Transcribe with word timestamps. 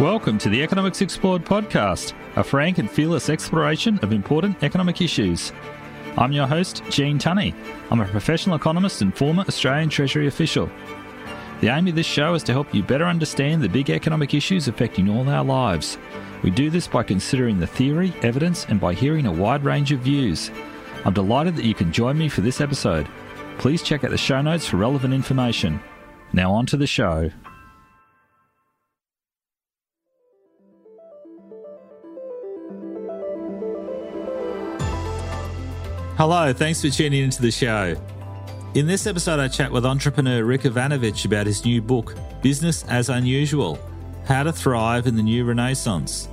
Welcome 0.00 0.38
to 0.38 0.48
the 0.48 0.60
Economics 0.60 1.02
Explored 1.02 1.44
podcast, 1.44 2.14
a 2.34 2.42
frank 2.42 2.78
and 2.78 2.90
fearless 2.90 3.28
exploration 3.28 4.00
of 4.02 4.12
important 4.12 4.60
economic 4.64 5.00
issues. 5.00 5.52
I'm 6.18 6.32
your 6.32 6.48
host, 6.48 6.82
Gene 6.90 7.16
Tunny. 7.16 7.54
I'm 7.92 8.00
a 8.00 8.04
professional 8.06 8.56
economist 8.56 9.02
and 9.02 9.16
former 9.16 9.44
Australian 9.46 9.88
Treasury 9.90 10.26
official. 10.26 10.68
The 11.60 11.68
aim 11.68 11.86
of 11.86 11.94
this 11.94 12.06
show 12.06 12.34
is 12.34 12.42
to 12.42 12.52
help 12.52 12.74
you 12.74 12.82
better 12.82 13.04
understand 13.04 13.62
the 13.62 13.68
big 13.68 13.88
economic 13.88 14.34
issues 14.34 14.66
affecting 14.66 15.08
all 15.08 15.28
our 15.28 15.44
lives. 15.44 15.96
We 16.42 16.50
do 16.50 16.70
this 16.70 16.88
by 16.88 17.04
considering 17.04 17.60
the 17.60 17.66
theory, 17.68 18.12
evidence, 18.22 18.66
and 18.68 18.80
by 18.80 18.94
hearing 18.94 19.26
a 19.26 19.32
wide 19.32 19.62
range 19.62 19.92
of 19.92 20.00
views. 20.00 20.50
I'm 21.04 21.14
delighted 21.14 21.54
that 21.54 21.66
you 21.66 21.74
can 21.74 21.92
join 21.92 22.18
me 22.18 22.28
for 22.28 22.40
this 22.40 22.60
episode. 22.60 23.06
Please 23.58 23.80
check 23.80 24.02
out 24.02 24.10
the 24.10 24.18
show 24.18 24.42
notes 24.42 24.66
for 24.66 24.76
relevant 24.76 25.14
information. 25.14 25.80
Now, 26.32 26.50
on 26.50 26.66
to 26.66 26.76
the 26.76 26.88
show. 26.88 27.30
Hello, 36.16 36.52
thanks 36.52 36.80
for 36.80 36.90
tuning 36.90 37.24
into 37.24 37.42
the 37.42 37.50
show. 37.50 37.96
In 38.74 38.86
this 38.86 39.08
episode, 39.08 39.40
I 39.40 39.48
chat 39.48 39.72
with 39.72 39.84
entrepreneur 39.84 40.44
Rick 40.44 40.64
Yvanovich 40.64 41.24
about 41.24 41.44
his 41.44 41.64
new 41.64 41.82
book, 41.82 42.14
Business 42.40 42.84
as 42.84 43.08
Unusual 43.08 43.80
How 44.24 44.44
to 44.44 44.52
Thrive 44.52 45.08
in 45.08 45.16
the 45.16 45.24
New 45.24 45.44
Renaissance. 45.44 46.28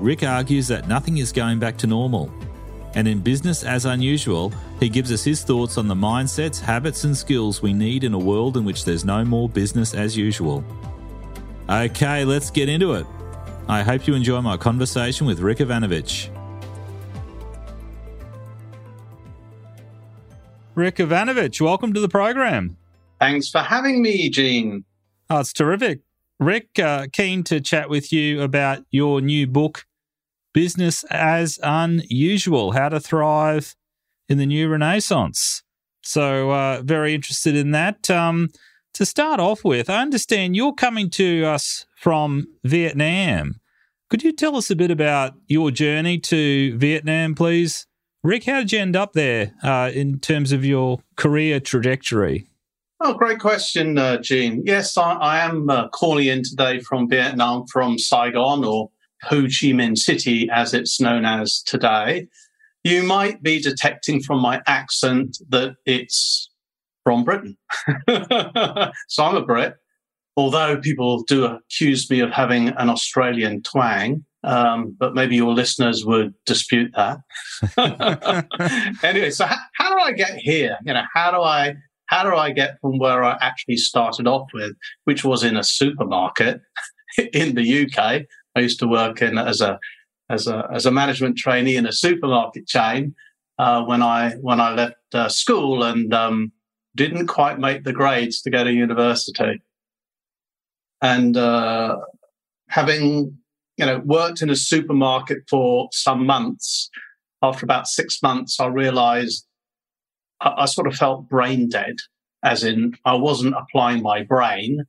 Rick 0.00 0.22
argues 0.22 0.68
that 0.68 0.86
nothing 0.86 1.18
is 1.18 1.32
going 1.32 1.58
back 1.58 1.76
to 1.78 1.88
normal. 1.88 2.32
And 2.94 3.08
in 3.08 3.18
Business 3.18 3.64
as 3.64 3.86
Unusual, 3.86 4.52
he 4.78 4.88
gives 4.88 5.10
us 5.10 5.24
his 5.24 5.42
thoughts 5.42 5.78
on 5.78 5.88
the 5.88 5.96
mindsets, 5.96 6.60
habits, 6.60 7.02
and 7.02 7.16
skills 7.16 7.60
we 7.60 7.72
need 7.72 8.04
in 8.04 8.14
a 8.14 8.18
world 8.18 8.56
in 8.56 8.64
which 8.64 8.84
there's 8.84 9.04
no 9.04 9.24
more 9.24 9.48
business 9.48 9.94
as 9.94 10.16
usual. 10.16 10.62
Okay, 11.68 12.24
let's 12.24 12.52
get 12.52 12.68
into 12.68 12.92
it. 12.92 13.06
I 13.68 13.82
hope 13.82 14.06
you 14.06 14.14
enjoy 14.14 14.40
my 14.42 14.56
conversation 14.56 15.26
with 15.26 15.40
Rick 15.40 15.58
Yvanovich. 15.58 16.30
Rick 20.74 21.00
Yvanovich, 21.00 21.60
welcome 21.60 21.92
to 21.92 22.00
the 22.00 22.08
program. 22.08 22.78
Thanks 23.20 23.50
for 23.50 23.58
having 23.58 24.00
me, 24.02 24.30
Gene. 24.30 24.84
Oh, 25.28 25.40
it's 25.40 25.52
terrific. 25.52 26.00
Rick, 26.40 26.78
uh, 26.78 27.06
keen 27.12 27.44
to 27.44 27.60
chat 27.60 27.90
with 27.90 28.10
you 28.12 28.40
about 28.40 28.84
your 28.90 29.20
new 29.20 29.46
book, 29.46 29.84
Business 30.54 31.04
as 31.10 31.58
Unusual 31.62 32.72
How 32.72 32.88
to 32.88 33.00
Thrive 33.00 33.76
in 34.28 34.38
the 34.38 34.46
New 34.46 34.68
Renaissance. 34.68 35.62
So, 36.02 36.50
uh, 36.50 36.82
very 36.82 37.14
interested 37.14 37.54
in 37.54 37.70
that. 37.72 38.10
Um, 38.10 38.48
to 38.94 39.06
start 39.06 39.40
off 39.40 39.64
with, 39.64 39.88
I 39.88 40.00
understand 40.00 40.56
you're 40.56 40.74
coming 40.74 41.10
to 41.10 41.44
us 41.44 41.86
from 41.96 42.46
Vietnam. 42.64 43.60
Could 44.10 44.22
you 44.22 44.32
tell 44.32 44.56
us 44.56 44.70
a 44.70 44.76
bit 44.76 44.90
about 44.90 45.34
your 45.46 45.70
journey 45.70 46.18
to 46.18 46.76
Vietnam, 46.76 47.34
please? 47.34 47.86
Rick, 48.24 48.44
how 48.44 48.60
did 48.60 48.70
you 48.70 48.78
end 48.78 48.94
up 48.94 49.14
there 49.14 49.52
uh, 49.64 49.90
in 49.92 50.20
terms 50.20 50.52
of 50.52 50.64
your 50.64 51.00
career 51.16 51.58
trajectory? 51.58 52.46
Oh, 53.00 53.14
great 53.14 53.40
question, 53.40 53.98
uh, 53.98 54.18
Gene. 54.18 54.62
Yes, 54.64 54.96
I, 54.96 55.14
I 55.14 55.38
am 55.40 55.68
uh, 55.68 55.88
calling 55.88 56.28
in 56.28 56.44
today 56.44 56.78
from 56.78 57.08
Vietnam, 57.08 57.64
from 57.66 57.98
Saigon 57.98 58.64
or 58.64 58.90
Ho 59.24 59.42
Chi 59.42 59.72
Minh 59.72 59.98
City, 59.98 60.48
as 60.52 60.72
it's 60.72 61.00
known 61.00 61.24
as 61.24 61.62
today. 61.62 62.28
You 62.84 63.02
might 63.02 63.42
be 63.42 63.60
detecting 63.60 64.22
from 64.22 64.40
my 64.40 64.62
accent 64.68 65.38
that 65.48 65.74
it's 65.84 66.48
from 67.02 67.24
Britain. 67.24 67.56
so 69.08 69.24
I'm 69.24 69.34
a 69.34 69.44
Brit, 69.44 69.74
although 70.36 70.78
people 70.78 71.24
do 71.24 71.44
accuse 71.44 72.08
me 72.08 72.20
of 72.20 72.30
having 72.30 72.68
an 72.68 72.88
Australian 72.88 73.64
twang 73.64 74.24
um, 74.44 74.96
but 74.98 75.14
maybe 75.14 75.36
your 75.36 75.52
listeners 75.52 76.04
would 76.04 76.34
dispute 76.46 76.92
that. 76.96 77.18
anyway, 79.02 79.30
so 79.30 79.46
how, 79.46 79.56
how, 79.74 79.94
do 79.94 80.00
I 80.00 80.12
get 80.12 80.36
here? 80.36 80.76
You 80.84 80.94
know, 80.94 81.04
how 81.14 81.30
do 81.30 81.40
I 81.42 81.74
how 82.06 82.24
do 82.24 82.36
I 82.36 82.50
get 82.50 82.78
from 82.80 82.98
where 82.98 83.24
I 83.24 83.38
actually 83.40 83.76
started 83.76 84.26
off 84.26 84.48
with, 84.52 84.72
which 85.04 85.24
was 85.24 85.42
in 85.42 85.56
a 85.56 85.64
supermarket 85.64 86.60
in 87.32 87.54
the 87.54 87.84
UK? 87.84 88.22
I 88.54 88.60
used 88.60 88.80
to 88.80 88.88
work 88.88 89.22
in 89.22 89.38
as 89.38 89.60
a 89.60 89.78
as 90.28 90.46
a 90.46 90.68
as 90.72 90.86
a 90.86 90.90
management 90.90 91.36
trainee 91.38 91.76
in 91.76 91.86
a 91.86 91.92
supermarket 91.92 92.66
chain 92.66 93.14
uh, 93.58 93.84
when 93.84 94.02
I 94.02 94.32
when 94.40 94.60
I 94.60 94.74
left 94.74 94.96
uh, 95.14 95.28
school 95.28 95.84
and 95.84 96.12
um, 96.12 96.52
didn't 96.96 97.28
quite 97.28 97.58
make 97.58 97.84
the 97.84 97.92
grades 97.92 98.42
to 98.42 98.50
go 98.50 98.64
to 98.64 98.72
university. 98.72 99.62
And 101.00 101.36
uh, 101.36 101.98
having 102.68 103.38
you 103.82 103.86
know, 103.86 104.00
worked 104.04 104.42
in 104.42 104.48
a 104.48 104.54
supermarket 104.54 105.38
for 105.50 105.88
some 105.90 106.24
months. 106.24 106.88
After 107.42 107.66
about 107.66 107.88
six 107.88 108.22
months, 108.22 108.60
I 108.60 108.66
realized 108.66 109.44
I, 110.40 110.54
I 110.58 110.64
sort 110.66 110.86
of 110.86 110.94
felt 110.94 111.28
brain 111.28 111.68
dead, 111.68 111.96
as 112.44 112.62
in 112.62 112.94
I 113.04 113.14
wasn't 113.14 113.56
applying 113.56 114.00
my 114.00 114.22
brain 114.22 114.84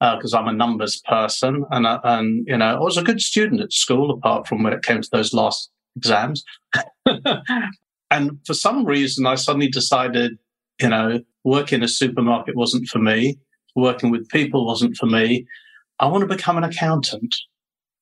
because 0.00 0.34
uh, 0.34 0.38
I'm 0.38 0.48
a 0.48 0.52
numbers 0.52 1.00
person, 1.08 1.64
and 1.70 1.86
uh, 1.86 2.00
and 2.02 2.44
you 2.48 2.56
know 2.56 2.74
I 2.74 2.80
was 2.80 2.96
a 2.96 3.04
good 3.04 3.20
student 3.20 3.60
at 3.60 3.72
school, 3.72 4.10
apart 4.10 4.48
from 4.48 4.64
when 4.64 4.72
it 4.72 4.82
came 4.82 5.00
to 5.00 5.08
those 5.12 5.32
last 5.32 5.70
exams. 5.94 6.42
and 8.10 8.40
for 8.44 8.54
some 8.54 8.84
reason, 8.84 9.24
I 9.24 9.36
suddenly 9.36 9.68
decided, 9.68 10.32
you 10.82 10.88
know, 10.88 11.20
working 11.44 11.78
in 11.78 11.84
a 11.84 11.88
supermarket 11.88 12.56
wasn't 12.56 12.88
for 12.88 12.98
me. 12.98 13.38
Working 13.76 14.10
with 14.10 14.28
people 14.30 14.66
wasn't 14.66 14.96
for 14.96 15.06
me. 15.06 15.46
I 16.00 16.06
want 16.06 16.28
to 16.28 16.34
become 16.34 16.58
an 16.58 16.64
accountant. 16.64 17.36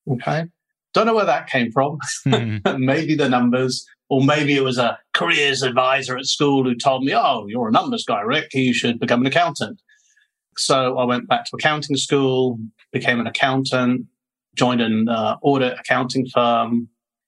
Okay. 0.09 0.45
Don't 0.93 1.05
know 1.05 1.15
where 1.15 1.25
that 1.25 1.49
came 1.49 1.71
from. 1.71 1.97
Mm. 2.25 2.79
maybe 2.79 3.15
the 3.15 3.27
numbers, 3.27 3.85
or 4.09 4.23
maybe 4.23 4.55
it 4.55 4.63
was 4.63 4.77
a 4.77 4.97
careers 5.13 5.61
advisor 5.61 6.17
at 6.17 6.25
school 6.25 6.63
who 6.63 6.75
told 6.75 7.03
me, 7.03 7.13
oh, 7.13 7.45
you're 7.47 7.67
a 7.67 7.71
numbers 7.71 8.05
guy, 8.05 8.21
Rick. 8.21 8.53
You 8.53 8.73
should 8.73 8.99
become 8.99 9.21
an 9.21 9.27
accountant. 9.27 9.81
So 10.57 10.97
I 10.97 11.03
went 11.03 11.27
back 11.27 11.45
to 11.45 11.51
accounting 11.55 11.97
school, 11.97 12.57
became 12.93 13.19
an 13.19 13.27
accountant, 13.27 14.05
joined 14.55 14.81
an 14.81 15.09
uh, 15.09 15.35
audit 15.41 15.77
accounting 15.77 16.27
firm, 16.27 16.87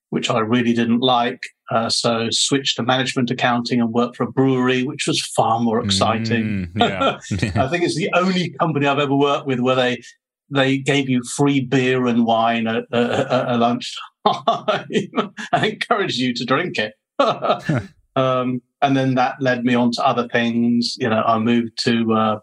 which 0.09 0.29
I 0.29 0.39
really 0.39 0.73
didn't 0.73 1.01
like. 1.01 1.41
Uh, 1.69 1.89
so 1.89 2.29
switched 2.31 2.77
to 2.77 2.83
management 2.83 3.29
accounting 3.29 3.81
and 3.81 3.91
worked 3.91 4.15
for 4.15 4.23
a 4.23 4.31
brewery, 4.31 4.83
which 4.83 5.05
was 5.05 5.21
far 5.35 5.59
more 5.59 5.83
exciting. 5.83 6.69
Mm, 6.73 6.79
yeah. 6.79 7.61
I 7.61 7.67
think 7.67 7.83
it's 7.83 7.97
the 7.97 8.09
only 8.13 8.51
company 8.51 8.87
I've 8.87 8.99
ever 8.99 9.15
worked 9.15 9.47
with 9.47 9.59
where 9.59 9.75
they 9.75 10.01
they 10.49 10.77
gave 10.77 11.09
you 11.09 11.23
free 11.23 11.59
beer 11.59 12.07
and 12.07 12.25
wine 12.25 12.67
at, 12.67 12.85
at, 12.91 13.31
at 13.31 13.59
lunchtime 13.59 14.03
and 15.51 15.65
encouraged 15.65 16.17
you 16.17 16.33
to 16.33 16.45
drink 16.45 16.77
it. 16.77 16.93
um, 18.15 18.61
and 18.81 18.95
then 18.95 19.15
that 19.15 19.41
led 19.41 19.63
me 19.63 19.75
on 19.75 19.91
to 19.91 20.05
other 20.05 20.27
things. 20.27 20.95
You 20.99 21.09
know, 21.09 21.23
I 21.25 21.39
moved 21.39 21.83
to 21.83 22.13
uh, 22.13 22.39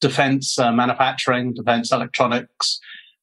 defense 0.00 0.58
uh, 0.58 0.72
manufacturing, 0.72 1.54
defense 1.54 1.92
electronics, 1.92 2.80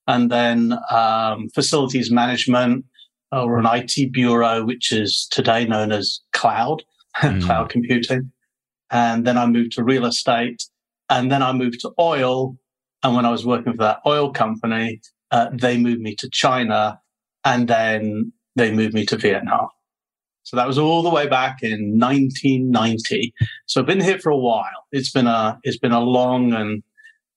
and 0.07 0.31
then 0.31 0.78
um, 0.89 1.50
facilities 1.53 2.12
management 2.12 2.85
or 3.31 3.59
an 3.59 3.66
IT 3.66 4.12
bureau, 4.12 4.63
which 4.63 4.91
is 4.91 5.28
today 5.31 5.66
known 5.66 5.91
as 5.91 6.19
cloud, 6.33 6.83
mm. 7.18 7.41
cloud 7.44 7.69
computing. 7.69 8.31
And 8.89 9.25
then 9.25 9.38
I 9.38 9.45
moved 9.45 9.72
to 9.73 9.83
real 9.83 10.06
estate. 10.06 10.63
And 11.09 11.31
then 11.31 11.44
I 11.44 11.51
moved 11.53 11.81
to 11.81 11.91
oil 12.00 12.57
and 13.03 13.16
when 13.16 13.25
I 13.25 13.31
was 13.31 13.45
working 13.45 13.73
for 13.73 13.84
that 13.84 14.00
oil 14.06 14.31
company, 14.31 15.01
uh, 15.31 15.50
they 15.53 15.78
moved 15.78 16.01
me 16.01 16.16
to 16.16 16.29
China 16.29 17.00
and 17.44 17.67
then 17.67 18.34
they 18.56 18.72
moved 18.72 18.94
me 18.94 19.06
to 19.07 19.17
Vietnam. 19.17 19.69
So 20.44 20.57
that 20.57 20.67
was 20.67 20.78
all 20.78 21.03
the 21.03 21.09
way 21.09 21.28
back 21.28 21.59
in 21.62 22.00
1990. 22.00 23.34
So 23.67 23.81
I've 23.81 23.88
been 23.88 24.01
here 24.01 24.19
for 24.19 24.31
a 24.31 24.38
while. 24.38 24.86
It's 24.92 25.12
been 25.12 25.27
a, 25.27 25.59
it's 25.63 25.77
been 25.77 25.92
a 25.92 26.01
long 26.01 26.53
and, 26.53 26.83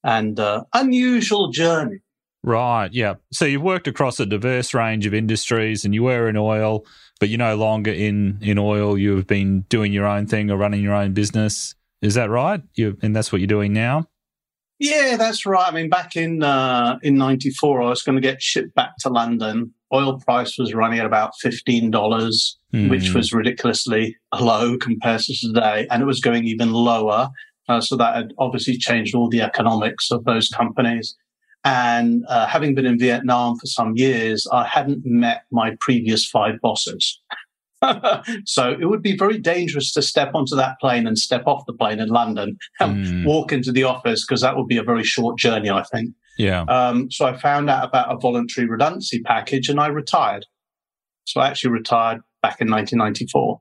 and 0.02 0.38
uh, 0.40 0.64
unusual 0.72 1.50
journey. 1.50 1.98
Right. 2.42 2.92
Yeah. 2.92 3.14
So 3.32 3.46
you've 3.46 3.62
worked 3.62 3.88
across 3.88 4.20
a 4.20 4.26
diverse 4.26 4.74
range 4.74 5.06
of 5.06 5.14
industries 5.14 5.84
and 5.84 5.94
you 5.94 6.02
were 6.02 6.28
in 6.28 6.36
oil, 6.36 6.84
but 7.20 7.28
you're 7.28 7.38
no 7.38 7.56
longer 7.56 7.90
in, 7.90 8.38
in 8.42 8.58
oil. 8.58 8.98
You've 8.98 9.26
been 9.26 9.62
doing 9.70 9.92
your 9.92 10.06
own 10.06 10.26
thing 10.26 10.50
or 10.50 10.56
running 10.56 10.82
your 10.82 10.94
own 10.94 11.12
business. 11.12 11.74
Is 12.02 12.14
that 12.14 12.28
right? 12.28 12.62
You, 12.74 12.98
and 13.00 13.16
that's 13.16 13.32
what 13.32 13.40
you're 13.40 13.46
doing 13.46 13.72
now? 13.72 14.08
Yeah, 14.78 15.16
that's 15.16 15.46
right. 15.46 15.68
I 15.68 15.70
mean, 15.70 15.88
back 15.88 16.16
in 16.16 16.42
uh, 16.42 16.98
in 17.02 17.16
'94, 17.16 17.82
I 17.82 17.88
was 17.88 18.02
going 18.02 18.16
to 18.16 18.22
get 18.22 18.42
shipped 18.42 18.74
back 18.74 18.96
to 19.00 19.08
London. 19.08 19.72
Oil 19.92 20.18
price 20.18 20.58
was 20.58 20.74
running 20.74 20.98
at 20.98 21.06
about 21.06 21.32
fifteen 21.40 21.90
dollars, 21.90 22.58
mm. 22.72 22.90
which 22.90 23.14
was 23.14 23.32
ridiculously 23.32 24.16
low 24.38 24.76
compared 24.78 25.20
to 25.22 25.34
today, 25.38 25.86
and 25.90 26.02
it 26.02 26.06
was 26.06 26.20
going 26.20 26.44
even 26.44 26.72
lower. 26.72 27.30
Uh, 27.68 27.80
so 27.80 27.96
that 27.96 28.16
had 28.16 28.34
obviously 28.38 28.76
changed 28.76 29.14
all 29.14 29.28
the 29.28 29.40
economics 29.40 30.10
of 30.10 30.24
those 30.24 30.48
companies. 30.48 31.16
And 31.64 32.24
uh, 32.28 32.46
having 32.46 32.74
been 32.74 32.84
in 32.84 32.98
Vietnam 32.98 33.56
for 33.56 33.66
some 33.66 33.96
years, 33.96 34.46
I 34.52 34.66
hadn't 34.66 35.06
met 35.06 35.44
my 35.50 35.76
previous 35.80 36.28
five 36.28 36.60
bosses. 36.60 37.22
so 38.44 38.70
it 38.70 38.86
would 38.86 39.02
be 39.02 39.16
very 39.16 39.38
dangerous 39.38 39.92
to 39.92 40.02
step 40.02 40.34
onto 40.34 40.56
that 40.56 40.78
plane 40.80 41.06
and 41.06 41.18
step 41.18 41.46
off 41.46 41.66
the 41.66 41.72
plane 41.72 42.00
in 42.00 42.08
London 42.08 42.56
and 42.80 43.06
mm. 43.06 43.26
walk 43.26 43.52
into 43.52 43.72
the 43.72 43.84
office 43.84 44.24
because 44.24 44.40
that 44.40 44.56
would 44.56 44.68
be 44.68 44.76
a 44.76 44.82
very 44.82 45.04
short 45.04 45.38
journey, 45.38 45.70
I 45.70 45.82
think. 45.84 46.14
Yeah. 46.38 46.62
Um, 46.62 47.10
so 47.10 47.26
I 47.26 47.36
found 47.36 47.70
out 47.70 47.84
about 47.84 48.12
a 48.12 48.18
voluntary 48.18 48.66
redundancy 48.66 49.20
package 49.22 49.68
and 49.68 49.78
I 49.78 49.86
retired. 49.86 50.46
So 51.24 51.40
I 51.40 51.48
actually 51.48 51.70
retired 51.70 52.20
back 52.42 52.60
in 52.60 52.70
1994. 52.70 53.60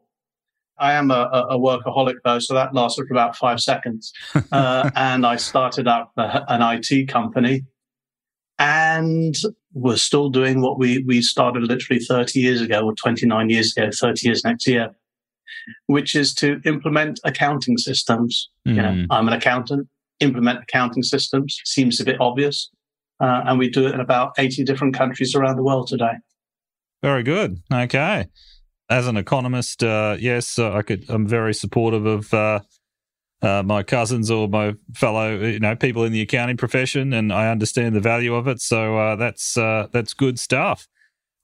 I 0.80 0.94
am 0.94 1.12
a, 1.12 1.48
a 1.50 1.58
workaholic 1.58 2.16
though, 2.26 2.40
so 2.40 2.56
that 2.56 2.74
lasted 2.74 3.08
for 3.08 3.14
about 3.14 3.36
five 3.36 3.60
seconds. 3.60 4.12
Uh, 4.52 4.90
and 4.96 5.26
I 5.26 5.36
started 5.38 5.88
up 5.88 6.12
a, 6.16 6.44
an 6.48 6.62
IT 6.62 7.08
company 7.08 7.64
and 8.64 9.36
we're 9.74 9.98
still 9.98 10.30
doing 10.30 10.62
what 10.62 10.80
we, 10.80 11.04
we 11.04 11.22
started 11.22 11.64
literally 11.64 12.00
30 12.00 12.40
years 12.40 12.62
ago 12.62 12.86
or 12.86 12.94
29 12.96 13.50
years 13.50 13.76
ago, 13.76 13.90
30 13.94 14.26
years 14.26 14.46
next 14.46 14.66
year, 14.66 14.96
which 15.88 16.16
is 16.16 16.34
to 16.36 16.62
implement 16.64 17.20
accounting 17.26 17.78
systems. 17.78 18.50
Mm. 18.66 18.76
You 18.76 18.82
know, 18.82 18.94
hmm. 18.94 19.12
I'm 19.12 19.28
an 19.28 19.34
accountant, 19.34 19.90
implement 20.22 20.64
accounting 20.64 21.04
systems 21.04 21.60
seems 21.66 22.00
a 22.00 22.06
bit 22.06 22.22
obvious. 22.22 22.70
Uh, 23.20 23.42
and 23.46 23.60
we 23.60 23.70
do 23.70 23.86
it 23.86 23.94
in 23.94 24.00
about 24.00 24.32
80 24.38 24.64
different 24.64 24.96
countries 24.96 25.36
around 25.36 25.58
the 25.58 25.64
world 25.64 25.88
today. 25.88 26.14
Very 27.02 27.24
good. 27.24 27.60
Okay. 27.72 28.28
As 28.90 29.08
an 29.08 29.18
economist, 29.18 29.84
uh, 29.84 30.16
yes, 30.18 30.58
uh, 30.58 30.74
I 30.74 30.84
could. 30.84 31.06
I'm 31.10 31.28
very 31.28 31.54
supportive 31.54 32.06
of 32.06 32.34
uh, 33.44 33.62
my 33.64 33.84
cousins 33.84 34.32
or 34.32 34.48
my 34.48 34.74
fellow, 34.96 35.38
you 35.38 35.60
know, 35.60 35.76
people 35.76 36.04
in 36.04 36.12
the 36.12 36.22
accounting 36.22 36.58
profession, 36.58 37.14
and 37.14 37.32
I 37.32 37.52
understand 37.52 37.96
the 37.96 38.00
value 38.00 38.34
of 38.34 38.48
it. 38.48 38.62
So 38.62 38.98
uh, 38.98 39.16
that's 39.16 39.58
uh, 39.58 39.88
that's 39.92 40.14
good 40.14 40.40
stuff. 40.40 40.88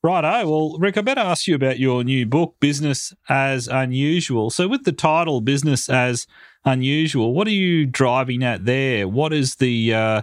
Righto. 0.01 0.49
Well, 0.49 0.77
Rick, 0.79 0.97
I 0.97 1.01
better 1.01 1.19
ask 1.19 1.45
you 1.45 1.55
about 1.55 1.77
your 1.77 2.05
new 2.05 2.25
book, 2.25 2.55
Business 2.61 3.13
as 3.27 3.67
Unusual. 3.67 4.49
So, 4.49 4.67
with 4.67 4.85
the 4.85 4.93
title 4.93 5.41
"Business 5.41 5.89
as 5.89 6.25
Unusual," 6.63 7.33
what 7.33 7.47
are 7.47 7.51
you 7.51 7.85
driving 7.85 8.43
at 8.43 8.65
there? 8.65 9.07
What 9.07 9.33
is 9.33 9.55
the 9.55 9.93
uh, 9.93 10.21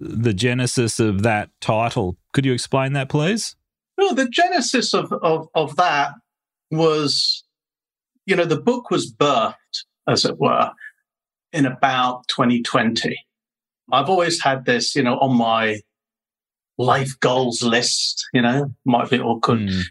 the 0.00 0.34
genesis 0.34 0.98
of 0.98 1.22
that 1.22 1.50
title? 1.60 2.16
Could 2.32 2.44
you 2.44 2.52
explain 2.52 2.94
that, 2.94 3.08
please? 3.08 3.54
Well, 3.96 4.14
the 4.14 4.28
genesis 4.28 4.92
of, 4.92 5.12
of, 5.22 5.48
of 5.54 5.76
that 5.76 6.12
was, 6.70 7.44
you 8.26 8.36
know, 8.36 8.44
the 8.44 8.60
book 8.60 8.90
was 8.90 9.10
birthed, 9.10 9.54
as 10.06 10.24
it 10.24 10.38
were, 10.38 10.70
in 11.56 11.66
about 11.66 12.28
2020. 12.28 13.16
I've 13.90 14.08
always 14.08 14.42
had 14.42 14.64
this, 14.66 14.94
you 14.94 15.02
know, 15.02 15.18
on 15.18 15.36
my 15.36 15.80
life 16.78 17.18
goals 17.20 17.62
list, 17.62 18.24
you 18.32 18.42
know, 18.42 18.74
might 18.84 19.08
be, 19.10 19.18
or 19.18 19.40
could 19.40 19.60
mm. 19.60 19.82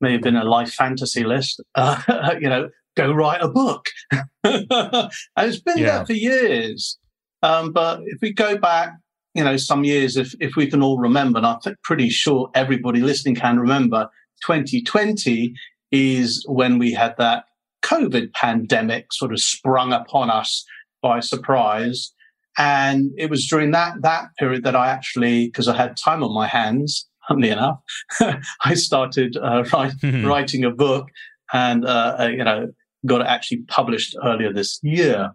may 0.00 0.12
have 0.12 0.22
been 0.22 0.36
a 0.36 0.44
life 0.44 0.72
fantasy 0.72 1.24
list, 1.24 1.62
uh, 1.74 2.34
you 2.40 2.48
know, 2.48 2.68
go 2.96 3.12
write 3.12 3.40
a 3.40 3.48
book. 3.48 3.86
and 4.44 5.06
it's 5.36 5.60
been 5.60 5.78
yeah. 5.78 5.98
there 5.98 6.06
for 6.06 6.12
years. 6.12 6.98
Um, 7.42 7.72
but 7.72 8.00
if 8.06 8.20
we 8.20 8.32
go 8.32 8.58
back, 8.58 8.92
you 9.34 9.44
know, 9.44 9.56
some 9.56 9.84
years, 9.84 10.16
if, 10.16 10.34
if 10.40 10.56
we 10.56 10.66
can 10.66 10.82
all 10.82 10.98
remember, 10.98 11.38
and 11.38 11.46
I'm 11.46 11.58
pretty 11.84 12.10
sure 12.10 12.50
everybody 12.54 13.00
listening 13.00 13.34
can 13.34 13.58
remember, 13.58 14.08
2020 14.44 15.54
is 15.90 16.44
when 16.48 16.78
we 16.78 16.92
had 16.92 17.14
that 17.18 17.44
COVID 17.82 18.32
pandemic 18.32 19.12
sort 19.12 19.32
of 19.32 19.40
sprung 19.40 19.92
upon 19.92 20.30
us 20.30 20.64
by 21.02 21.20
surprise. 21.20 22.12
And 22.58 23.10
it 23.16 23.30
was 23.30 23.46
during 23.46 23.70
that, 23.72 24.02
that 24.02 24.26
period 24.38 24.64
that 24.64 24.76
I 24.76 24.88
actually, 24.88 25.46
because 25.46 25.68
I 25.68 25.76
had 25.76 25.96
time 25.96 26.22
on 26.22 26.34
my 26.34 26.46
hands, 26.46 27.08
funnily 27.26 27.50
enough, 27.50 27.80
I 28.64 28.74
started 28.74 29.36
uh, 29.36 29.64
write, 29.72 29.92
mm-hmm. 30.02 30.26
writing 30.26 30.64
a 30.64 30.70
book 30.70 31.08
and, 31.52 31.84
uh, 31.84 32.16
uh, 32.20 32.28
you 32.28 32.44
know, 32.44 32.68
got 33.06 33.22
it 33.22 33.26
actually 33.26 33.62
published 33.68 34.16
earlier 34.22 34.52
this 34.52 34.78
year. 34.82 35.30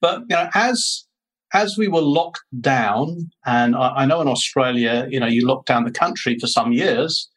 But, 0.00 0.22
you 0.28 0.36
know, 0.36 0.48
as, 0.54 1.06
as 1.54 1.78
we 1.78 1.88
were 1.88 2.02
locked 2.02 2.42
down, 2.60 3.30
and 3.46 3.74
I, 3.76 3.88
I 3.98 4.06
know 4.06 4.20
in 4.20 4.28
Australia, 4.28 5.06
you 5.10 5.20
know, 5.20 5.26
you 5.26 5.46
locked 5.46 5.68
down 5.68 5.84
the 5.84 5.90
country 5.90 6.38
for 6.38 6.46
some 6.46 6.72
years. 6.72 7.28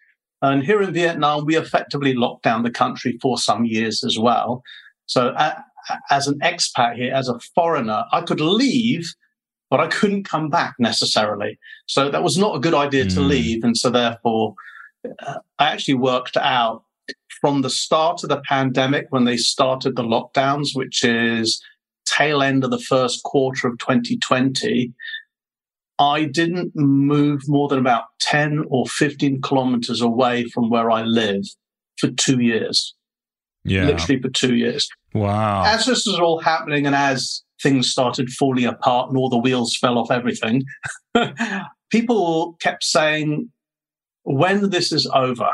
And 0.41 0.63
here 0.63 0.81
in 0.81 0.93
Vietnam, 0.93 1.45
we 1.45 1.55
effectively 1.55 2.13
locked 2.13 2.43
down 2.43 2.63
the 2.63 2.71
country 2.71 3.17
for 3.21 3.37
some 3.37 3.65
years 3.65 4.03
as 4.03 4.19
well. 4.19 4.61
So 5.05 5.33
as 6.09 6.27
an 6.27 6.39
expat 6.39 6.95
here, 6.95 7.13
as 7.13 7.27
a 7.27 7.39
foreigner, 7.55 8.03
I 8.11 8.21
could 8.21 8.41
leave, 8.41 9.13
but 9.69 9.79
I 9.79 9.87
couldn't 9.87 10.23
come 10.23 10.49
back 10.49 10.75
necessarily. 10.79 11.59
So 11.87 12.09
that 12.09 12.23
was 12.23 12.37
not 12.37 12.55
a 12.55 12.59
good 12.59 12.73
idea 12.73 13.05
mm. 13.05 13.13
to 13.15 13.21
hmm. 13.21 13.27
leave. 13.27 13.63
And 13.63 13.77
so 13.77 13.89
therefore, 13.89 14.55
uh, 15.25 15.39
I 15.59 15.69
actually 15.69 15.95
worked 15.95 16.37
out 16.37 16.83
from 17.41 17.61
the 17.61 17.69
start 17.69 18.23
of 18.23 18.29
the 18.29 18.41
pandemic 18.47 19.07
when 19.09 19.25
they 19.25 19.37
started 19.37 19.95
the 19.95 20.03
lockdowns, 20.03 20.69
which 20.73 21.03
is 21.03 21.61
tail 22.05 22.41
end 22.41 22.63
of 22.63 22.71
the 22.71 22.79
first 22.79 23.23
quarter 23.23 23.67
of 23.67 23.77
2020, 23.79 24.93
I 25.99 26.25
didn't 26.25 26.75
move 26.75 27.41
more 27.47 27.67
than 27.67 27.79
about 27.79 28.05
10 28.19 28.65
or 28.69 28.85
15 28.87 29.41
kilometers 29.41 30.01
away 30.01 30.45
from 30.45 30.69
where 30.69 30.89
I 30.89 31.03
live 31.03 31.43
for 31.97 32.09
two 32.09 32.39
years. 32.39 32.95
Yeah. 33.63 33.85
Literally 33.85 34.21
for 34.21 34.29
two 34.29 34.55
years. 34.55 34.89
Wow. 35.13 35.63
As 35.65 35.85
this 35.85 36.05
was 36.05 36.19
all 36.19 36.39
happening 36.39 36.85
and 36.85 36.95
as 36.95 37.43
things 37.61 37.89
started 37.89 38.29
falling 38.29 38.65
apart 38.65 39.09
and 39.09 39.17
all 39.17 39.29
the 39.29 39.37
wheels 39.37 39.77
fell 39.77 39.97
off 39.97 40.11
everything, 40.11 40.63
people 41.91 42.57
kept 42.59 42.83
saying, 42.83 43.49
when 44.23 44.69
this 44.69 44.91
is 44.91 45.09
over, 45.13 45.49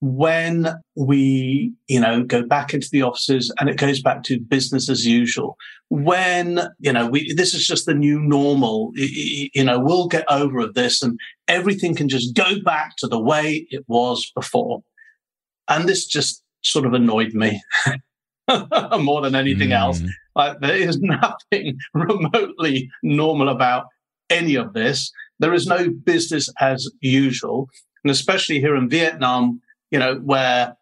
when 0.00 0.68
we, 0.96 1.72
you 1.86 2.00
know, 2.00 2.24
go 2.24 2.44
back 2.44 2.74
into 2.74 2.88
the 2.90 3.02
offices 3.02 3.54
and 3.60 3.68
it 3.68 3.78
goes 3.78 4.02
back 4.02 4.24
to 4.24 4.40
business 4.40 4.88
as 4.88 5.06
usual, 5.06 5.56
when, 5.90 6.60
you 6.80 6.92
know, 6.92 7.06
we, 7.06 7.32
this 7.34 7.54
is 7.54 7.66
just 7.66 7.86
the 7.86 7.94
new 7.94 8.18
normal, 8.18 8.90
you 8.94 9.62
know, 9.62 9.78
we'll 9.78 10.08
get 10.08 10.24
over 10.28 10.66
this 10.66 11.02
and 11.02 11.18
everything 11.46 11.94
can 11.94 12.08
just 12.08 12.34
go 12.34 12.60
back 12.64 12.96
to 12.98 13.06
the 13.06 13.20
way 13.20 13.66
it 13.70 13.84
was 13.86 14.30
before. 14.34 14.82
And 15.68 15.88
this 15.88 16.06
just 16.06 16.42
sort 16.62 16.86
of 16.86 16.94
annoyed 16.94 17.34
me. 17.34 17.62
more 19.00 19.22
than 19.22 19.34
anything 19.34 19.70
mm. 19.70 19.78
else. 19.78 20.02
Like 20.34 20.60
there 20.60 20.76
is 20.76 20.98
nothing 21.00 21.78
remotely 21.94 22.90
normal 23.02 23.48
about 23.48 23.86
any 24.30 24.54
of 24.54 24.72
this. 24.72 25.12
There 25.38 25.54
is 25.54 25.66
no 25.66 25.90
business 25.90 26.48
as 26.60 26.88
usual. 27.00 27.68
And 28.04 28.10
especially 28.10 28.60
here 28.60 28.76
in 28.76 28.88
Vietnam, 28.88 29.60
you 29.90 29.98
know, 29.98 30.16
where 30.16 30.76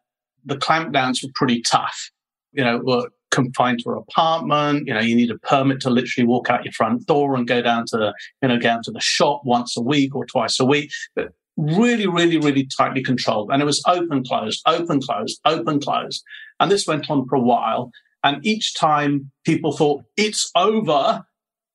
the 0.44 0.56
clampdowns 0.56 1.22
were 1.22 1.30
pretty 1.34 1.62
tough, 1.62 2.10
you 2.52 2.64
know, 2.64 2.78
were 2.78 3.08
confined 3.30 3.80
to 3.80 3.90
an 3.90 3.98
apartment. 3.98 4.86
You 4.86 4.94
know, 4.94 5.00
you 5.00 5.14
need 5.14 5.30
a 5.30 5.38
permit 5.38 5.80
to 5.80 5.90
literally 5.90 6.26
walk 6.26 6.50
out 6.50 6.64
your 6.64 6.72
front 6.72 7.06
door 7.06 7.36
and 7.36 7.46
go 7.46 7.62
down 7.62 7.84
to, 7.88 8.12
you 8.42 8.48
know, 8.48 8.58
down 8.58 8.82
to 8.84 8.90
the 8.90 9.00
shop 9.00 9.42
once 9.44 9.76
a 9.76 9.82
week 9.82 10.14
or 10.14 10.24
twice 10.24 10.58
a 10.60 10.64
week. 10.64 10.90
But 11.14 11.32
really, 11.56 12.06
really, 12.06 12.38
really 12.38 12.68
tightly 12.76 13.02
controlled. 13.02 13.50
And 13.52 13.60
it 13.62 13.66
was 13.66 13.82
open, 13.86 14.24
closed, 14.24 14.62
open, 14.66 15.00
closed, 15.00 15.40
open, 15.44 15.80
closed. 15.80 16.22
And 16.58 16.70
this 16.70 16.86
went 16.86 17.10
on 17.10 17.26
for 17.28 17.36
a 17.36 17.40
while. 17.40 17.90
And 18.22 18.44
each 18.44 18.74
time 18.74 19.30
people 19.44 19.72
thought 19.72 20.04
it's 20.16 20.50
over 20.54 21.24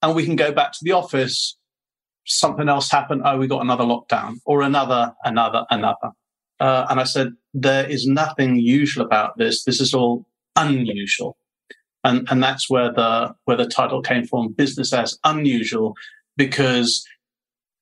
and 0.02 0.16
we 0.16 0.26
can 0.26 0.36
go 0.36 0.52
back 0.52 0.72
to 0.74 0.80
the 0.84 0.92
office, 0.92 1.58
something 2.26 2.70
else 2.70 2.92
happened. 2.92 3.24
Oh, 3.26 3.38
we 3.38 3.48
got 3.48 3.62
another 3.62 3.84
lockdown 3.84 4.36
or 4.46 4.62
another, 4.62 5.14
another, 5.24 5.66
another. 5.72 6.12
Uh, 6.60 6.86
and 6.90 7.00
I 7.00 7.04
said, 7.04 7.34
there 7.54 7.90
is 7.90 8.06
nothing 8.06 8.58
usual 8.58 9.06
about 9.06 9.38
this. 9.38 9.64
This 9.64 9.82
is 9.82 9.94
all 9.94 10.26
unusual. 10.56 11.38
And, 12.04 12.28
and 12.30 12.44
that's 12.44 12.70
where 12.70 12.94
the, 12.94 13.34
where 13.46 13.58
the 13.58 13.68
title 13.68 14.02
came 14.02 14.26
from, 14.26 14.54
business 14.54 14.94
as 14.94 15.18
unusual, 15.24 15.96
because 16.38 17.04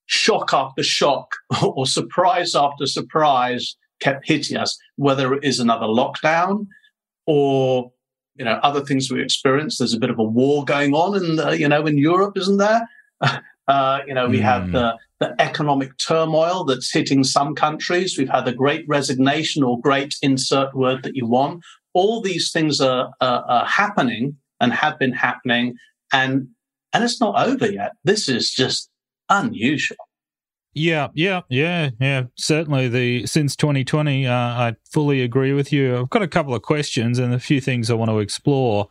shock 0.05 0.53
after 0.53 0.83
shock 0.83 1.35
or 1.63 1.85
surprise 1.85 2.55
after 2.55 2.85
surprise 2.85 3.75
kept 3.99 4.27
hitting 4.27 4.57
us, 4.57 4.77
whether 4.97 5.33
it 5.33 5.43
is 5.43 5.59
another 5.59 5.85
lockdown 5.85 6.67
or 7.25 7.91
you 8.35 8.43
know 8.43 8.59
other 8.63 8.81
things 8.81 9.11
we 9.11 9.21
experience. 9.21 9.77
There's 9.77 9.93
a 9.93 9.99
bit 9.99 10.09
of 10.09 10.19
a 10.19 10.23
war 10.23 10.65
going 10.65 10.93
on 10.93 11.15
in 11.15 11.35
the, 11.35 11.51
you 11.51 11.67
know 11.67 11.85
in 11.85 11.97
Europe, 11.97 12.37
isn't 12.37 12.57
there? 12.57 12.87
Uh, 13.67 14.01
you 14.05 14.13
know, 14.13 14.27
we 14.27 14.39
mm. 14.39 14.41
have 14.41 14.65
hmm. 14.65 14.71
the, 14.73 14.97
the 15.19 15.41
economic 15.41 15.97
turmoil 15.97 16.65
that's 16.65 16.91
hitting 16.91 17.23
some 17.23 17.55
countries. 17.55 18.17
We've 18.17 18.29
had 18.29 18.43
the 18.43 18.51
great 18.51 18.85
resignation 18.89 19.63
or 19.63 19.79
great 19.79 20.15
insert 20.21 20.75
word 20.75 21.03
that 21.03 21.15
you 21.15 21.25
want. 21.25 21.63
All 21.93 22.21
these 22.21 22.51
things 22.51 22.81
are, 22.81 23.13
are, 23.21 23.45
are 23.47 23.65
happening 23.65 24.35
and 24.59 24.73
have 24.73 24.99
been 24.99 25.13
happening, 25.13 25.75
and 26.11 26.49
and 26.91 27.03
it's 27.03 27.21
not 27.21 27.47
over 27.47 27.71
yet. 27.71 27.93
This 28.03 28.27
is 28.27 28.51
just 28.51 28.89
unusual. 29.33 29.97
Yeah, 30.75 31.09
yeah, 31.13 31.41
yeah, 31.49 31.91
yeah. 31.99 32.23
Certainly, 32.35 32.87
the 32.89 33.27
since 33.27 33.55
2020, 33.55 34.25
uh, 34.25 34.33
I 34.33 34.75
fully 34.91 35.21
agree 35.21 35.53
with 35.53 35.71
you. 35.71 35.97
I've 35.97 36.09
got 36.09 36.23
a 36.23 36.27
couple 36.27 36.55
of 36.55 36.63
questions 36.63 37.19
and 37.19 37.33
a 37.33 37.39
few 37.39 37.61
things 37.61 37.91
I 37.91 37.93
want 37.93 38.09
to 38.09 38.19
explore. 38.19 38.89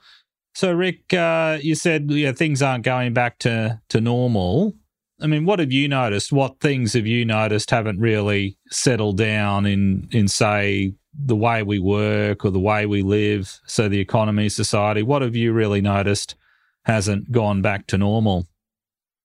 So, 0.55 0.73
Rick, 0.73 1.13
uh, 1.13 1.59
you 1.61 1.75
said 1.75 2.11
yeah, 2.11 2.33
things 2.33 2.63
aren't 2.63 2.85
going 2.85 3.15
back 3.15 3.39
to 3.41 3.81
to 3.89 4.01
normal. 4.01 4.75
I 5.21 5.27
mean, 5.27 5.45
what 5.45 5.59
have 5.59 5.73
you 5.73 5.89
noticed? 5.89 6.33
What 6.33 6.61
things 6.61 6.93
have 6.95 7.07
you 7.07 7.25
noticed 7.25 7.71
haven't 7.71 8.01
really 8.01 8.59
settled 8.71 9.19
down 9.19 9.67
in 9.67 10.09
in 10.13 10.29
say 10.29 10.95
the 11.15 11.37
way 11.37 11.63
we 11.63 11.79
work 11.81 12.45
or 12.45 12.51
the 12.51 12.61
way 12.61 12.87
we 12.87 13.03
live? 13.03 13.61
So, 13.67 13.89
the 13.89 14.01
economy, 14.01 14.49
society. 14.51 15.03
What 15.03 15.23
have 15.23 15.35
you 15.35 15.53
really 15.53 15.81
noticed 15.81 16.37
hasn't 16.85 17.33
gone 17.33 17.61
back 17.61 17.89
to 17.89 17.99
normal? 17.99 18.47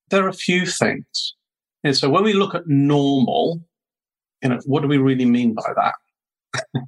There 0.10 0.26
are 0.26 0.30
a 0.30 0.34
few 0.34 0.66
things. 0.66 1.36
And 1.84 1.96
so 1.96 2.10
when 2.10 2.24
we 2.24 2.34
look 2.34 2.56
at 2.56 2.68
normal, 2.68 3.62
you 4.42 4.50
know, 4.50 4.60
what 4.66 4.82
do 4.82 4.88
we 4.88 4.98
really 4.98 5.26
mean 5.26 5.54
by 5.54 5.74
that? 5.76 5.94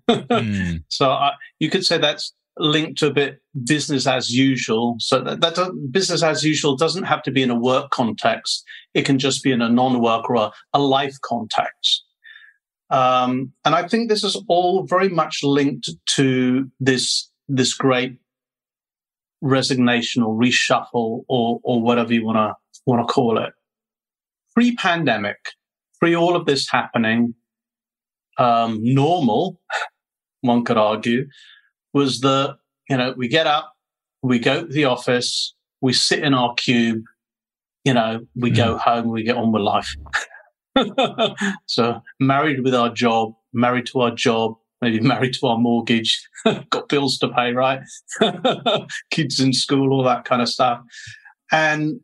mm. 0.10 0.84
So 0.90 1.12
uh, 1.12 1.32
you 1.60 1.70
could 1.70 1.86
say 1.86 1.98
that's 1.98 2.34
linked 2.58 3.00
to 3.00 3.08
a 3.08 3.14
bit 3.14 3.42
business 3.64 4.06
as 4.06 4.32
usual. 4.32 4.96
So 5.00 5.22
that, 5.22 5.42
that 5.42 5.90
business 5.92 6.24
as 6.24 6.44
usual 6.44 6.76
doesn't 6.76 7.04
have 7.04 7.24
to 7.24 7.32
be 7.32 7.42
in 7.42 7.50
a 7.50 7.60
work 7.60 7.92
context. 7.92 8.64
It 8.94 9.06
can 9.06 9.18
just 9.18 9.44
be 9.44 9.52
in 9.52 9.62
a 9.62 9.70
non-work 9.70 10.30
or 10.30 10.36
a, 10.36 10.52
a 10.74 10.80
life 10.80 11.16
context. 11.24 12.04
Um, 12.90 13.54
and 13.66 13.76
I 13.76 13.88
think 13.88 14.10
this 14.10 14.24
is 14.24 14.42
all 14.48 14.86
very 14.86 15.10
much 15.10 15.40
linked 15.44 15.90
to 16.16 16.70
this 16.80 17.30
this 17.48 17.74
great 17.74 18.18
resignation 19.42 20.24
or 20.24 20.36
reshuffle 20.36 21.24
or 21.28 21.60
or 21.64 21.82
whatever 21.82 22.14
you 22.14 22.26
want 22.26 22.38
to 22.38 22.56
want 22.86 23.08
to 23.08 23.12
call 23.12 23.38
it. 23.38 23.54
Pre-pandemic, 24.56 25.38
pre 26.00 26.16
all 26.16 26.36
of 26.36 26.46
this 26.46 26.70
happening, 26.70 27.36
um, 28.38 28.80
normal, 28.82 29.62
one 30.42 30.64
could 30.64 30.78
argue, 30.78 31.28
was 31.94 32.22
that 32.22 32.58
you 32.90 32.98
know 32.98 33.14
we 33.18 33.28
get 33.28 33.48
up, 33.48 33.74
we 34.22 34.40
go 34.40 34.66
to 34.66 34.68
the 34.68 34.86
office, 34.86 35.54
we 35.82 35.94
sit 35.94 36.24
in 36.24 36.34
our 36.34 36.54
cube, 36.56 37.04
you 37.84 37.94
know, 37.94 38.26
we 38.36 38.52
mm. 38.52 38.56
go 38.56 38.78
home, 38.78 39.10
we 39.10 39.24
get 39.24 39.38
on 39.38 39.52
with 39.52 39.62
life. 39.62 39.96
so 41.66 42.02
married 42.20 42.64
with 42.64 42.76
our 42.76 42.90
job, 42.90 43.34
married 43.54 43.86
to 43.88 44.02
our 44.02 44.12
job, 44.12 44.56
maybe 44.82 45.00
married 45.02 45.34
to 45.36 45.48
our 45.48 45.58
mortgage, 45.58 46.28
got 46.70 46.90
bills 46.90 47.18
to 47.20 47.30
pay, 47.30 47.54
right? 47.54 47.82
Kids 49.12 49.40
in 49.40 49.54
school, 49.54 49.92
all 49.92 50.04
that 50.04 50.26
kind 50.26 50.42
of 50.42 50.50
stuff. 50.50 50.82
And 51.52 52.00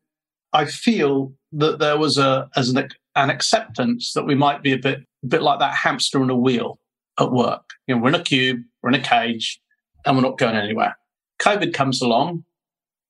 I 0.55 0.65
feel 0.65 1.33
that 1.51 1.79
there 1.79 1.97
was 1.97 2.17
a 2.17 2.49
as 2.55 2.69
an, 2.69 2.87
an 3.15 3.29
acceptance 3.29 4.13
that 4.13 4.25
we 4.25 4.35
might 4.35 4.63
be 4.63 4.71
a 4.71 4.77
bit 4.77 4.99
a 5.23 5.27
bit 5.27 5.41
like 5.41 5.59
that 5.59 5.75
hamster 5.75 6.23
in 6.23 6.29
a 6.29 6.35
wheel 6.35 6.79
at 7.19 7.31
work. 7.31 7.63
You 7.87 7.95
know, 7.95 8.01
we're 8.01 8.09
in 8.09 8.15
a 8.15 8.23
cube, 8.23 8.61
we're 8.81 8.89
in 8.89 8.95
a 8.95 9.03
cage, 9.03 9.59
and 10.05 10.15
we're 10.15 10.23
not 10.23 10.37
going 10.37 10.55
anywhere. 10.55 10.95
COVID 11.41 11.73
comes 11.73 12.01
along 12.01 12.45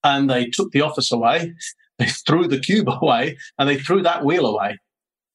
and 0.03 0.29
they 0.29 0.45
took 0.47 0.71
the 0.71 0.81
office 0.81 1.11
away, 1.11 1.53
they 1.99 2.07
threw 2.07 2.47
the 2.47 2.59
cube 2.59 2.89
away, 2.89 3.37
and 3.59 3.69
they 3.69 3.77
threw 3.77 4.01
that 4.03 4.25
wheel 4.25 4.45
away. 4.45 4.79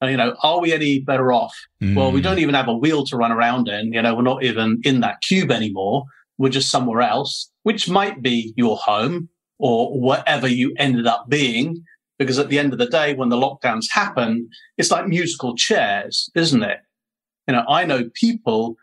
And, 0.01 0.11
you 0.11 0.17
know, 0.17 0.35
are 0.43 0.61
we 0.61 0.73
any 0.73 1.01
better 1.01 1.31
off? 1.31 1.55
Mm. 1.83 1.95
Well, 1.95 2.11
we 2.11 2.23
don't 2.23 2.39
even 2.39 2.55
have 2.55 2.69
a 2.69 2.77
wheel 2.77 3.05
to 3.05 3.17
run 3.17 3.33
around 3.33 3.69
in. 3.69 3.93
You 3.93 4.01
know, 4.01 4.15
we're 4.15 4.23
not 4.23 4.43
even 4.43 4.81
in 4.83 5.01
that 5.01 5.21
cube 5.21 5.51
anymore. 5.51 6.05
We're 6.39 6.49
just 6.49 6.71
somewhere 6.71 7.03
else, 7.03 7.51
which 7.65 7.89
might 7.89 8.23
be 8.23 8.55
your 8.57 8.79
home 8.79 9.29
or 9.59 10.01
whatever 10.01 10.49
you 10.49 10.73
ended 10.79 11.07
up 11.07 11.29
being. 11.29 11.85
Because 12.21 12.39
at 12.39 12.51
the 12.51 12.59
end 12.59 12.75
of 12.75 12.79
the 12.79 12.87
day, 12.87 13.15
when 13.15 13.31
the 13.31 13.37
lockdowns 13.37 13.87
happen, 13.91 14.51
it's 14.77 14.91
like 14.91 15.09
musical 15.09 15.57
chairs, 15.57 16.31
isn't 16.35 16.63
it? 16.63 16.81
You 17.49 17.55
know, 17.55 17.65
I 17.67 17.87
know 17.87 18.11
people 18.13 18.77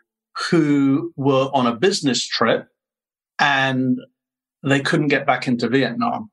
who 0.50 1.12
were 1.16 1.48
on 1.54 1.64
a 1.64 1.76
business 1.76 2.26
trip 2.26 2.66
and 3.38 4.00
they 4.64 4.80
couldn't 4.80 5.06
get 5.06 5.24
back 5.24 5.46
into 5.46 5.68
Vietnam. 5.68 6.32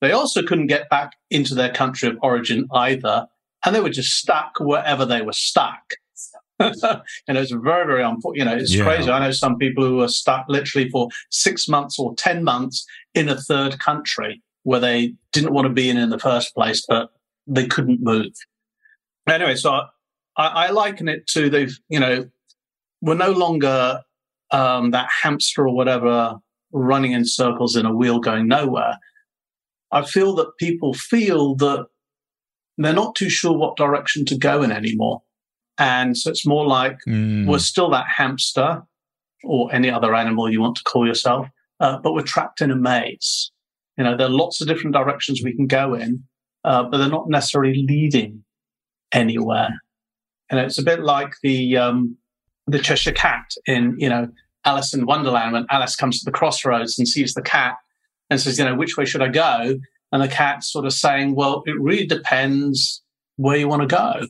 They 0.00 0.12
also 0.12 0.42
couldn't 0.42 0.68
get 0.68 0.88
back 0.88 1.12
into 1.30 1.54
their 1.54 1.72
country 1.72 2.08
of 2.08 2.16
origin 2.22 2.66
either. 2.72 3.26
And 3.66 3.76
they 3.76 3.80
were 3.80 3.90
just 3.90 4.14
stuck 4.14 4.52
wherever 4.60 5.04
they 5.04 5.20
were 5.20 5.34
stuck. 5.34 5.82
and 6.58 6.72
it's 7.28 7.50
very, 7.50 7.86
very 7.86 8.02
unfortunate. 8.02 8.38
You 8.38 8.44
know, 8.46 8.56
it's 8.56 8.74
yeah. 8.74 8.84
crazy. 8.84 9.10
I 9.10 9.18
know 9.18 9.30
some 9.30 9.58
people 9.58 9.84
who 9.84 10.00
are 10.00 10.08
stuck 10.08 10.46
literally 10.48 10.88
for 10.88 11.08
six 11.30 11.68
months 11.68 11.98
or 11.98 12.14
10 12.14 12.42
months 12.44 12.86
in 13.14 13.28
a 13.28 13.36
third 13.36 13.78
country 13.78 14.42
where 14.62 14.80
they 14.80 15.14
didn't 15.32 15.52
want 15.52 15.66
to 15.66 15.72
be 15.72 15.88
in 15.88 15.96
in 15.96 16.10
the 16.10 16.18
first 16.18 16.54
place, 16.54 16.84
but 16.86 17.10
they 17.46 17.66
couldn't 17.66 18.02
move. 18.02 18.32
Anyway, 19.28 19.56
so 19.56 19.72
I, 20.36 20.46
I 20.46 20.70
liken 20.70 21.08
it 21.08 21.26
to 21.28 21.50
they've, 21.50 21.76
you 21.88 22.00
know, 22.00 22.28
we're 23.00 23.14
no 23.14 23.32
longer 23.32 24.00
um, 24.50 24.90
that 24.90 25.08
hamster 25.22 25.66
or 25.66 25.74
whatever 25.74 26.36
running 26.72 27.12
in 27.12 27.24
circles 27.24 27.76
in 27.76 27.86
a 27.86 27.94
wheel 27.94 28.20
going 28.20 28.48
nowhere. 28.48 28.98
I 29.92 30.04
feel 30.04 30.34
that 30.36 30.56
people 30.58 30.94
feel 30.94 31.56
that 31.56 31.86
they're 32.78 32.92
not 32.92 33.14
too 33.14 33.28
sure 33.28 33.56
what 33.56 33.76
direction 33.76 34.24
to 34.26 34.38
go 34.38 34.62
in 34.62 34.70
anymore. 34.70 35.22
And 35.78 36.16
so 36.16 36.30
it's 36.30 36.46
more 36.46 36.66
like 36.66 36.98
mm. 37.08 37.46
we're 37.46 37.58
still 37.58 37.90
that 37.90 38.06
hamster 38.06 38.82
or 39.44 39.72
any 39.74 39.90
other 39.90 40.14
animal 40.14 40.50
you 40.50 40.60
want 40.60 40.76
to 40.76 40.82
call 40.84 41.06
yourself, 41.06 41.48
uh, 41.80 41.98
but 41.98 42.12
we're 42.12 42.22
trapped 42.22 42.60
in 42.60 42.70
a 42.70 42.76
maze. 42.76 43.50
You 44.00 44.04
know, 44.04 44.16
there 44.16 44.28
are 44.28 44.30
lots 44.30 44.62
of 44.62 44.66
different 44.66 44.94
directions 44.94 45.42
we 45.44 45.54
can 45.54 45.66
go 45.66 45.92
in, 45.92 46.24
uh, 46.64 46.84
but 46.84 46.96
they're 46.96 47.10
not 47.10 47.28
necessarily 47.28 47.84
leading 47.86 48.42
anywhere. 49.12 49.68
And 50.48 50.58
it's 50.58 50.78
a 50.78 50.82
bit 50.82 51.00
like 51.00 51.34
the 51.42 51.76
um, 51.76 52.16
the 52.66 52.78
Cheshire 52.78 53.12
Cat 53.12 53.44
in, 53.66 53.96
you 53.98 54.08
know, 54.08 54.28
Alice 54.64 54.94
in 54.94 55.04
Wonderland 55.04 55.52
when 55.52 55.66
Alice 55.68 55.96
comes 55.96 56.18
to 56.18 56.24
the 56.24 56.32
crossroads 56.32 56.98
and 56.98 57.06
sees 57.06 57.34
the 57.34 57.42
cat 57.42 57.76
and 58.30 58.40
says, 58.40 58.58
you 58.58 58.64
know, 58.64 58.74
which 58.74 58.96
way 58.96 59.04
should 59.04 59.20
I 59.20 59.28
go? 59.28 59.78
And 60.12 60.22
the 60.22 60.28
cat's 60.28 60.72
sort 60.72 60.86
of 60.86 60.94
saying, 60.94 61.34
well, 61.34 61.62
it 61.66 61.78
really 61.78 62.06
depends 62.06 63.02
where 63.36 63.58
you 63.58 63.68
want 63.68 63.82
to 63.82 63.86
go. 63.86 64.22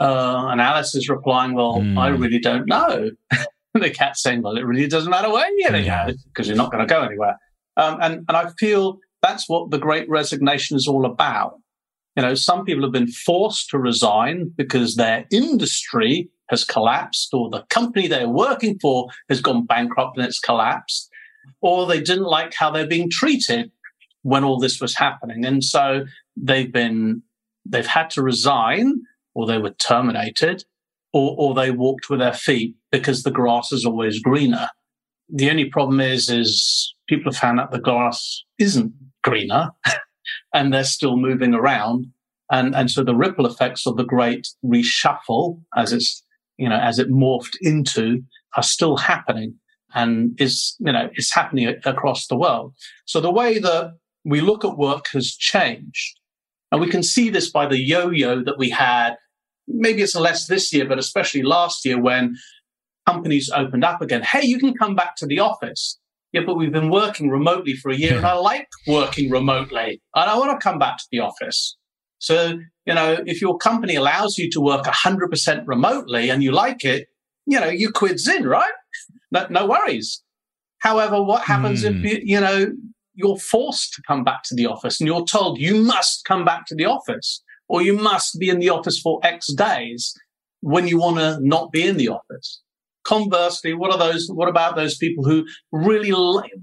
Uh, 0.00 0.48
and 0.48 0.58
Alice 0.58 0.94
is 0.94 1.10
replying, 1.10 1.52
well, 1.52 1.80
mm. 1.82 1.98
I 1.98 2.08
really 2.08 2.38
don't 2.38 2.66
know. 2.66 3.10
the 3.74 3.90
cat's 3.90 4.22
saying, 4.22 4.40
well, 4.40 4.56
it 4.56 4.64
really 4.64 4.88
doesn't 4.88 5.10
matter 5.10 5.30
where 5.30 5.46
you're 5.58 5.68
going 5.68 5.84
to 5.84 5.90
go 5.90 6.18
because 6.28 6.48
you're 6.48 6.56
not 6.56 6.72
going 6.72 6.86
to 6.86 6.90
go 6.90 7.02
anywhere. 7.02 7.36
Um, 7.76 7.98
and, 8.00 8.24
and 8.28 8.36
I 8.36 8.50
feel 8.58 8.98
that's 9.22 9.48
what 9.48 9.70
the 9.70 9.78
great 9.78 10.08
resignation 10.08 10.76
is 10.76 10.86
all 10.86 11.04
about. 11.04 11.58
You 12.16 12.22
know, 12.22 12.34
some 12.34 12.64
people 12.64 12.82
have 12.82 12.92
been 12.92 13.08
forced 13.08 13.68
to 13.70 13.78
resign 13.78 14.52
because 14.56 14.96
their 14.96 15.26
industry 15.30 16.30
has 16.48 16.64
collapsed 16.64 17.34
or 17.34 17.50
the 17.50 17.62
company 17.68 18.06
they're 18.06 18.28
working 18.28 18.78
for 18.78 19.08
has 19.28 19.40
gone 19.40 19.66
bankrupt 19.66 20.16
and 20.16 20.26
it's 20.26 20.38
collapsed, 20.38 21.10
or 21.60 21.86
they 21.86 22.00
didn't 22.00 22.24
like 22.24 22.54
how 22.54 22.70
they're 22.70 22.86
being 22.86 23.10
treated 23.10 23.70
when 24.22 24.44
all 24.44 24.58
this 24.58 24.80
was 24.80 24.96
happening. 24.96 25.44
And 25.44 25.62
so 25.62 26.04
they've 26.36 26.72
been, 26.72 27.22
they've 27.64 27.86
had 27.86 28.10
to 28.10 28.22
resign 28.22 29.02
or 29.34 29.46
they 29.46 29.58
were 29.58 29.70
terminated 29.70 30.64
or, 31.12 31.34
or 31.38 31.54
they 31.54 31.70
walked 31.70 32.08
with 32.08 32.20
their 32.20 32.32
feet 32.32 32.74
because 32.90 33.22
the 33.22 33.30
grass 33.30 33.72
is 33.72 33.84
always 33.84 34.20
greener. 34.20 34.68
The 35.28 35.50
only 35.50 35.66
problem 35.66 36.00
is, 36.00 36.30
is 36.30 36.94
people 37.08 37.32
have 37.32 37.40
found 37.40 37.60
out 37.60 37.70
the 37.70 37.78
glass 37.78 38.44
isn't 38.58 38.92
greener 39.22 39.70
and 40.54 40.72
they're 40.72 40.84
still 40.84 41.16
moving 41.16 41.54
around. 41.54 42.06
And, 42.50 42.74
and 42.74 42.90
so 42.90 43.02
the 43.02 43.14
ripple 43.14 43.46
effects 43.46 43.86
of 43.86 43.96
the 43.96 44.04
great 44.04 44.48
reshuffle, 44.64 45.60
as 45.76 45.92
it's 45.92 46.22
you 46.58 46.68
know, 46.68 46.78
as 46.78 46.98
it 46.98 47.10
morphed 47.10 47.56
into 47.60 48.22
are 48.56 48.62
still 48.62 48.96
happening 48.96 49.54
and 49.94 50.38
is, 50.40 50.76
you 50.78 50.92
know, 50.92 51.10
is 51.14 51.32
happening 51.32 51.74
across 51.84 52.26
the 52.26 52.36
world. 52.36 52.74
So 53.04 53.20
the 53.20 53.30
way 53.30 53.58
that 53.58 53.92
we 54.24 54.40
look 54.40 54.64
at 54.64 54.76
work 54.76 55.06
has 55.12 55.34
changed. 55.34 56.18
And 56.72 56.80
we 56.80 56.88
can 56.88 57.02
see 57.02 57.30
this 57.30 57.50
by 57.50 57.66
the 57.66 57.78
yo-yo 57.78 58.42
that 58.42 58.58
we 58.58 58.70
had. 58.70 59.14
Maybe 59.68 60.02
it's 60.02 60.16
less 60.16 60.46
this 60.46 60.72
year, 60.72 60.86
but 60.86 60.98
especially 60.98 61.42
last 61.42 61.84
year 61.84 62.00
when 62.00 62.36
companies 63.06 63.50
opened 63.54 63.84
up 63.84 64.02
again. 64.02 64.22
Hey, 64.22 64.44
you 64.44 64.58
can 64.58 64.74
come 64.74 64.94
back 64.94 65.16
to 65.16 65.26
the 65.26 65.38
office. 65.38 65.98
Yeah, 66.32 66.42
but 66.44 66.56
we've 66.56 66.72
been 66.72 66.90
working 66.90 67.30
remotely 67.30 67.74
for 67.74 67.90
a 67.90 67.96
year 67.96 68.16
and 68.16 68.26
I 68.26 68.34
like 68.34 68.68
working 68.86 69.30
remotely 69.30 70.02
I 70.14 70.36
want 70.36 70.58
to 70.58 70.62
come 70.62 70.78
back 70.78 70.98
to 70.98 71.04
the 71.10 71.20
office. 71.20 71.76
So, 72.18 72.58
you 72.84 72.94
know, 72.94 73.18
if 73.26 73.40
your 73.40 73.56
company 73.58 73.94
allows 73.94 74.38
you 74.38 74.50
to 74.50 74.60
work 74.60 74.84
100% 74.84 75.64
remotely 75.66 76.30
and 76.30 76.42
you 76.42 76.52
like 76.52 76.84
it, 76.84 77.08
you 77.46 77.60
know, 77.60 77.68
you 77.68 77.90
quid's 77.90 78.26
in, 78.26 78.46
right? 78.46 78.72
No, 79.30 79.46
no 79.50 79.66
worries. 79.66 80.22
However, 80.78 81.22
what 81.22 81.42
happens 81.42 81.84
mm. 81.84 81.90
if, 81.90 81.96
hmm. 81.96 82.06
you, 82.06 82.20
you 82.22 82.40
know, 82.40 82.72
you're 83.14 83.38
forced 83.38 83.94
to 83.94 84.02
come 84.06 84.24
back 84.24 84.42
to 84.44 84.54
the 84.54 84.66
office 84.66 85.00
and 85.00 85.06
you're 85.06 85.24
told 85.24 85.58
you 85.58 85.82
must 85.82 86.24
come 86.24 86.44
back 86.44 86.66
to 86.66 86.74
the 86.74 86.84
office 86.84 87.42
or 87.68 87.82
you 87.82 87.94
must 87.94 88.38
be 88.38 88.48
in 88.48 88.58
the 88.58 88.68
office 88.68 89.00
for 89.00 89.20
X 89.22 89.52
days 89.54 90.14
when 90.60 90.86
you 90.86 90.98
want 90.98 91.16
to 91.16 91.38
not 91.40 91.72
be 91.72 91.86
in 91.86 91.96
the 91.96 92.08
office? 92.08 92.62
Conversely, 93.06 93.72
what 93.72 93.92
are 93.92 93.98
those? 93.98 94.28
What 94.28 94.48
about 94.48 94.74
those 94.74 94.96
people 94.96 95.22
who 95.22 95.46
really, 95.70 96.12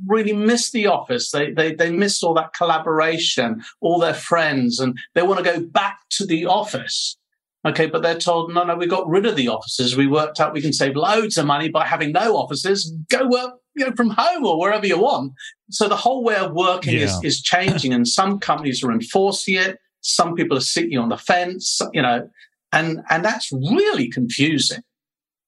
really 0.06 0.34
miss 0.34 0.72
the 0.72 0.88
office? 0.88 1.32
They, 1.32 1.52
they, 1.52 1.74
they 1.74 1.90
miss 1.90 2.22
all 2.22 2.34
that 2.34 2.54
collaboration, 2.54 3.64
all 3.80 3.98
their 3.98 4.14
friends, 4.14 4.80
and 4.80 4.98
they 5.16 5.22
want 5.22 5.44
to 5.44 5.52
go 5.52 5.62
back 5.62 6.00
to 6.18 6.26
the 6.26 6.46
office. 6.46 7.18
Okay, 7.66 7.86
but 7.86 8.02
they're 8.02 8.20
told, 8.20 8.54
no, 8.54 8.66
no, 8.66 8.76
we 8.76 8.88
got 8.88 9.08
rid 9.08 9.26
of 9.26 9.38
the 9.38 9.48
offices. 9.48 9.96
We 9.96 10.06
worked 10.06 10.42
out 10.42 10.54
we 10.54 10.62
can 10.62 10.74
save 10.74 10.98
loads 10.98 11.38
of 11.38 11.46
money 11.46 11.70
by 11.70 11.86
having 11.86 12.12
no 12.12 12.36
offices. 12.36 12.94
Go 13.10 13.26
work, 13.26 13.54
you 13.78 13.86
know, 13.86 13.94
from 13.96 14.10
home 14.10 14.46
or 14.46 14.60
wherever 14.60 14.86
you 14.86 15.00
want. 15.00 15.32
So 15.72 15.88
the 15.88 15.96
whole 15.96 16.26
way 16.26 16.36
of 16.36 16.52
working 16.52 16.96
yeah. 16.96 17.06
is, 17.06 17.20
is 17.24 17.42
changing, 17.42 17.94
and 17.94 18.06
some 18.06 18.38
companies 18.38 18.84
are 18.84 18.92
enforcing 18.92 19.56
it. 19.56 19.78
Some 20.02 20.36
people 20.36 20.58
are 20.58 20.62
sitting 20.76 20.98
on 20.98 21.08
the 21.08 21.18
fence, 21.18 21.80
you 21.94 22.02
know, 22.02 22.28
and 22.74 23.00
and 23.10 23.24
that's 23.24 23.50
really 23.54 24.10
confusing. 24.10 24.84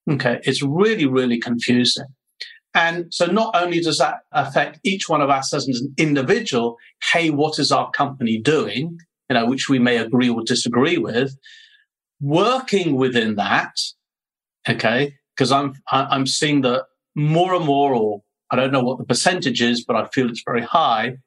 Okay. 0.09 0.39
It's 0.43 0.61
really, 0.61 1.05
really 1.05 1.39
confusing. 1.39 2.05
And 2.73 3.05
so 3.13 3.25
not 3.25 3.55
only 3.55 3.79
does 3.79 3.99
that 3.99 4.19
affect 4.33 4.79
each 4.83 5.07
one 5.07 5.21
of 5.21 5.29
us 5.29 5.53
as 5.53 5.65
an 5.67 5.93
individual, 5.97 6.77
hey, 7.13 7.29
what 7.29 7.57
is 7.57 7.71
our 7.71 7.89
company 7.91 8.37
doing? 8.37 8.97
you 9.29 9.33
know, 9.33 9.45
which 9.45 9.69
we 9.69 9.79
may 9.79 9.97
agree 9.97 10.29
or 10.29 10.43
disagree 10.43 10.97
with, 10.97 11.37
working 12.19 12.95
within 12.95 13.35
that, 13.35 13.73
okay, 14.67 15.15
because 15.35 15.51
I'm 15.51 15.73
I'm 15.91 16.27
seeing 16.27 16.61
that 16.61 16.85
more 17.15 17.53
and 17.53 17.65
more, 17.65 17.93
or 17.93 18.21
I 18.51 18.55
don't 18.55 18.71
know 18.71 18.83
what 18.83 18.97
the 18.97 19.05
percentage 19.05 19.61
is, 19.61 19.83
but 19.83 19.95
I 19.95 20.07
feel 20.07 20.29
it's 20.29 20.43
very 20.45 20.61
high. 20.61 21.17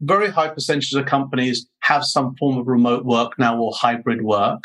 Very 0.00 0.28
high 0.28 0.48
percentages 0.48 0.94
of 0.94 1.06
companies 1.06 1.66
have 1.80 2.04
some 2.04 2.34
form 2.36 2.58
of 2.58 2.66
remote 2.66 3.04
work 3.04 3.38
now 3.38 3.58
or 3.58 3.72
hybrid 3.74 4.22
work. 4.22 4.62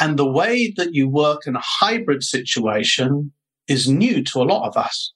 And 0.00 0.18
the 0.18 0.26
way 0.26 0.72
that 0.76 0.94
you 0.94 1.08
work 1.08 1.46
in 1.46 1.54
a 1.54 1.62
hybrid 1.62 2.22
situation 2.22 3.32
is 3.68 3.88
new 3.88 4.24
to 4.24 4.40
a 4.40 4.44
lot 4.44 4.66
of 4.66 4.76
us. 4.76 5.12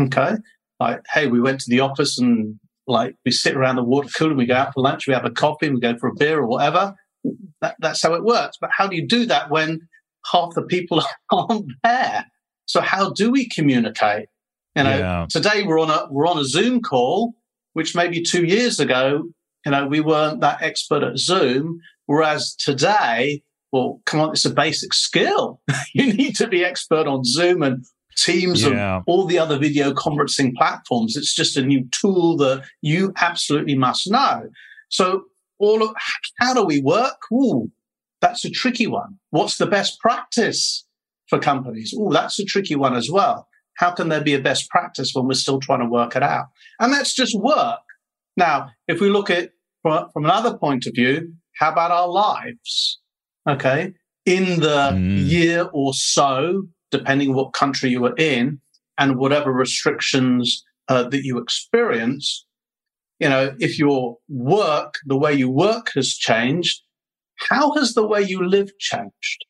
Okay. 0.00 0.36
Like, 0.80 1.02
hey, 1.12 1.26
we 1.26 1.40
went 1.40 1.60
to 1.60 1.70
the 1.70 1.80
office 1.80 2.18
and 2.18 2.58
like 2.86 3.16
we 3.24 3.30
sit 3.30 3.56
around 3.56 3.76
the 3.76 3.84
water 3.84 4.08
cooler, 4.16 4.30
and 4.30 4.38
we 4.38 4.46
go 4.46 4.54
out 4.54 4.72
for 4.72 4.82
lunch, 4.82 5.06
we 5.06 5.12
have 5.12 5.24
a 5.24 5.30
coffee, 5.30 5.68
we 5.68 5.80
go 5.80 5.96
for 5.98 6.08
a 6.08 6.14
beer 6.14 6.38
or 6.38 6.46
whatever. 6.46 6.94
That, 7.60 7.76
that's 7.80 8.02
how 8.02 8.14
it 8.14 8.24
works. 8.24 8.56
But 8.60 8.70
how 8.72 8.86
do 8.86 8.96
you 8.96 9.06
do 9.06 9.26
that 9.26 9.50
when 9.50 9.86
half 10.32 10.54
the 10.54 10.62
people 10.62 11.02
aren't 11.30 11.72
there? 11.82 12.24
So 12.64 12.80
how 12.80 13.10
do 13.10 13.30
we 13.30 13.48
communicate? 13.48 14.28
You 14.74 14.84
know, 14.84 14.98
yeah. 14.98 15.26
today 15.28 15.64
we're 15.64 15.80
on 15.80 15.90
a 15.90 16.06
we're 16.10 16.26
on 16.26 16.38
a 16.38 16.44
Zoom 16.44 16.80
call, 16.80 17.34
which 17.72 17.96
maybe 17.96 18.22
two 18.22 18.44
years 18.44 18.78
ago, 18.78 19.24
you 19.66 19.72
know, 19.72 19.86
we 19.86 20.00
weren't 20.00 20.40
that 20.40 20.62
expert 20.62 21.02
at 21.02 21.18
Zoom. 21.18 21.80
Whereas 22.06 22.54
today, 22.54 23.42
well, 23.72 24.00
come 24.06 24.20
on, 24.20 24.30
it's 24.30 24.44
a 24.44 24.50
basic 24.50 24.94
skill. 24.94 25.60
you 25.94 26.12
need 26.12 26.36
to 26.36 26.46
be 26.46 26.64
expert 26.64 27.06
on 27.06 27.24
Zoom 27.24 27.62
and 27.62 27.84
Teams 28.16 28.62
yeah. 28.62 28.96
and 28.96 29.04
all 29.06 29.26
the 29.26 29.38
other 29.38 29.58
video 29.58 29.92
conferencing 29.92 30.54
platforms. 30.54 31.16
It's 31.16 31.34
just 31.34 31.56
a 31.56 31.62
new 31.62 31.86
tool 31.92 32.36
that 32.38 32.64
you 32.82 33.12
absolutely 33.20 33.76
must 33.76 34.10
know. 34.10 34.48
So 34.88 35.24
all 35.58 35.82
of 35.82 35.94
how 36.40 36.54
do 36.54 36.64
we 36.64 36.80
work? 36.80 37.20
Ooh, 37.32 37.70
that's 38.20 38.44
a 38.44 38.50
tricky 38.50 38.86
one. 38.86 39.18
What's 39.30 39.58
the 39.58 39.66
best 39.66 40.00
practice 40.00 40.84
for 41.28 41.38
companies? 41.38 41.94
Ooh, 41.94 42.10
that's 42.12 42.38
a 42.38 42.44
tricky 42.44 42.74
one 42.74 42.96
as 42.96 43.10
well. 43.10 43.46
How 43.74 43.92
can 43.92 44.08
there 44.08 44.22
be 44.22 44.34
a 44.34 44.40
best 44.40 44.68
practice 44.68 45.12
when 45.14 45.26
we're 45.26 45.34
still 45.34 45.60
trying 45.60 45.80
to 45.80 45.86
work 45.86 46.16
it 46.16 46.22
out? 46.22 46.46
And 46.80 46.92
that's 46.92 47.14
just 47.14 47.38
work. 47.38 47.80
Now, 48.36 48.70
if 48.88 49.00
we 49.00 49.10
look 49.10 49.30
at 49.30 49.52
from, 49.82 50.10
from 50.10 50.24
another 50.24 50.56
point 50.56 50.86
of 50.86 50.94
view, 50.94 51.34
how 51.58 51.70
about 51.70 51.92
our 51.92 52.08
lives? 52.08 52.97
Okay. 53.48 53.94
In 54.26 54.60
the 54.60 54.90
mm. 54.92 55.26
year 55.26 55.68
or 55.72 55.94
so 55.94 56.68
depending 56.90 57.34
what 57.34 57.52
country 57.52 57.90
you 57.90 58.04
are 58.06 58.16
in 58.16 58.60
and 58.96 59.16
whatever 59.16 59.52
restrictions 59.52 60.64
uh, 60.88 61.04
that 61.04 61.24
you 61.24 61.38
experience. 61.38 62.46
You 63.20 63.28
know, 63.28 63.54
if 63.58 63.78
your 63.78 64.16
work, 64.28 64.94
the 65.06 65.16
way 65.16 65.34
you 65.34 65.50
work 65.50 65.90
has 65.94 66.14
changed, 66.14 66.82
how 67.50 67.72
has 67.74 67.94
the 67.94 68.06
way 68.06 68.22
you 68.22 68.46
live 68.46 68.70
changed? 68.78 69.44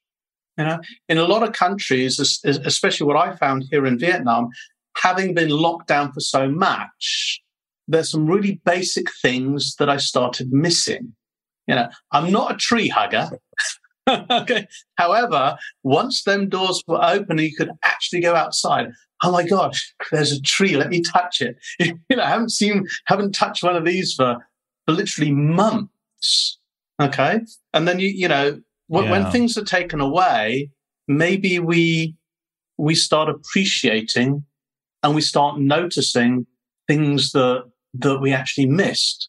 You 0.56 0.64
know, 0.64 0.80
in 1.08 1.18
a 1.18 1.24
lot 1.24 1.42
of 1.42 1.52
countries, 1.52 2.18
especially 2.44 3.06
what 3.06 3.16
I 3.16 3.36
found 3.36 3.64
here 3.70 3.86
in 3.86 3.98
Vietnam, 3.98 4.48
having 4.96 5.34
been 5.34 5.50
locked 5.50 5.86
down 5.86 6.12
for 6.12 6.20
so 6.20 6.48
much, 6.48 7.40
there's 7.86 8.10
some 8.10 8.26
really 8.26 8.60
basic 8.64 9.06
things 9.22 9.76
that 9.78 9.88
I 9.88 9.98
started 9.98 10.52
missing. 10.52 11.14
You 11.68 11.76
know, 11.76 11.88
I'm 12.10 12.32
not 12.32 12.52
a 12.52 12.56
tree 12.56 12.88
hugger. 12.88 13.30
okay. 14.30 14.66
However, 14.96 15.56
once 15.82 16.22
them 16.24 16.48
doors 16.48 16.82
were 16.86 17.02
open, 17.02 17.38
you 17.38 17.54
could 17.54 17.70
actually 17.84 18.20
go 18.20 18.34
outside. 18.34 18.88
Oh 19.22 19.32
my 19.32 19.46
gosh, 19.46 19.94
there's 20.12 20.32
a 20.32 20.40
tree. 20.40 20.76
Let 20.76 20.90
me 20.90 21.02
touch 21.02 21.40
it. 21.40 21.56
you 21.78 22.16
know, 22.16 22.22
I 22.22 22.28
haven't 22.28 22.50
seen, 22.50 22.86
haven't 23.06 23.32
touched 23.32 23.62
one 23.62 23.76
of 23.76 23.84
these 23.84 24.14
for, 24.14 24.36
for 24.86 24.92
literally 24.92 25.32
months. 25.32 26.58
Okay. 27.00 27.40
And 27.74 27.86
then 27.86 27.98
you, 27.98 28.08
you 28.08 28.28
know, 28.28 28.60
yeah. 28.88 29.10
when 29.10 29.30
things 29.30 29.58
are 29.58 29.64
taken 29.64 30.00
away, 30.00 30.70
maybe 31.06 31.58
we, 31.58 32.16
we 32.76 32.94
start 32.94 33.28
appreciating 33.28 34.44
and 35.02 35.14
we 35.14 35.20
start 35.20 35.58
noticing 35.58 36.46
things 36.86 37.32
that, 37.32 37.64
that 37.94 38.20
we 38.20 38.32
actually 38.32 38.66
missed. 38.66 39.28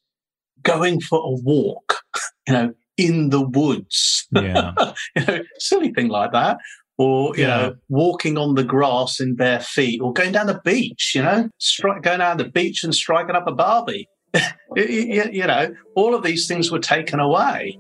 Going 0.62 1.00
for 1.00 1.20
a 1.20 1.42
walk, 1.42 2.02
you 2.48 2.54
know, 2.54 2.74
in 3.00 3.30
the 3.30 3.42
woods. 3.42 4.28
Yeah. 4.32 4.74
you 5.16 5.26
know, 5.26 5.40
silly 5.58 5.94
thing 5.94 6.10
like 6.10 6.34
that. 6.34 6.58
Or, 6.98 7.34
you 7.38 7.44
yeah. 7.44 7.48
know, 7.48 7.76
walking 7.88 8.38
on 8.38 8.56
the 8.56 8.64
grass 8.64 9.22
in 9.22 9.36
bare 9.36 9.62
feet 9.62 10.02
or 10.02 10.12
going 10.12 10.34
down 10.34 10.48
the 10.48 10.60
beach, 10.66 11.14
you 11.16 11.24
know, 11.24 11.50
stri- 11.62 12.04
going 12.04 12.20
down 12.20 12.38
the 12.38 12.50
beach 12.50 12.84
and 12.84 12.94
striking 12.94 13.36
up 13.36 13.48
a 13.48 13.54
Barbie. 13.54 14.10
you, 14.76 15.24
you 15.32 15.48
know, 15.48 15.74
all 15.96 16.14
of 16.14 16.24
these 16.24 16.46
things 16.46 16.72
were 16.72 16.80
taken 16.80 17.22
away. 17.22 17.80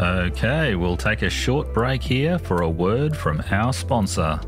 Okay, 0.00 0.74
we'll 0.74 0.96
take 0.96 1.22
a 1.22 1.30
short 1.30 1.72
break 1.72 2.02
here 2.02 2.36
for 2.36 2.62
a 2.62 2.68
word 2.68 3.16
from 3.16 3.40
our 3.52 3.72
sponsor. 3.72 4.40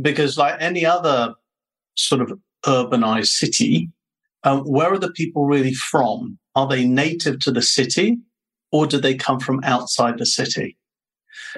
Because, 0.00 0.38
like 0.38 0.56
any 0.60 0.86
other 0.86 1.34
sort 1.96 2.20
of 2.20 2.32
urbanized 2.64 3.28
city, 3.28 3.90
um, 4.44 4.60
where 4.60 4.92
are 4.92 4.98
the 4.98 5.12
people 5.12 5.46
really 5.46 5.74
from? 5.74 6.38
Are 6.54 6.68
they 6.68 6.84
native 6.86 7.40
to 7.40 7.50
the 7.50 7.62
city 7.62 8.18
or 8.70 8.86
do 8.86 9.00
they 9.00 9.14
come 9.14 9.40
from 9.40 9.60
outside 9.64 10.18
the 10.18 10.26
city? 10.26 10.76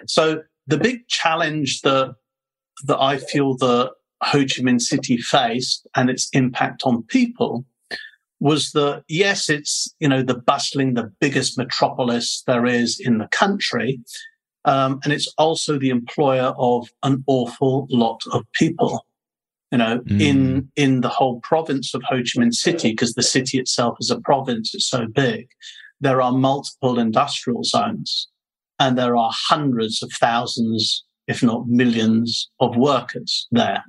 So 0.07 0.43
the 0.67 0.79
big 0.79 1.09
challenge 1.09 1.83
that, 1.83 2.15
that 2.85 3.01
I 3.01 3.19
feel 3.19 3.57
that 3.59 3.93
Ho 4.23 4.39
Chi 4.39 4.63
Minh 4.63 4.81
City 4.81 5.17
faced 5.19 5.87
and 5.95 6.11
its 6.11 6.29
impact 6.33 6.83
on 6.85 7.03
people 7.05 7.65
was 8.41 8.73
that 8.73 9.05
yes, 9.09 9.49
it's, 9.49 9.95
you 9.99 10.09
know, 10.09 10.23
the 10.23 10.37
bustling, 10.39 10.95
the 10.95 11.11
biggest 11.21 11.57
metropolis 11.57 12.43
there 12.47 12.67
is 12.67 13.01
in 13.01 13.19
the 13.19 13.29
country. 13.29 14.01
Um, 14.65 15.01
and 15.05 15.13
it's 15.13 15.33
also 15.39 15.79
the 15.79 15.91
employer 15.91 16.55
of 16.59 16.89
an 17.03 17.23
awful 17.27 17.87
lot 17.91 18.21
of 18.33 18.45
people 18.53 19.07
you 19.73 19.79
know, 19.79 19.99
mm. 20.01 20.21
in 20.21 20.71
in 20.77 21.01
the 21.01 21.09
whole 21.09 21.41
province 21.41 21.95
of 21.95 22.03
Ho 22.05 22.17
Chi 22.17 22.41
Minh 22.41 22.55
City, 22.55 22.91
because 22.91 23.15
the 23.15 23.23
city 23.23 23.59
itself 23.59 23.97
is 24.01 24.11
a 24.11 24.21
province, 24.21 24.75
it's 24.75 24.89
so 24.89 25.07
big. 25.07 25.49
There 26.01 26.21
are 26.21 26.33
multiple 26.33 26.99
industrial 26.99 27.65
zones, 27.65 28.29
and 28.79 28.97
there 28.97 29.17
are 29.17 29.31
hundreds 29.33 30.03
of 30.03 30.11
thousands, 30.21 31.05
if 31.27 31.43
not 31.43 31.67
millions, 31.67 32.51
of 32.61 32.77
workers 32.77 33.49
there. 33.51 33.85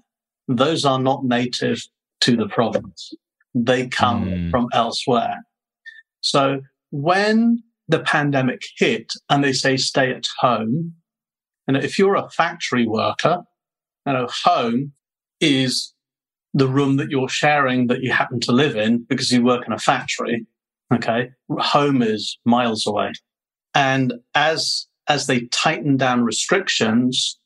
Those 0.47 0.85
are 0.85 0.99
not 0.99 1.25
native 1.25 1.79
to 2.21 2.35
the 2.35 2.47
province; 2.47 3.13
they 3.53 3.87
come 3.87 4.25
mm. 4.25 4.51
from 4.51 4.67
elsewhere. 4.73 5.43
So 6.21 6.61
when 6.89 7.63
the 7.87 7.99
pandemic 7.99 8.61
hit 8.77 9.13
and 9.29 9.43
they 9.43 9.53
say 9.53 9.77
stay 9.77 10.11
at 10.11 10.25
home, 10.39 10.95
and 11.67 11.77
if 11.77 11.99
you're 11.99 12.15
a 12.15 12.29
factory 12.29 12.87
worker, 12.87 13.43
you 14.05 14.13
know, 14.13 14.27
home 14.43 14.93
is 15.39 15.93
the 16.53 16.67
room 16.67 16.97
that 16.97 17.11
you're 17.11 17.29
sharing 17.29 17.87
that 17.87 18.01
you 18.01 18.11
happen 18.11 18.39
to 18.41 18.51
live 18.51 18.75
in 18.75 19.03
because 19.03 19.31
you 19.31 19.43
work 19.43 19.65
in 19.67 19.73
a 19.73 19.77
factory. 19.77 20.45
Okay. 20.93 21.29
Home 21.51 22.01
is 22.01 22.37
miles 22.45 22.87
away. 22.87 23.11
And 23.75 24.13
as, 24.33 24.87
as 25.07 25.27
they 25.27 25.41
tighten 25.47 25.97
down 25.97 26.23
restrictions, 26.23 27.37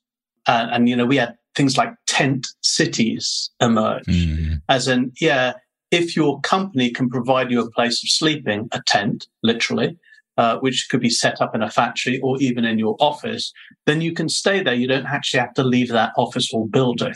uh, 0.47 0.67
and, 0.71 0.87
you 0.87 0.95
know, 0.95 1.05
we 1.05 1.17
had 1.17 1.35
things 1.55 1.77
like 1.77 1.93
tent 2.07 2.47
cities 2.61 3.49
emerge 3.59 4.05
mm. 4.05 4.61
as 4.69 4.87
in, 4.87 5.11
yeah, 5.19 5.53
if 5.91 6.15
your 6.15 6.39
company 6.41 6.89
can 6.89 7.09
provide 7.09 7.51
you 7.51 7.59
a 7.61 7.71
place 7.71 8.01
of 8.01 8.09
sleeping, 8.09 8.69
a 8.71 8.81
tent, 8.87 9.27
literally, 9.43 9.97
uh, 10.37 10.57
which 10.59 10.87
could 10.89 11.01
be 11.01 11.09
set 11.09 11.41
up 11.41 11.53
in 11.53 11.61
a 11.61 11.69
factory 11.69 12.19
or 12.21 12.39
even 12.39 12.63
in 12.63 12.79
your 12.79 12.95
office, 12.99 13.51
then 13.85 13.99
you 13.99 14.13
can 14.13 14.29
stay 14.29 14.63
there. 14.63 14.73
You 14.73 14.87
don't 14.87 15.05
actually 15.05 15.41
have 15.41 15.53
to 15.55 15.63
leave 15.63 15.89
that 15.89 16.13
office 16.17 16.49
or 16.53 16.67
building. 16.67 17.13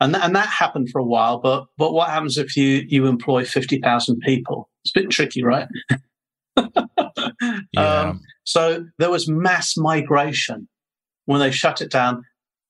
And, 0.00 0.14
th- 0.14 0.24
and 0.24 0.34
that 0.34 0.48
happened 0.48 0.90
for 0.90 0.98
a 0.98 1.04
while, 1.04 1.38
but, 1.38 1.66
but 1.78 1.92
what 1.92 2.10
happens 2.10 2.36
if 2.36 2.56
you, 2.56 2.84
you 2.88 3.06
employ 3.06 3.44
50,000 3.44 4.20
people? 4.20 4.68
It's 4.84 4.94
a 4.94 5.00
bit 5.00 5.10
tricky, 5.10 5.42
right? 5.42 5.68
yeah. 7.72 8.00
Um, 8.00 8.20
so 8.44 8.84
there 8.98 9.10
was 9.10 9.28
mass 9.28 9.76
migration 9.76 10.68
when 11.26 11.40
they 11.40 11.50
shut 11.50 11.80
it 11.80 11.90
down. 11.90 12.22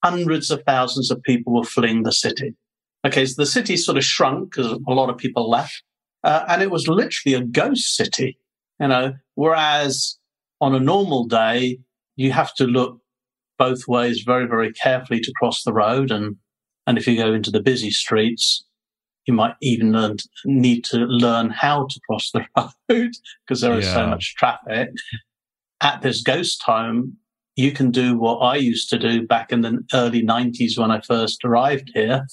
Hundreds 0.02 0.50
of 0.50 0.62
thousands 0.64 1.10
of 1.10 1.22
people 1.22 1.54
were 1.54 1.64
fleeing 1.64 2.02
the 2.02 2.12
city. 2.12 2.54
Okay, 3.06 3.26
so 3.26 3.34
the 3.36 3.46
city 3.46 3.76
sort 3.76 3.98
of 3.98 4.04
shrunk 4.04 4.50
because 4.50 4.72
a 4.72 4.92
lot 4.92 5.10
of 5.10 5.18
people 5.18 5.48
left, 5.48 5.82
uh, 6.22 6.44
and 6.48 6.62
it 6.62 6.70
was 6.70 6.88
literally 6.88 7.34
a 7.34 7.42
ghost 7.42 7.96
city. 7.96 8.38
You 8.80 8.88
know, 8.88 9.14
whereas 9.34 10.18
on 10.60 10.74
a 10.74 10.80
normal 10.80 11.24
day, 11.24 11.78
you 12.16 12.32
have 12.32 12.54
to 12.54 12.64
look 12.64 12.98
both 13.58 13.86
ways 13.86 14.22
very, 14.24 14.46
very 14.46 14.72
carefully 14.72 15.20
to 15.20 15.32
cross 15.38 15.62
the 15.62 15.72
road. 15.72 16.10
And, 16.10 16.36
and 16.86 16.98
if 16.98 17.06
you 17.06 17.16
go 17.16 17.32
into 17.32 17.50
the 17.50 17.62
busy 17.62 17.90
streets, 17.90 18.64
you 19.26 19.34
might 19.34 19.54
even 19.62 19.92
learn, 19.92 20.16
need 20.44 20.84
to 20.84 20.98
learn 20.98 21.50
how 21.50 21.86
to 21.86 22.00
cross 22.08 22.30
the 22.30 22.44
road 22.56 23.12
because 23.46 23.60
there 23.60 23.78
is 23.78 23.86
yeah. 23.86 23.94
so 23.94 24.06
much 24.06 24.34
traffic. 24.36 24.90
At 25.80 26.02
this 26.02 26.22
ghost 26.22 26.62
home, 26.62 27.16
you 27.56 27.72
can 27.72 27.90
do 27.90 28.18
what 28.18 28.38
I 28.38 28.56
used 28.56 28.90
to 28.90 28.98
do 28.98 29.26
back 29.26 29.52
in 29.52 29.60
the 29.62 29.82
early 29.92 30.22
90s 30.22 30.78
when 30.78 30.90
I 30.90 31.00
first 31.00 31.44
arrived 31.44 31.90
here. 31.94 32.26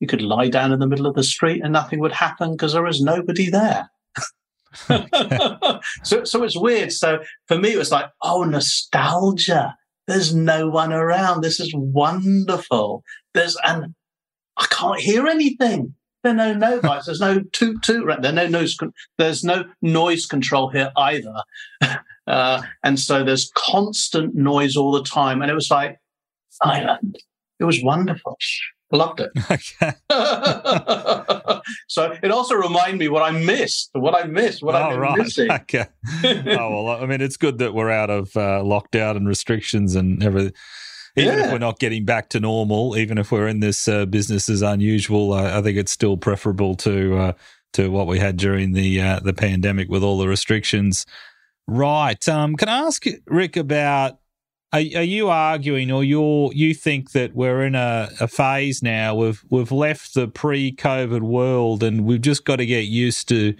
You 0.00 0.06
could 0.06 0.22
lie 0.22 0.48
down 0.48 0.72
in 0.72 0.78
the 0.78 0.86
middle 0.86 1.06
of 1.06 1.14
the 1.14 1.24
street 1.24 1.62
and 1.62 1.72
nothing 1.72 1.98
would 2.00 2.12
happen 2.12 2.52
because 2.52 2.72
there 2.72 2.82
was 2.82 3.02
nobody 3.02 3.50
there. 3.50 3.90
so, 6.04 6.24
so 6.24 6.42
it's 6.44 6.56
weird. 6.56 6.92
So 6.92 7.20
for 7.46 7.58
me, 7.58 7.72
it 7.72 7.78
was 7.78 7.90
like, 7.90 8.06
oh, 8.22 8.44
nostalgia. 8.44 9.76
There's 10.08 10.34
no 10.34 10.68
one 10.68 10.92
around. 10.92 11.42
This 11.42 11.60
is 11.60 11.72
wonderful. 11.76 13.04
There's, 13.34 13.56
and 13.64 13.94
I 14.56 14.66
can't 14.70 14.98
hear 14.98 15.26
anything. 15.28 15.94
There 16.24 16.32
are 16.32 16.34
no 16.34 16.54
nobody's. 16.54 17.06
There's 17.06 17.20
no 17.20 17.42
toot 17.52 17.82
toot. 17.82 18.04
Right? 18.04 18.20
There 18.20 18.32
no 18.32 18.48
noise. 18.48 18.76
There's 19.18 19.44
no 19.44 19.66
noise 19.82 20.26
control 20.26 20.70
here 20.70 20.90
either. 20.96 21.34
Uh, 22.28 22.60
and 22.84 23.00
so 23.00 23.24
there's 23.24 23.50
constant 23.54 24.34
noise 24.34 24.76
all 24.76 24.92
the 24.92 25.02
time. 25.02 25.40
And 25.40 25.50
it 25.50 25.54
was 25.54 25.70
like 25.70 25.98
silent. 26.50 27.22
It 27.58 27.64
was 27.64 27.82
wonderful. 27.82 28.36
Loved 28.90 29.20
it. 29.20 29.30
Okay. 29.50 29.92
so 31.88 32.16
it 32.22 32.30
also 32.30 32.54
reminded 32.54 32.98
me 32.98 33.08
what 33.08 33.22
I 33.22 33.30
missed, 33.30 33.90
what 33.92 34.14
I 34.14 34.24
missed, 34.26 34.62
what 34.62 34.74
oh, 34.74 34.78
I've 34.78 34.90
been 34.90 35.00
right. 35.00 35.18
missing. 35.18 35.50
Okay. 35.52 35.86
oh 36.24 36.84
well, 36.84 37.02
I 37.02 37.06
mean, 37.06 37.20
it's 37.20 37.36
good 37.36 37.58
that 37.58 37.74
we're 37.74 37.90
out 37.90 38.10
of 38.10 38.34
uh, 38.36 38.62
lockdown 38.62 39.16
and 39.16 39.28
restrictions 39.28 39.94
and 39.94 40.22
everything. 40.22 40.52
Even 41.16 41.38
yeah. 41.38 41.46
if 41.46 41.52
we're 41.52 41.58
not 41.58 41.78
getting 41.78 42.04
back 42.04 42.28
to 42.30 42.40
normal, 42.40 42.96
even 42.96 43.18
if 43.18 43.32
we're 43.32 43.48
in 43.48 43.60
this 43.60 43.88
uh, 43.88 44.06
business 44.06 44.48
as 44.48 44.62
unusual, 44.62 45.32
uh, 45.32 45.58
I 45.58 45.62
think 45.62 45.76
it's 45.76 45.92
still 45.92 46.16
preferable 46.16 46.74
to 46.76 47.16
uh, 47.16 47.32
to 47.74 47.90
what 47.90 48.06
we 48.06 48.18
had 48.18 48.36
during 48.36 48.72
the 48.72 49.00
uh, 49.00 49.20
the 49.20 49.34
pandemic 49.34 49.88
with 49.88 50.02
all 50.02 50.18
the 50.18 50.28
restrictions. 50.28 51.04
Right. 51.66 52.26
Um, 52.28 52.56
can 52.56 52.68
I 52.68 52.78
ask 52.78 53.04
Rick 53.26 53.56
about 53.56 54.18
are, 54.72 54.80
are 54.80 55.02
you 55.02 55.28
arguing, 55.28 55.90
or 55.90 56.04
you 56.04 56.50
you 56.52 56.74
think 56.74 57.12
that 57.12 57.34
we're 57.34 57.64
in 57.64 57.74
a, 57.74 58.08
a 58.20 58.28
phase 58.28 58.82
now? 58.82 59.14
We've 59.14 59.42
we've 59.50 59.72
left 59.72 60.14
the 60.14 60.28
pre-COVID 60.28 61.22
world, 61.22 61.82
and 61.82 62.04
we've 62.04 62.20
just 62.20 62.44
got 62.44 62.56
to 62.56 62.66
get 62.66 62.84
used 62.84 63.28
to 63.28 63.54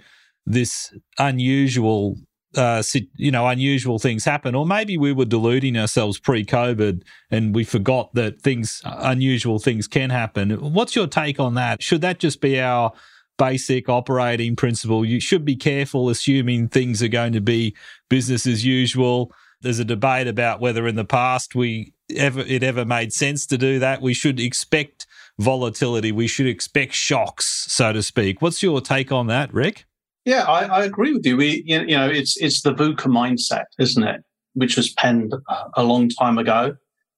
this 0.45 0.93
unusual 1.17 2.15
uh, 2.55 2.81
you 3.15 3.31
know, 3.31 3.47
unusual 3.47 3.99
things 3.99 4.25
happen, 4.25 4.55
or 4.55 4.65
maybe 4.65 4.97
we 4.97 5.11
were 5.11 5.25
deluding 5.25 5.77
ourselves 5.77 6.19
pre-COVID 6.19 7.03
and 7.29 7.53
we 7.53 7.63
forgot 7.63 8.13
that 8.15 8.41
things, 8.41 8.81
unusual 8.85 9.59
things 9.59 9.87
can 9.87 10.09
happen. 10.09 10.51
What's 10.73 10.95
your 10.95 11.07
take 11.07 11.39
on 11.39 11.53
that? 11.55 11.83
Should 11.83 12.01
that 12.01 12.19
just 12.19 12.41
be 12.41 12.59
our 12.59 12.91
basic 13.37 13.87
operating 13.87 14.55
principle? 14.55 15.05
You 15.05 15.19
should 15.19 15.45
be 15.45 15.55
careful 15.55 16.09
assuming 16.09 16.69
things 16.69 17.03
are 17.03 17.07
going 17.07 17.33
to 17.33 17.41
be 17.41 17.75
business 18.09 18.47
as 18.47 18.65
usual. 18.65 19.31
There's 19.61 19.79
a 19.79 19.85
debate 19.85 20.27
about 20.27 20.61
whether 20.61 20.87
in 20.87 20.95
the 20.95 21.05
past 21.05 21.55
we 21.55 21.93
ever 22.15 22.39
it 22.41 22.63
ever 22.63 22.85
made 22.85 23.13
sense 23.13 23.45
to 23.47 23.57
do 23.57 23.79
that. 23.79 24.01
We 24.01 24.13
should 24.13 24.39
expect 24.39 25.05
volatility. 25.37 26.11
We 26.11 26.27
should 26.27 26.47
expect 26.47 26.93
shocks, 26.93 27.65
so 27.67 27.93
to 27.93 28.01
speak. 28.01 28.41
What's 28.41 28.63
your 28.63 28.81
take 28.81 29.11
on 29.11 29.27
that, 29.27 29.53
Rick? 29.53 29.85
Yeah, 30.25 30.43
I, 30.43 30.65
I 30.65 30.83
agree 30.83 31.13
with 31.13 31.25
you. 31.25 31.37
We, 31.37 31.63
you 31.65 31.85
know, 31.87 32.07
it's 32.07 32.37
it's 32.37 32.61
the 32.61 32.73
VUCA 32.73 33.07
mindset, 33.07 33.65
isn't 33.79 34.03
it? 34.03 34.21
Which 34.53 34.77
was 34.77 34.91
penned 34.93 35.33
a 35.75 35.83
long 35.83 36.09
time 36.09 36.37
ago, 36.37 36.75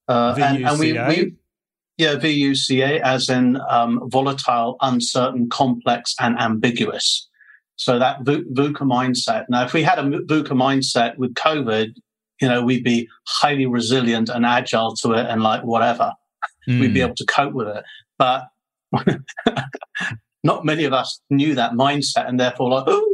uh, 0.07 0.35
and, 0.39 0.65
and, 0.65 0.79
we, 0.79 0.93
we, 0.93 1.33
yeah, 1.97 2.15
VUCA 2.15 3.01
as 3.01 3.29
in 3.29 3.59
um, 3.69 4.01
volatile, 4.09 4.77
uncertain, 4.81 5.49
complex, 5.49 6.15
and 6.19 6.39
ambiguous. 6.39 7.27
So 7.75 7.97
that 7.99 8.23
VUCA 8.23 8.81
mindset. 8.81 9.45
Now, 9.49 9.65
if 9.65 9.73
we 9.73 9.83
had 9.83 9.99
a 9.99 10.03
VUCA 10.03 10.51
mindset 10.51 11.17
with 11.17 11.33
COVID, 11.33 11.95
you 12.41 12.47
know, 12.47 12.63
we'd 12.63 12.83
be 12.83 13.07
highly 13.27 13.65
resilient 13.65 14.29
and 14.29 14.45
agile 14.45 14.95
to 14.97 15.13
it 15.13 15.27
and 15.27 15.43
like 15.43 15.63
whatever. 15.63 16.11
Mm. 16.67 16.79
We'd 16.79 16.93
be 16.93 16.99
hmm. 16.99 17.05
able 17.05 17.15
to 17.15 17.25
cope 17.25 17.53
with 17.53 17.67
it. 17.67 17.83
But 18.17 18.47
not 20.43 20.65
many 20.65 20.83
of 20.85 20.93
us 20.93 21.21
knew 21.29 21.55
that 21.55 21.73
mindset 21.73 22.27
and 22.27 22.39
therefore 22.39 22.69
like, 22.69 22.83
oh, 22.87 23.07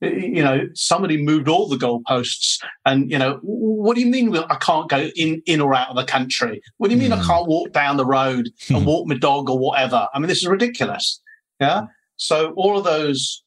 you 0.00 0.42
know, 0.42 0.68
somebody 0.74 1.22
moved 1.22 1.48
all 1.48 1.66
the 1.66 1.76
goalposts 1.76 2.62
and, 2.84 3.10
you 3.10 3.18
know, 3.18 3.38
what 3.42 3.94
do 3.94 4.02
you 4.02 4.06
mean 4.06 4.36
I 4.36 4.56
can't 4.56 4.88
go 4.88 5.08
in, 5.16 5.42
in 5.46 5.62
or 5.62 5.74
out 5.74 5.88
of 5.88 5.96
the 5.96 6.04
country? 6.04 6.60
What 6.76 6.88
do 6.88 6.94
you 6.94 7.00
mean 7.00 7.10
mm. 7.10 7.14
I 7.14 7.20
hmm. 7.20 7.26
can't 7.26 7.46
walk 7.46 7.72
down 7.72 7.96
the 7.96 8.06
road 8.06 8.50
and 8.68 8.78
hmm. 8.78 8.84
walk 8.84 9.06
my 9.06 9.16
dog 9.16 9.48
or 9.48 9.58
whatever? 9.58 10.08
I 10.12 10.18
mean, 10.18 10.28
this 10.28 10.38
is 10.38 10.46
ridiculous. 10.46 11.22
Yeah. 11.58 11.84
So 12.16 12.52
all 12.52 12.76
of 12.76 12.84
those 12.84 13.42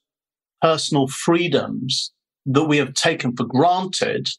personal 0.61 1.07
freedoms 1.07 2.11
that 2.47 2.63
we 2.63 2.77
have 2.77 2.93
taken 2.93 3.35
for 3.35 3.43
granted 3.43 4.29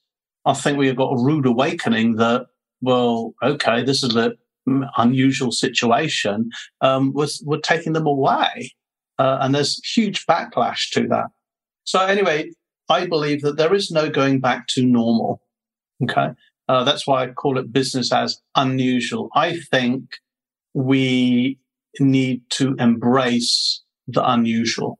I 0.48 0.54
think 0.54 0.78
we 0.78 0.86
have 0.86 0.96
got 0.96 1.12
a 1.12 1.22
rude 1.22 1.46
awakening 1.46 2.16
that, 2.16 2.46
well, 2.80 3.34
okay, 3.42 3.84
this 3.84 4.02
is 4.02 4.16
an 4.16 4.34
unusual 4.96 5.52
situation. 5.52 6.50
Um, 6.80 7.12
we're, 7.12 7.28
we're 7.44 7.60
taking 7.60 7.92
them 7.92 8.06
away. 8.06 8.72
Uh, 9.18 9.38
and 9.42 9.54
there's 9.54 9.78
huge 9.84 10.24
backlash 10.26 10.90
to 10.92 11.06
that. 11.08 11.26
So 11.84 12.00
anyway, 12.00 12.50
I 12.88 13.06
believe 13.06 13.42
that 13.42 13.58
there 13.58 13.74
is 13.74 13.90
no 13.90 14.08
going 14.08 14.40
back 14.40 14.68
to 14.68 14.86
normal. 14.86 15.42
Okay. 16.02 16.28
Uh, 16.66 16.82
that's 16.84 17.06
why 17.06 17.24
I 17.24 17.26
call 17.28 17.58
it 17.58 17.70
business 17.70 18.10
as 18.10 18.40
unusual. 18.54 19.28
I 19.34 19.58
think 19.70 20.04
we 20.72 21.58
need 22.00 22.42
to 22.50 22.74
embrace 22.78 23.82
the 24.06 24.26
unusual. 24.26 24.98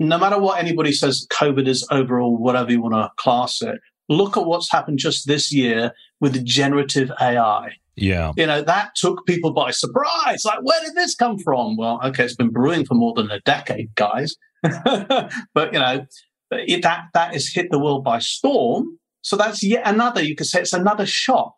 No 0.00 0.18
matter 0.18 0.38
what 0.38 0.58
anybody 0.58 0.92
says, 0.92 1.26
COVID 1.32 1.68
is 1.68 1.86
over 1.92 2.20
or 2.20 2.36
whatever 2.36 2.72
you 2.72 2.82
want 2.82 2.94
to 2.94 3.10
class 3.18 3.60
it, 3.62 3.78
look 4.10 4.36
at 4.36 4.44
what's 4.44 4.70
happened 4.70 4.98
just 4.98 5.26
this 5.26 5.52
year 5.52 5.92
with 6.20 6.44
generative 6.44 7.10
AI. 7.20 7.70
Yeah. 7.96 8.32
You 8.36 8.46
know, 8.46 8.60
that 8.62 8.94
took 8.96 9.24
people 9.24 9.52
by 9.52 9.70
surprise. 9.70 10.44
Like, 10.44 10.60
where 10.62 10.80
did 10.80 10.94
this 10.94 11.14
come 11.14 11.38
from? 11.38 11.76
Well, 11.76 12.00
okay, 12.04 12.24
it's 12.24 12.34
been 12.34 12.50
brewing 12.50 12.84
for 12.84 12.94
more 12.94 13.14
than 13.14 13.30
a 13.30 13.40
decade, 13.40 13.94
guys. 13.94 14.34
but, 14.62 15.72
you 15.72 15.78
know, 15.78 16.04
it, 16.50 16.82
that, 16.82 17.04
that 17.14 17.32
has 17.32 17.48
hit 17.48 17.70
the 17.70 17.78
world 17.78 18.02
by 18.04 18.18
storm. 18.18 18.98
So 19.22 19.36
that's 19.36 19.62
yet 19.62 19.82
another, 19.86 20.22
you 20.22 20.34
could 20.34 20.46
say 20.46 20.60
it's 20.60 20.72
another 20.72 21.06
shock. 21.06 21.56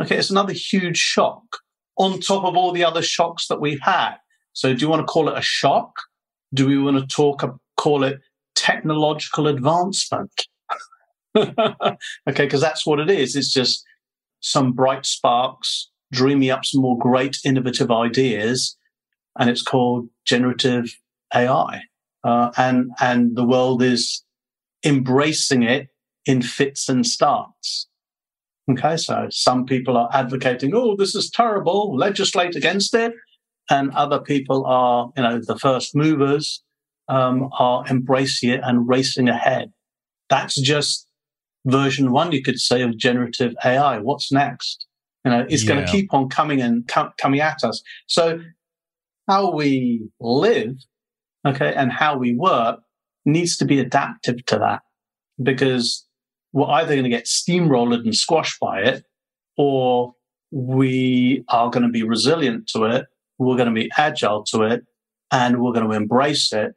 Okay. 0.00 0.16
It's 0.16 0.30
another 0.30 0.52
huge 0.52 0.96
shock 0.96 1.42
on 1.96 2.20
top 2.20 2.44
of 2.44 2.56
all 2.56 2.72
the 2.72 2.84
other 2.84 3.02
shocks 3.02 3.46
that 3.48 3.60
we've 3.60 3.80
had. 3.82 4.14
So 4.52 4.72
do 4.72 4.80
you 4.80 4.88
want 4.88 5.00
to 5.00 5.12
call 5.12 5.28
it 5.28 5.36
a 5.36 5.42
shock? 5.42 5.92
Do 6.54 6.66
we 6.66 6.78
want 6.78 6.98
to 6.98 7.06
talk, 7.06 7.44
call 7.76 8.04
it 8.04 8.20
technological 8.54 9.48
advancement? 9.48 10.46
okay, 11.36 11.96
because 12.44 12.60
that's 12.60 12.86
what 12.86 13.00
it 13.00 13.10
is. 13.10 13.36
It's 13.36 13.52
just 13.52 13.84
some 14.40 14.72
bright 14.72 15.06
sparks 15.06 15.90
dreaming 16.12 16.50
up 16.50 16.64
some 16.64 16.82
more 16.82 16.98
great 16.98 17.38
innovative 17.44 17.90
ideas, 17.90 18.76
and 19.38 19.50
it's 19.50 19.62
called 19.62 20.08
generative 20.24 20.94
AI. 21.34 21.82
Uh, 22.22 22.50
and 22.56 22.90
and 23.00 23.36
the 23.36 23.44
world 23.44 23.82
is 23.82 24.24
embracing 24.84 25.62
it 25.62 25.88
in 26.26 26.42
fits 26.42 26.88
and 26.88 27.06
starts. 27.06 27.88
Okay, 28.70 28.96
so 28.96 29.26
some 29.30 29.66
people 29.66 29.96
are 29.96 30.08
advocating, 30.12 30.74
oh, 30.74 30.96
this 30.96 31.14
is 31.14 31.30
terrible, 31.30 31.94
legislate 31.96 32.56
against 32.56 32.94
it. 32.94 33.12
And 33.68 33.90
other 33.92 34.20
people 34.20 34.64
are, 34.66 35.10
you 35.16 35.22
know, 35.22 35.40
the 35.44 35.58
first 35.58 35.94
movers 35.94 36.62
um, 37.08 37.50
are 37.58 37.86
embracing 37.88 38.50
it 38.50 38.60
and 38.62 38.88
racing 38.88 39.28
ahead. 39.28 39.70
That's 40.30 40.58
just 40.60 41.06
version 41.66 42.12
one, 42.12 42.32
you 42.32 42.42
could 42.42 42.58
say, 42.58 42.82
of 42.82 42.96
generative 42.96 43.54
AI. 43.64 43.98
What's 43.98 44.30
next? 44.30 44.86
You 45.24 45.30
know, 45.30 45.46
it's 45.48 45.64
yeah. 45.64 45.74
going 45.74 45.86
to 45.86 45.90
keep 45.90 46.12
on 46.12 46.28
coming 46.28 46.60
and 46.60 46.86
com- 46.86 47.12
coming 47.18 47.40
at 47.40 47.64
us. 47.64 47.82
So 48.06 48.40
how 49.26 49.52
we 49.52 50.08
live, 50.20 50.76
okay, 51.46 51.74
and 51.74 51.90
how 51.90 52.16
we 52.16 52.34
work 52.34 52.80
needs 53.24 53.56
to 53.56 53.64
be 53.64 53.80
adaptive 53.80 54.44
to 54.46 54.58
that 54.58 54.82
because 55.42 56.06
we're 56.52 56.68
either 56.68 56.92
going 56.94 57.04
to 57.04 57.10
get 57.10 57.24
steamrolled 57.24 57.94
and 57.94 58.14
squashed 58.14 58.60
by 58.60 58.80
it 58.80 59.04
or 59.56 60.14
we 60.50 61.44
are 61.48 61.70
going 61.70 61.82
to 61.82 61.88
be 61.88 62.02
resilient 62.02 62.68
to 62.68 62.84
it. 62.84 63.06
We're 63.38 63.56
going 63.56 63.68
to 63.68 63.74
be 63.74 63.90
agile 63.96 64.44
to 64.44 64.62
it 64.62 64.84
and 65.32 65.60
we're 65.60 65.72
going 65.72 65.88
to 65.88 65.96
embrace 65.96 66.52
it 66.52 66.74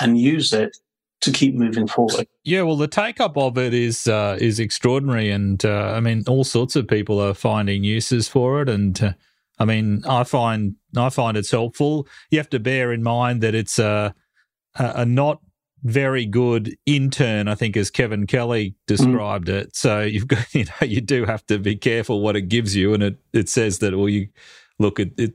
and 0.00 0.18
use 0.18 0.52
it 0.52 0.76
to 1.20 1.32
keep 1.32 1.54
moving 1.54 1.86
forward. 1.86 2.28
Yeah, 2.44 2.62
well, 2.62 2.76
the 2.76 2.88
take 2.88 3.20
up 3.20 3.36
of 3.36 3.58
it 3.58 3.74
is 3.74 4.06
uh, 4.06 4.38
is 4.40 4.60
extraordinary, 4.60 5.30
and 5.30 5.64
uh, 5.64 5.92
I 5.94 6.00
mean, 6.00 6.24
all 6.26 6.44
sorts 6.44 6.76
of 6.76 6.86
people 6.86 7.20
are 7.20 7.34
finding 7.34 7.84
uses 7.84 8.28
for 8.28 8.62
it, 8.62 8.68
and 8.68 9.02
uh, 9.02 9.12
I 9.58 9.64
mean, 9.64 10.02
I 10.08 10.24
find 10.24 10.76
I 10.96 11.10
find 11.10 11.36
it's 11.36 11.50
helpful. 11.50 12.06
You 12.30 12.38
have 12.38 12.50
to 12.50 12.60
bear 12.60 12.92
in 12.92 13.02
mind 13.02 13.40
that 13.42 13.54
it's 13.54 13.78
a 13.78 14.14
a, 14.76 15.04
not 15.04 15.40
very 15.82 16.26
good 16.26 16.76
intern, 16.86 17.48
I 17.48 17.54
think, 17.54 17.76
as 17.76 17.90
Kevin 17.90 18.26
Kelly 18.26 18.76
described 18.86 19.48
mm. 19.48 19.54
it. 19.54 19.76
So 19.76 20.00
you've 20.02 20.28
got, 20.28 20.46
you 20.54 20.64
know, 20.64 20.86
you 20.86 21.00
do 21.00 21.24
have 21.24 21.44
to 21.46 21.58
be 21.58 21.76
careful 21.76 22.20
what 22.20 22.36
it 22.36 22.42
gives 22.42 22.76
you, 22.76 22.94
and 22.94 23.02
it 23.02 23.16
it 23.32 23.48
says 23.48 23.80
that, 23.80 23.96
well, 23.96 24.08
you 24.08 24.28
look, 24.78 25.00
it, 25.00 25.12
it 25.18 25.34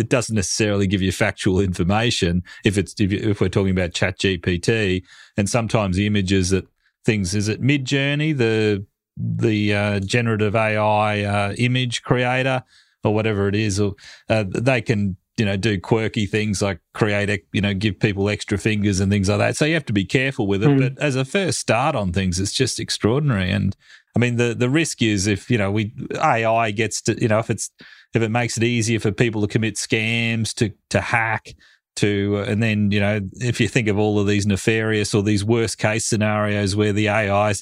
it 0.00 0.08
doesn't 0.08 0.34
necessarily 0.34 0.86
give 0.86 1.02
you 1.02 1.12
factual 1.12 1.60
information 1.60 2.42
if 2.64 2.78
it's 2.78 2.94
if, 2.98 3.12
if 3.12 3.40
we're 3.40 3.48
talking 3.48 3.70
about 3.70 3.92
chat 3.92 4.18
gpt 4.18 5.02
and 5.36 5.48
sometimes 5.48 5.96
the 5.96 6.06
images 6.06 6.50
that 6.50 6.66
things 7.04 7.34
is 7.34 7.48
it 7.48 7.62
midjourney 7.62 8.36
the 8.36 8.84
the 9.16 9.74
uh, 9.74 10.00
generative 10.00 10.56
ai 10.56 11.22
uh, 11.22 11.52
image 11.58 12.02
creator 12.02 12.62
or 13.04 13.14
whatever 13.14 13.48
it 13.48 13.54
is 13.54 13.78
or 13.78 13.94
uh, 14.28 14.44
they 14.48 14.80
can 14.80 15.16
you 15.40 15.46
know 15.46 15.56
do 15.56 15.80
quirky 15.80 16.26
things 16.26 16.60
like 16.60 16.80
create 16.92 17.44
you 17.52 17.62
know 17.62 17.72
give 17.72 17.98
people 17.98 18.28
extra 18.28 18.58
fingers 18.58 19.00
and 19.00 19.10
things 19.10 19.28
like 19.28 19.38
that. 19.38 19.56
So 19.56 19.64
you 19.64 19.72
have 19.72 19.86
to 19.86 19.92
be 19.92 20.04
careful 20.04 20.46
with 20.46 20.62
it. 20.62 20.68
Mm. 20.68 20.80
but 20.80 21.02
as 21.02 21.16
a 21.16 21.24
first 21.24 21.58
start 21.58 21.96
on 21.96 22.12
things 22.12 22.38
it's 22.38 22.52
just 22.52 22.78
extraordinary. 22.78 23.50
And 23.50 23.74
i 24.16 24.18
mean 24.18 24.36
the 24.36 24.54
the 24.54 24.68
risk 24.70 25.02
is 25.02 25.26
if 25.26 25.50
you 25.50 25.58
know 25.58 25.70
we 25.70 25.92
ai 26.20 26.70
gets 26.70 27.00
to 27.00 27.20
you 27.20 27.28
know 27.28 27.38
if 27.38 27.50
it's 27.50 27.70
if 28.14 28.22
it 28.22 28.30
makes 28.30 28.56
it 28.56 28.64
easier 28.64 28.98
for 28.98 29.12
people 29.12 29.40
to 29.40 29.46
commit 29.46 29.76
scams, 29.76 30.52
to 30.54 30.72
to 30.90 31.00
hack, 31.00 31.54
to 31.96 32.38
uh, 32.38 32.50
and 32.50 32.62
then 32.62 32.90
you 32.90 33.00
know 33.00 33.20
if 33.34 33.60
you 33.60 33.68
think 33.68 33.88
of 33.88 33.98
all 33.98 34.18
of 34.18 34.26
these 34.26 34.46
nefarious 34.46 35.14
or 35.14 35.22
these 35.22 35.44
worst 35.44 35.78
case 35.78 36.06
scenarios 36.06 36.74
where 36.74 36.92
the 36.92 37.08
AI 37.08 37.54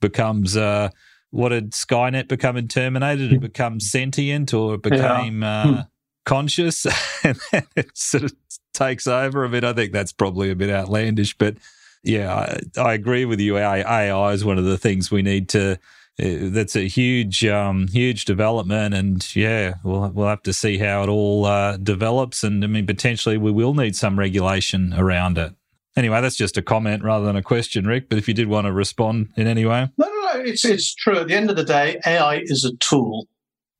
becomes 0.00 0.56
uh, 0.56 0.88
what 1.30 1.50
did 1.50 1.72
Skynet 1.72 2.28
become 2.28 2.56
in 2.56 2.68
Terminator? 2.68 3.34
It 3.34 3.40
becomes 3.40 3.90
sentient 3.90 4.54
or 4.54 4.74
it 4.74 4.82
became 4.82 5.42
yeah. 5.42 5.62
uh, 5.62 5.66
hmm. 5.66 5.80
conscious 6.24 6.86
and 7.24 7.38
then 7.50 7.66
it 7.74 7.96
sort 7.96 8.24
of 8.24 8.32
takes 8.72 9.06
over? 9.06 9.44
I 9.44 9.48
mean, 9.48 9.64
I 9.64 9.72
think 9.72 9.92
that's 9.92 10.12
probably 10.12 10.50
a 10.50 10.56
bit 10.56 10.70
outlandish, 10.70 11.36
but 11.36 11.56
yeah, 12.04 12.34
I, 12.34 12.80
I 12.80 12.94
agree 12.94 13.24
with 13.24 13.40
you. 13.40 13.58
AI 13.58 14.32
is 14.32 14.44
one 14.44 14.58
of 14.58 14.64
the 14.64 14.78
things 14.78 15.10
we 15.10 15.22
need 15.22 15.48
to 15.50 15.78
uh, 16.22 16.50
that's 16.52 16.76
a 16.76 16.86
huge, 16.86 17.44
um, 17.44 17.88
huge 17.88 18.24
development, 18.24 18.94
and 18.94 19.34
yeah, 19.34 19.74
we'll 19.82 20.08
we'll 20.10 20.28
have 20.28 20.42
to 20.42 20.52
see 20.52 20.78
how 20.78 21.02
it 21.02 21.08
all 21.08 21.44
uh, 21.44 21.76
develops. 21.76 22.44
And 22.44 22.62
I 22.62 22.68
mean, 22.68 22.86
potentially 22.86 23.36
we 23.36 23.50
will 23.50 23.74
need 23.74 23.96
some 23.96 24.16
regulation 24.16 24.94
around 24.94 25.38
it. 25.38 25.54
Anyway, 25.96 26.20
that's 26.20 26.36
just 26.36 26.56
a 26.56 26.62
comment 26.62 27.02
rather 27.02 27.24
than 27.24 27.34
a 27.34 27.42
question, 27.42 27.86
Rick. 27.86 28.08
But 28.08 28.18
if 28.18 28.28
you 28.28 28.34
did 28.34 28.46
want 28.46 28.66
to 28.66 28.72
respond 28.72 29.30
in 29.36 29.48
any 29.48 29.64
way, 29.64 29.88
no, 29.96 30.06
no, 30.06 30.20
no, 30.34 30.40
it's 30.40 30.64
it's 30.64 30.94
true. 30.94 31.18
At 31.18 31.26
the 31.26 31.34
end 31.34 31.50
of 31.50 31.56
the 31.56 31.64
day, 31.64 32.00
AI 32.06 32.42
is 32.44 32.64
a 32.64 32.76
tool, 32.76 33.26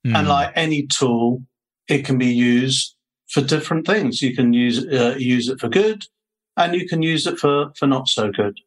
mm. 0.05 0.17
and 0.17 0.27
like 0.27 0.53
any 0.57 0.89
tool, 0.89 1.41
it 1.87 2.05
can 2.05 2.19
be 2.19 2.35
used 2.35 2.97
for 3.29 3.43
different 3.43 3.87
things. 3.87 4.23
You 4.23 4.35
can 4.35 4.53
use 4.53 4.85
uh, 4.85 5.15
use 5.17 5.49
it 5.49 5.61
for 5.61 5.69
good, 5.69 6.05
and 6.57 6.75
you 6.75 6.87
can 6.89 7.03
use 7.03 7.27
it 7.27 7.39
for 7.39 7.73
for 7.77 7.87
not 7.87 8.09
so 8.09 8.31
good. 8.31 8.59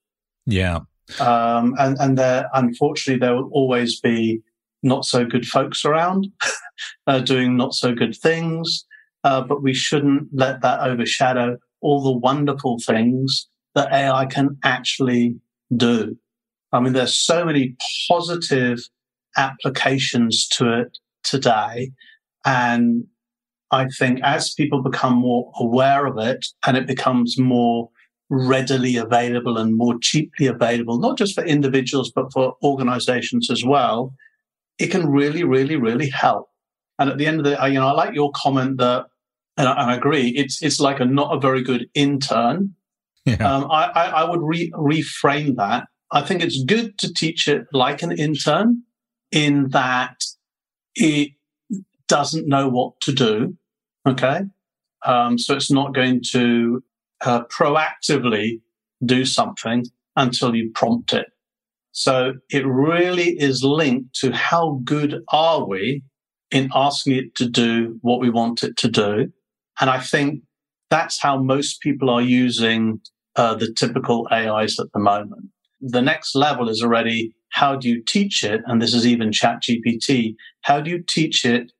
Yeah. 0.45 0.79
Um, 1.19 1.73
and, 1.79 1.97
and 1.99 2.17
there, 2.17 2.49
unfortunately, 2.53 3.19
there 3.19 3.35
will 3.35 3.49
always 3.53 3.99
be 3.99 4.41
not 4.83 5.05
so 5.05 5.25
good 5.25 5.45
folks 5.45 5.85
around 5.85 6.27
uh, 7.07 7.19
doing 7.19 7.55
not 7.55 7.73
so 7.73 7.93
good 7.93 8.15
things. 8.15 8.85
Uh, 9.23 9.41
but 9.41 9.63
we 9.63 9.73
shouldn't 9.73 10.27
let 10.31 10.61
that 10.61 10.81
overshadow 10.81 11.57
all 11.81 12.03
the 12.03 12.17
wonderful 12.17 12.77
things 12.85 13.47
that 13.75 13.91
AI 13.91 14.25
can 14.25 14.57
actually 14.63 15.35
do. 15.75 16.17
I 16.71 16.79
mean, 16.79 16.93
there's 16.93 17.17
so 17.17 17.45
many 17.45 17.75
positive 18.09 18.79
applications 19.37 20.47
to 20.49 20.81
it 20.81 20.97
today. 21.23 21.91
And 22.45 23.05
I 23.71 23.87
think 23.97 24.19
as 24.23 24.53
people 24.53 24.81
become 24.81 25.15
more 25.15 25.51
aware 25.59 26.05
of 26.05 26.17
it 26.17 26.45
and 26.65 26.77
it 26.77 26.87
becomes 26.87 27.37
more 27.37 27.89
readily 28.29 28.97
available 28.97 29.57
and 29.57 29.75
more 29.75 29.97
cheaply 30.01 30.47
available, 30.47 30.99
not 30.99 31.17
just 31.17 31.35
for 31.35 31.43
individuals, 31.43 32.11
but 32.13 32.31
for 32.31 32.55
organizations 32.63 33.49
as 33.49 33.63
well, 33.65 34.13
it 34.79 34.87
can 34.87 35.07
really, 35.07 35.43
really, 35.43 35.75
really 35.75 36.09
help. 36.09 36.49
And 36.99 37.09
at 37.09 37.17
the 37.17 37.25
end 37.25 37.39
of 37.39 37.45
the 37.45 37.57
you 37.67 37.79
know, 37.79 37.87
I 37.87 37.91
like 37.91 38.15
your 38.15 38.31
comment 38.35 38.77
that, 38.77 39.05
and 39.55 39.67
I, 39.67 39.71
and 39.81 39.91
I 39.91 39.95
agree, 39.95 40.29
it's, 40.29 40.61
it's 40.61 40.79
like 40.79 40.99
a 40.99 41.05
not 41.05 41.35
a 41.35 41.39
very 41.39 41.63
good 41.63 41.87
intern. 41.93 42.73
Yeah. 43.25 43.35
Um, 43.35 43.69
I, 43.69 43.85
I, 43.85 44.05
I, 44.21 44.29
would 44.29 44.41
re- 44.41 44.71
reframe 44.71 45.55
that. 45.57 45.87
I 46.11 46.21
think 46.21 46.41
it's 46.41 46.63
good 46.63 46.97
to 46.99 47.13
teach 47.13 47.47
it 47.47 47.65
like 47.73 48.01
an 48.01 48.13
intern 48.13 48.83
in 49.31 49.69
that 49.69 50.15
it 50.95 51.31
doesn't 52.07 52.47
know 52.47 52.69
what 52.69 52.99
to 53.01 53.11
do. 53.11 53.55
Okay. 54.07 54.41
Um, 55.05 55.37
so 55.37 55.55
it's 55.55 55.71
not 55.71 55.93
going 55.93 56.21
to 56.31 56.83
uh, 57.21 57.43
proactively 57.45 58.61
do 59.05 59.25
something 59.25 59.85
until 60.15 60.55
you 60.55 60.71
prompt 60.73 61.13
it. 61.13 61.27
So 61.91 62.33
it 62.49 62.65
really 62.65 63.29
is 63.39 63.63
linked 63.63 64.15
to 64.19 64.31
how 64.31 64.81
good 64.83 65.23
are 65.31 65.67
we 65.67 66.03
in 66.51 66.69
asking 66.73 67.15
it 67.15 67.35
to 67.35 67.49
do 67.49 67.97
what 68.01 68.19
we 68.19 68.29
want 68.29 68.63
it 68.63 68.77
to 68.77 68.87
do. 68.87 69.31
And 69.79 69.89
I 69.89 69.99
think 69.99 70.41
that's 70.89 71.21
how 71.21 71.41
most 71.41 71.81
people 71.81 72.09
are 72.09 72.21
using 72.21 73.01
uh, 73.35 73.55
the 73.55 73.73
typical 73.73 74.27
AIs 74.31 74.79
at 74.79 74.91
the 74.93 74.99
moment. 74.99 75.45
The 75.81 76.01
next 76.01 76.35
level 76.35 76.69
is 76.69 76.81
already 76.81 77.33
how 77.49 77.75
do 77.75 77.89
you 77.89 78.03
teach 78.03 78.43
it? 78.43 78.61
And 78.65 78.81
this 78.81 78.93
is 78.93 79.05
even 79.05 79.31
chat 79.31 79.63
GPT. 79.63 80.35
How 80.61 80.81
do 80.81 80.89
you 80.89 81.03
teach 81.07 81.45
it 81.45 81.71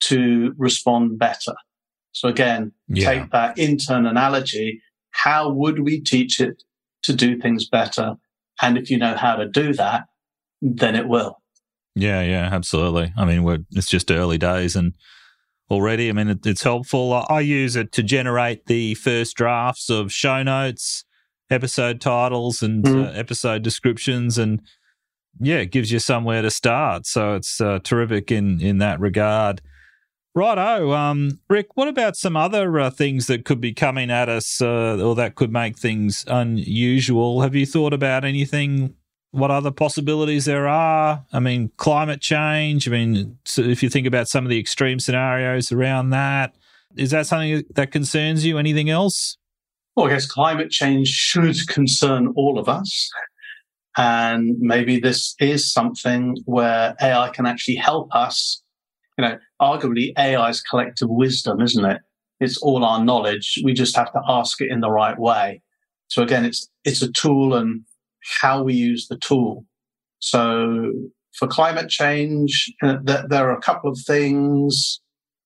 to 0.00 0.54
respond 0.56 1.18
better? 1.18 1.54
So 2.12 2.28
again, 2.28 2.72
yeah. 2.88 3.10
take 3.10 3.30
that 3.32 3.58
intern 3.58 4.06
analogy. 4.06 4.80
How 5.10 5.50
would 5.50 5.80
we 5.80 6.00
teach 6.00 6.40
it 6.40 6.62
to 7.02 7.14
do 7.14 7.38
things 7.38 7.68
better? 7.68 8.14
And 8.62 8.78
if 8.78 8.90
you 8.90 8.98
know 8.98 9.16
how 9.16 9.36
to 9.36 9.48
do 9.48 9.72
that, 9.74 10.04
then 10.62 10.94
it 10.94 11.08
will. 11.08 11.40
Yeah, 11.94 12.22
yeah, 12.22 12.48
absolutely. 12.52 13.12
I 13.16 13.24
mean, 13.24 13.66
it's 13.72 13.88
just 13.88 14.10
early 14.10 14.38
days 14.38 14.74
and 14.74 14.94
already, 15.70 16.08
I 16.08 16.12
mean, 16.12 16.28
it, 16.28 16.46
it's 16.46 16.62
helpful. 16.62 17.12
I, 17.12 17.26
I 17.28 17.40
use 17.40 17.76
it 17.76 17.92
to 17.92 18.02
generate 18.02 18.66
the 18.66 18.94
first 18.94 19.36
drafts 19.36 19.90
of 19.90 20.12
show 20.12 20.42
notes, 20.42 21.04
episode 21.50 22.00
titles, 22.00 22.62
and 22.62 22.84
mm. 22.84 23.06
uh, 23.06 23.10
episode 23.12 23.62
descriptions. 23.62 24.38
And 24.38 24.60
yeah, 25.40 25.58
it 25.58 25.70
gives 25.70 25.90
you 25.92 25.98
somewhere 25.98 26.42
to 26.42 26.50
start. 26.50 27.06
So 27.06 27.34
it's 27.34 27.60
uh, 27.60 27.80
terrific 27.82 28.30
in, 28.30 28.60
in 28.60 28.78
that 28.78 29.00
regard. 29.00 29.60
Righto, 30.36 30.92
um, 30.92 31.38
Rick. 31.48 31.76
What 31.76 31.86
about 31.86 32.16
some 32.16 32.36
other 32.36 32.80
uh, 32.80 32.90
things 32.90 33.28
that 33.28 33.44
could 33.44 33.60
be 33.60 33.72
coming 33.72 34.10
at 34.10 34.28
us, 34.28 34.60
uh, 34.60 35.00
or 35.00 35.14
that 35.14 35.36
could 35.36 35.52
make 35.52 35.78
things 35.78 36.24
unusual? 36.26 37.42
Have 37.42 37.54
you 37.54 37.66
thought 37.66 37.92
about 37.92 38.24
anything? 38.24 38.94
What 39.30 39.52
other 39.52 39.70
possibilities 39.70 40.44
there 40.44 40.66
are? 40.66 41.24
I 41.32 41.40
mean, 41.40 41.70
climate 41.76 42.20
change. 42.20 42.88
I 42.88 42.90
mean, 42.90 43.38
so 43.44 43.62
if 43.62 43.82
you 43.82 43.88
think 43.88 44.08
about 44.08 44.28
some 44.28 44.44
of 44.44 44.50
the 44.50 44.58
extreme 44.58 44.98
scenarios 44.98 45.70
around 45.70 46.10
that, 46.10 46.56
is 46.96 47.12
that 47.12 47.26
something 47.26 47.62
that 47.74 47.92
concerns 47.92 48.44
you? 48.44 48.58
Anything 48.58 48.90
else? 48.90 49.36
Well, 49.94 50.06
I 50.06 50.10
guess 50.10 50.26
climate 50.26 50.70
change 50.70 51.08
should 51.08 51.68
concern 51.68 52.32
all 52.36 52.58
of 52.58 52.68
us. 52.68 53.10
And 53.96 54.56
maybe 54.58 54.98
this 54.98 55.36
is 55.38 55.72
something 55.72 56.36
where 56.44 56.96
AI 57.00 57.30
can 57.30 57.46
actually 57.46 57.76
help 57.76 58.12
us 58.12 58.63
you 59.18 59.24
know, 59.24 59.38
arguably 59.62 60.12
AI's 60.18 60.60
collective 60.62 61.08
wisdom, 61.10 61.60
isn't 61.60 61.84
it? 61.84 62.02
It's 62.40 62.58
all 62.58 62.84
our 62.84 63.04
knowledge. 63.04 63.60
We 63.64 63.74
just 63.74 63.96
have 63.96 64.12
to 64.12 64.22
ask 64.28 64.60
it 64.60 64.70
in 64.70 64.80
the 64.80 64.90
right 64.90 65.18
way. 65.18 65.62
So 66.08 66.22
again, 66.22 66.44
it's, 66.44 66.68
it's 66.84 67.02
a 67.02 67.12
tool 67.12 67.54
and 67.54 67.82
how 68.40 68.62
we 68.62 68.74
use 68.74 69.08
the 69.08 69.18
tool 69.18 69.64
So 70.20 70.92
for 71.38 71.48
climate 71.48 71.90
change, 71.90 72.72
uh, 72.82 72.98
th- 73.06 73.26
there 73.28 73.50
are 73.50 73.56
a 73.58 73.62
couple 73.62 73.90
of 73.90 73.98
things. 74.06 75.00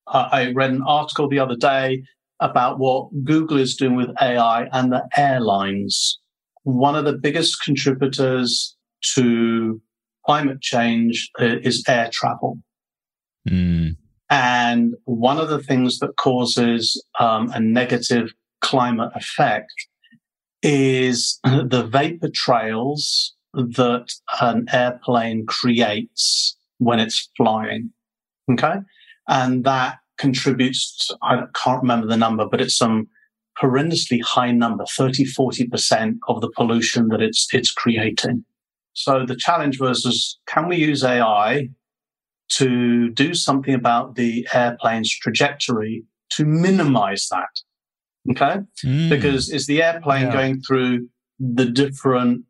Uh, 0.09 0.29
I 0.33 0.53
read 0.53 0.71
an 0.71 0.83
article 0.87 1.29
the 1.29 1.41
other 1.41 1.57
day 1.57 2.05
about 2.41 2.79
what 2.79 3.11
Google 3.25 3.59
is 3.59 3.77
doing 3.77 3.97
with 3.97 4.11
AI 4.23 4.69
and 4.73 4.93
the 4.93 5.09
airlines. 5.17 6.21
One 6.65 6.97
of 6.97 7.07
the 7.07 7.15
biggest 7.15 7.63
contributors 7.65 8.77
to 9.15 9.81
climate 10.27 10.63
change 10.63 11.31
uh, 11.41 11.59
is 11.63 11.85
air 11.89 12.11
travel. 12.13 12.59
Mm. 13.49 13.97
And 14.31 14.95
one 15.05 15.39
of 15.39 15.49
the 15.49 15.63
things 15.63 15.99
that 16.01 16.17
causes 16.17 17.03
um, 17.19 17.51
a 17.53 17.61
negative 17.61 18.33
climate 18.61 19.11
effect 19.15 19.73
is 20.63 21.39
the 21.45 21.89
vapor 21.91 22.31
trails 22.35 23.35
that 23.55 24.13
an 24.41 24.67
airplane 24.73 25.47
creates 25.47 26.57
when 26.79 27.01
it's 27.01 27.31
flying. 27.37 27.91
Okay. 28.51 28.77
And 29.29 29.65
that 29.65 29.99
contributes, 30.19 31.11
I 31.23 31.43
can't 31.55 31.83
remember 31.83 32.07
the 32.07 32.17
number, 32.17 32.47
but 32.47 32.61
it's 32.61 32.77
some 32.77 33.09
horrendously 33.61 34.23
high 34.23 34.53
number, 34.53 34.85
30, 34.97 35.25
40% 35.25 36.19
of 36.29 36.41
the 36.41 36.51
pollution 36.51 37.09
that 37.09 37.21
it's, 37.21 37.49
it's 37.53 37.71
creating. 37.71 38.45
So 38.93 39.25
the 39.25 39.37
challenge 39.37 39.81
was, 39.81 40.05
is 40.05 40.39
can 40.47 40.69
we 40.69 40.77
use 40.77 41.05
AI 41.05 41.69
to 42.51 43.11
do 43.11 43.35
something 43.35 43.75
about 43.75 44.15
the 44.15 44.47
airplane's 44.53 45.15
trajectory 45.15 46.05
to 46.31 46.45
minimize 46.45 47.29
that? 47.31 47.61
Okay. 48.31 48.61
Mm. 48.85 49.11
Because 49.11 49.51
is 49.51 49.67
the 49.67 49.83
airplane 49.83 50.27
yeah. 50.27 50.33
going 50.33 50.61
through 50.61 51.09
the 51.39 51.67
different, 51.67 52.45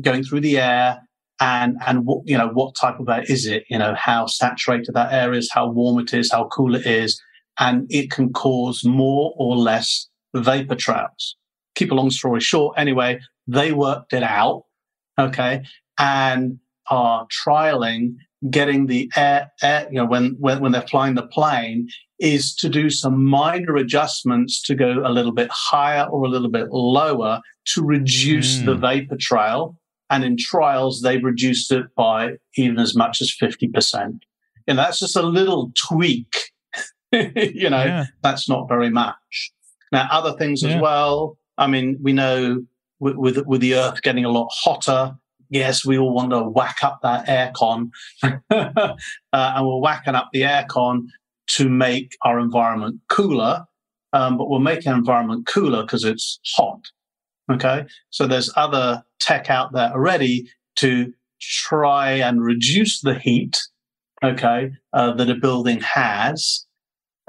going 0.00 0.22
through 0.24 0.40
the 0.40 0.58
air 0.58 1.02
and, 1.40 1.76
and 1.86 2.04
what, 2.04 2.22
you 2.24 2.36
know, 2.36 2.48
what 2.48 2.74
type 2.74 2.98
of 2.98 3.08
air 3.08 3.24
is 3.28 3.46
it? 3.46 3.64
You 3.68 3.78
know, 3.78 3.94
how 3.96 4.26
saturated 4.26 4.94
that 4.94 5.12
air 5.12 5.32
is, 5.32 5.50
how 5.52 5.68
warm 5.68 5.98
it 6.00 6.12
is, 6.12 6.32
how 6.32 6.48
cool 6.48 6.74
it 6.74 6.86
is. 6.86 7.20
And 7.58 7.86
it 7.90 8.10
can 8.10 8.32
cause 8.32 8.84
more 8.84 9.34
or 9.36 9.56
less 9.56 10.08
vapor 10.34 10.74
trails. 10.74 11.36
Keep 11.74 11.92
a 11.92 11.94
long 11.94 12.10
story 12.10 12.40
short. 12.40 12.78
Anyway, 12.78 13.20
they 13.46 13.72
worked 13.72 14.12
it 14.12 14.22
out. 14.22 14.64
Okay. 15.18 15.62
And 15.98 16.58
are 16.90 17.26
trialing 17.28 18.16
getting 18.50 18.86
the 18.86 19.10
air, 19.16 19.50
air 19.62 19.86
you 19.90 19.96
know, 19.96 20.06
when, 20.06 20.36
when, 20.38 20.60
when 20.60 20.72
they're 20.72 20.82
flying 20.82 21.14
the 21.14 21.26
plane 21.26 21.88
is 22.18 22.54
to 22.56 22.68
do 22.68 22.88
some 22.88 23.24
minor 23.24 23.76
adjustments 23.76 24.62
to 24.62 24.74
go 24.74 25.02
a 25.04 25.10
little 25.10 25.32
bit 25.32 25.50
higher 25.52 26.04
or 26.04 26.24
a 26.24 26.28
little 26.28 26.50
bit 26.50 26.68
lower 26.70 27.40
to 27.66 27.82
reduce 27.82 28.58
mm. 28.58 28.66
the 28.66 28.74
vapor 28.74 29.16
trail. 29.18 29.78
And 30.08 30.24
in 30.24 30.36
trials, 30.36 31.02
they've 31.02 31.22
reduced 31.22 31.72
it 31.72 31.86
by 31.96 32.34
even 32.56 32.78
as 32.78 32.94
much 32.94 33.20
as 33.20 33.34
50%. 33.40 34.20
And 34.68 34.78
that's 34.78 35.00
just 35.00 35.16
a 35.16 35.22
little 35.22 35.72
tweak. 35.76 36.32
you 37.12 37.70
know, 37.70 37.84
yeah. 37.84 38.06
that's 38.22 38.48
not 38.48 38.68
very 38.68 38.90
much. 38.90 39.52
Now, 39.92 40.08
other 40.10 40.36
things 40.38 40.62
yeah. 40.62 40.76
as 40.76 40.82
well. 40.82 41.38
I 41.58 41.66
mean, 41.66 41.98
we 42.00 42.12
know 42.12 42.64
with, 42.98 43.16
with, 43.16 43.46
with 43.46 43.60
the 43.60 43.74
earth 43.74 44.02
getting 44.02 44.24
a 44.24 44.30
lot 44.30 44.48
hotter, 44.50 45.16
yes, 45.48 45.84
we 45.84 45.98
all 45.98 46.12
want 46.12 46.30
to 46.30 46.42
whack 46.42 46.78
up 46.82 47.00
that 47.02 47.26
aircon, 47.26 47.90
uh, 48.22 48.94
and 49.32 49.66
we're 49.66 49.80
whacking 49.80 50.14
up 50.14 50.28
the 50.32 50.42
aircon 50.42 51.06
to 51.48 51.68
make 51.68 52.16
our 52.22 52.38
environment 52.38 53.00
cooler. 53.08 53.64
Um, 54.12 54.38
but 54.38 54.48
we're 54.48 54.60
making 54.60 54.92
our 54.92 54.98
environment 54.98 55.46
cooler 55.46 55.82
because 55.82 56.04
it's 56.04 56.40
hot. 56.56 56.80
Okay. 57.50 57.86
So 58.10 58.26
there's 58.26 58.52
other 58.56 59.04
tech 59.20 59.50
out 59.50 59.72
there 59.72 59.90
already 59.90 60.48
to 60.76 61.12
try 61.40 62.12
and 62.12 62.42
reduce 62.42 63.00
the 63.00 63.14
heat. 63.14 63.60
Okay. 64.24 64.72
Uh, 64.92 65.12
that 65.14 65.30
a 65.30 65.34
building 65.34 65.80
has. 65.80 66.66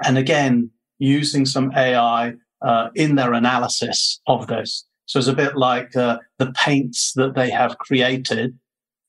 And 0.04 0.16
again, 0.16 0.70
using 0.98 1.44
some 1.44 1.72
AI 1.76 2.34
uh, 2.62 2.88
in 2.94 3.14
their 3.14 3.32
analysis 3.32 4.20
of 4.26 4.46
this. 4.46 4.87
So 5.08 5.18
it's 5.18 5.26
a 5.26 5.32
bit 5.32 5.56
like 5.56 5.96
uh, 5.96 6.18
the 6.36 6.52
paints 6.52 7.14
that 7.14 7.34
they 7.34 7.48
have 7.50 7.78
created, 7.78 8.58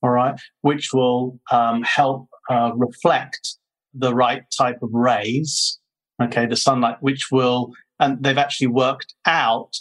all 0.02 0.12
right, 0.12 0.40
which 0.62 0.94
will 0.94 1.38
um, 1.52 1.84
help 1.84 2.30
uh, 2.50 2.72
reflect 2.74 3.58
the 3.94 4.16
right 4.16 4.44
type 4.58 4.82
of 4.82 4.94
rays, 4.94 5.78
okay, 6.24 6.46
the 6.46 6.56
sunlight, 6.56 6.98
which 7.02 7.28
will, 7.32 7.74
and 8.00 8.24
they've 8.24 8.38
actually 8.38 8.68
worked 8.68 9.14
out 9.26 9.74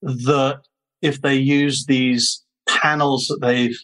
that 0.00 0.60
if 1.02 1.22
they 1.22 1.34
use 1.34 1.86
these 1.86 2.44
panels 2.68 3.26
that 3.26 3.40
they've 3.40 3.78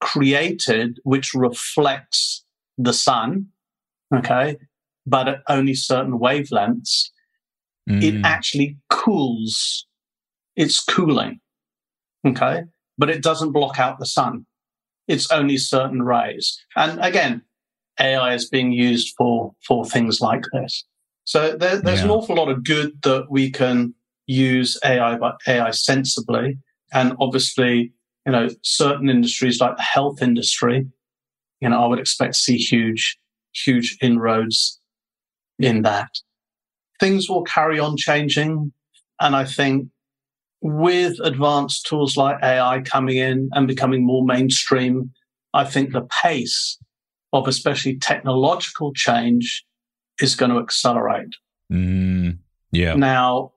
created, 0.00 0.98
which 1.04 1.34
reflects 1.34 2.44
the 2.78 2.92
sun, 2.92 3.46
okay, 4.12 4.56
but 5.06 5.28
at 5.28 5.42
only 5.48 5.74
certain 5.74 6.18
wavelengths, 6.18 7.10
mm. 7.88 8.02
it 8.02 8.24
actually 8.24 8.76
cools 8.90 9.86
it's 10.58 10.84
cooling. 10.84 11.40
Okay. 12.26 12.64
But 12.98 13.08
it 13.08 13.22
doesn't 13.22 13.52
block 13.52 13.78
out 13.78 13.98
the 13.98 14.06
sun. 14.06 14.44
It's 15.06 15.30
only 15.30 15.56
certain 15.56 16.02
rays. 16.02 16.60
And 16.76 17.02
again, 17.02 17.42
AI 17.98 18.34
is 18.34 18.48
being 18.48 18.72
used 18.72 19.14
for, 19.16 19.54
for 19.66 19.86
things 19.86 20.20
like 20.20 20.44
this. 20.52 20.84
So 21.24 21.56
there, 21.56 21.80
there's 21.80 22.00
yeah. 22.00 22.06
an 22.06 22.10
awful 22.10 22.36
lot 22.36 22.48
of 22.48 22.64
good 22.64 23.00
that 23.02 23.30
we 23.30 23.50
can 23.50 23.94
use 24.26 24.78
AI, 24.84 25.16
but 25.16 25.38
AI 25.46 25.70
sensibly. 25.70 26.58
And 26.92 27.16
obviously, 27.20 27.92
you 28.26 28.32
know, 28.32 28.48
certain 28.62 29.08
industries 29.08 29.60
like 29.60 29.76
the 29.76 29.82
health 29.82 30.20
industry, 30.20 30.86
you 31.60 31.68
know, 31.68 31.80
I 31.80 31.86
would 31.86 32.00
expect 32.00 32.34
to 32.34 32.40
see 32.40 32.56
huge, 32.56 33.16
huge 33.54 33.96
inroads 34.02 34.80
in 35.58 35.82
that. 35.82 36.10
Things 36.98 37.28
will 37.28 37.44
carry 37.44 37.78
on 37.78 37.96
changing. 37.96 38.72
And 39.20 39.36
I 39.36 39.44
think 39.44 39.88
with 40.60 41.18
advanced 41.20 41.86
tools 41.86 42.16
like 42.16 42.42
AI 42.42 42.80
coming 42.80 43.16
in 43.16 43.48
and 43.52 43.68
becoming 43.68 44.04
more 44.04 44.24
mainstream, 44.24 45.12
I 45.54 45.64
think 45.64 45.92
the 45.92 46.06
pace 46.22 46.78
of 47.32 47.46
especially 47.46 47.96
technological 47.96 48.92
change 48.92 49.64
is 50.20 50.34
going 50.34 50.50
to 50.50 50.58
accelerate. 50.58 51.34
Mm, 51.72 52.38
yeah. 52.72 52.94
Now, 52.94 53.52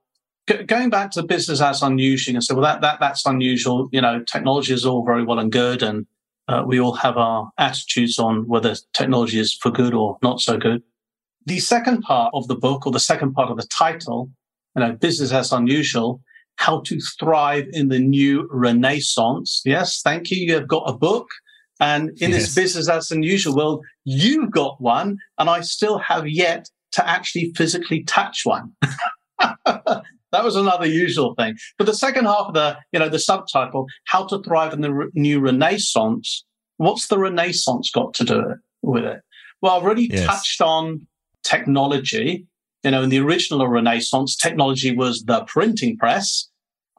g- 0.47 0.63
going 0.63 0.89
back 0.89 1.11
to 1.11 1.23
business 1.23 1.61
as 1.61 1.81
unusual, 1.81 2.35
and 2.35 2.43
so 2.43 2.55
well, 2.55 2.63
that, 2.63 2.81
that 2.81 2.99
that's 2.99 3.25
unusual. 3.25 3.89
You 3.91 4.01
know, 4.01 4.23
technology 4.23 4.73
is 4.73 4.85
all 4.85 5.05
very 5.05 5.23
well 5.23 5.39
and 5.39 5.51
good, 5.51 5.81
and 5.81 6.05
uh, 6.47 6.63
we 6.65 6.79
all 6.79 6.93
have 6.93 7.17
our 7.17 7.51
attitudes 7.57 8.19
on 8.19 8.47
whether 8.47 8.75
technology 8.93 9.39
is 9.39 9.53
for 9.53 9.71
good 9.71 9.93
or 9.93 10.17
not 10.21 10.41
so 10.41 10.57
good. 10.57 10.83
The 11.45 11.59
second 11.59 12.01
part 12.01 12.31
of 12.35 12.47
the 12.47 12.55
book, 12.55 12.85
or 12.85 12.91
the 12.91 12.99
second 12.99 13.33
part 13.33 13.49
of 13.49 13.57
the 13.57 13.67
title, 13.67 14.29
you 14.75 14.81
know, 14.81 14.91
business 14.91 15.31
as 15.31 15.51
unusual, 15.51 16.21
how 16.57 16.81
to 16.81 16.99
Thrive 17.19 17.67
in 17.71 17.89
the 17.89 17.99
New 17.99 18.47
Renaissance. 18.51 19.61
Yes, 19.65 20.01
thank 20.01 20.31
you. 20.31 20.37
You 20.37 20.55
have 20.55 20.67
got 20.67 20.83
a 20.87 20.93
book. 20.93 21.27
And 21.79 22.09
in 22.21 22.29
yes. 22.29 22.41
this 22.41 22.55
business 22.55 22.89
as 22.89 23.11
unusual 23.11 23.55
world, 23.55 23.83
you've 24.03 24.51
got 24.51 24.79
one, 24.79 25.17
and 25.39 25.49
I 25.49 25.61
still 25.61 25.97
have 25.97 26.27
yet 26.27 26.69
to 26.91 27.07
actually 27.07 27.51
physically 27.55 28.03
touch 28.03 28.41
one. 28.43 28.73
that 29.65 30.03
was 30.43 30.55
another 30.55 30.85
usual 30.85 31.33
thing. 31.35 31.55
But 31.77 31.85
the 31.85 31.95
second 31.95 32.25
half 32.25 32.47
of 32.47 32.53
the, 32.53 32.77
you 32.91 32.99
know, 32.99 33.09
the 33.09 33.19
subtitle, 33.19 33.87
How 34.05 34.25
to 34.27 34.41
Thrive 34.43 34.73
in 34.73 34.81
the 34.81 34.93
Re- 34.93 35.09
New 35.13 35.39
Renaissance, 35.39 36.45
what's 36.77 37.07
the 37.07 37.17
Renaissance 37.17 37.89
got 37.91 38.13
to 38.15 38.25
do 38.25 38.55
with 38.81 39.03
it? 39.03 39.21
Well, 39.61 39.75
I've 39.75 39.83
already 39.83 40.09
yes. 40.11 40.25
touched 40.25 40.61
on 40.61 41.07
technology. 41.43 42.47
You 42.83 42.91
know, 42.91 43.03
in 43.03 43.09
the 43.09 43.19
original 43.19 43.67
Renaissance, 43.67 44.35
technology 44.35 44.95
was 44.95 45.23
the 45.23 45.43
printing 45.45 45.97
press 45.97 46.49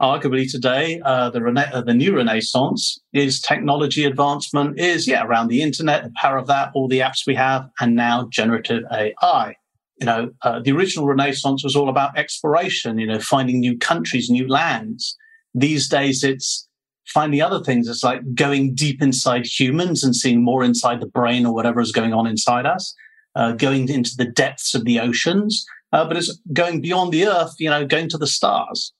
arguably 0.02 0.50
today, 0.50 1.00
uh, 1.04 1.30
the, 1.30 1.40
rena- 1.40 1.70
uh, 1.72 1.80
the 1.80 1.94
new 1.94 2.16
renaissance 2.16 2.98
is 3.12 3.40
technology 3.40 4.04
advancement 4.04 4.78
is, 4.78 5.06
yeah, 5.06 5.24
around 5.24 5.48
the 5.48 5.62
internet, 5.62 6.02
the 6.02 6.12
power 6.20 6.36
of 6.36 6.48
that, 6.48 6.72
all 6.74 6.88
the 6.88 6.98
apps 6.98 7.26
we 7.26 7.36
have, 7.36 7.68
and 7.80 7.94
now 7.94 8.28
generative 8.30 8.82
AI. 8.90 9.54
You 10.00 10.06
know, 10.06 10.30
uh, 10.42 10.58
the 10.58 10.72
original 10.72 11.06
renaissance 11.06 11.62
was 11.62 11.76
all 11.76 11.88
about 11.88 12.18
exploration, 12.18 12.98
you 12.98 13.06
know, 13.06 13.20
finding 13.20 13.60
new 13.60 13.78
countries, 13.78 14.28
new 14.28 14.48
lands. 14.48 15.16
These 15.54 15.88
days, 15.88 16.24
it's 16.24 16.66
finding 17.06 17.40
other 17.40 17.62
things. 17.62 17.86
It's 17.86 18.02
like 18.02 18.22
going 18.34 18.74
deep 18.74 19.00
inside 19.00 19.46
humans 19.46 20.02
and 20.02 20.16
seeing 20.16 20.42
more 20.42 20.64
inside 20.64 21.00
the 21.00 21.06
brain 21.06 21.46
or 21.46 21.54
whatever 21.54 21.80
is 21.80 21.92
going 21.92 22.12
on 22.12 22.26
inside 22.26 22.66
us, 22.66 22.92
uh, 23.34 23.52
going 23.52 23.88
into 23.88 24.12
the 24.16 24.24
depths 24.24 24.74
of 24.74 24.84
the 24.84 25.00
oceans. 25.00 25.64
Uh, 25.92 26.06
but 26.06 26.16
it's 26.16 26.40
going 26.52 26.80
beyond 26.80 27.12
the 27.12 27.26
earth, 27.26 27.54
you 27.58 27.68
know, 27.68 27.84
going 27.84 28.08
to 28.08 28.18
the 28.18 28.26
stars. 28.26 28.92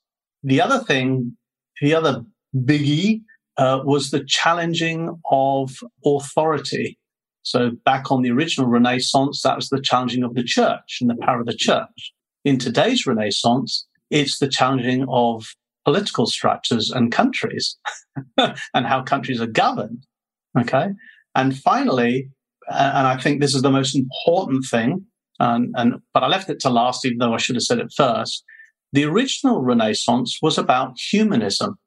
The 0.43 0.61
other 0.61 0.79
thing, 0.81 1.37
the 1.81 1.95
other 1.95 2.25
biggie 2.55 3.23
uh, 3.57 3.81
was 3.85 4.11
the 4.11 4.25
challenging 4.25 5.19
of 5.31 5.71
authority. 6.05 6.99
So 7.43 7.71
back 7.85 8.11
on 8.11 8.23
the 8.23 8.31
original 8.31 8.69
Renaissance, 8.69 9.43
that 9.43 9.57
was 9.57 9.69
the 9.69 9.81
challenging 9.81 10.23
of 10.23 10.35
the 10.35 10.45
church 10.45 10.99
and 11.01 11.11
the 11.11 11.17
power 11.17 11.41
of 11.41 11.47
the 11.47 11.57
church. 11.57 12.13
In 12.45 12.59
today's 12.59 13.07
Renaissance, 13.07 13.87
it's 14.11 14.39
the 14.39 14.49
challenging 14.49 15.07
of 15.09 15.47
political 15.85 16.27
structures 16.27 16.91
and 16.91 17.11
countries 17.11 17.77
and 18.37 18.87
how 18.87 19.03
countries 19.03 19.41
are 19.41 19.47
governed. 19.47 20.07
Okay. 20.59 20.91
And 21.35 21.59
finally, 21.59 22.29
Uh, 22.73 22.93
and 22.95 23.07
I 23.07 23.17
think 23.17 23.41
this 23.41 23.55
is 23.55 23.63
the 23.63 23.71
most 23.71 23.95
important 23.95 24.65
thing, 24.71 25.05
and, 25.39 25.75
and 25.77 25.95
but 26.15 26.23
I 26.23 26.29
left 26.29 26.51
it 26.51 26.61
to 26.61 26.71
last, 26.71 27.05
even 27.05 27.19
though 27.19 27.35
I 27.35 27.39
should 27.39 27.57
have 27.57 27.63
said 27.63 27.79
it 27.79 27.93
first. 27.97 28.45
The 28.93 29.05
original 29.05 29.63
Renaissance 29.63 30.39
was 30.43 30.59
about 30.59 30.99
humanism. 30.99 31.79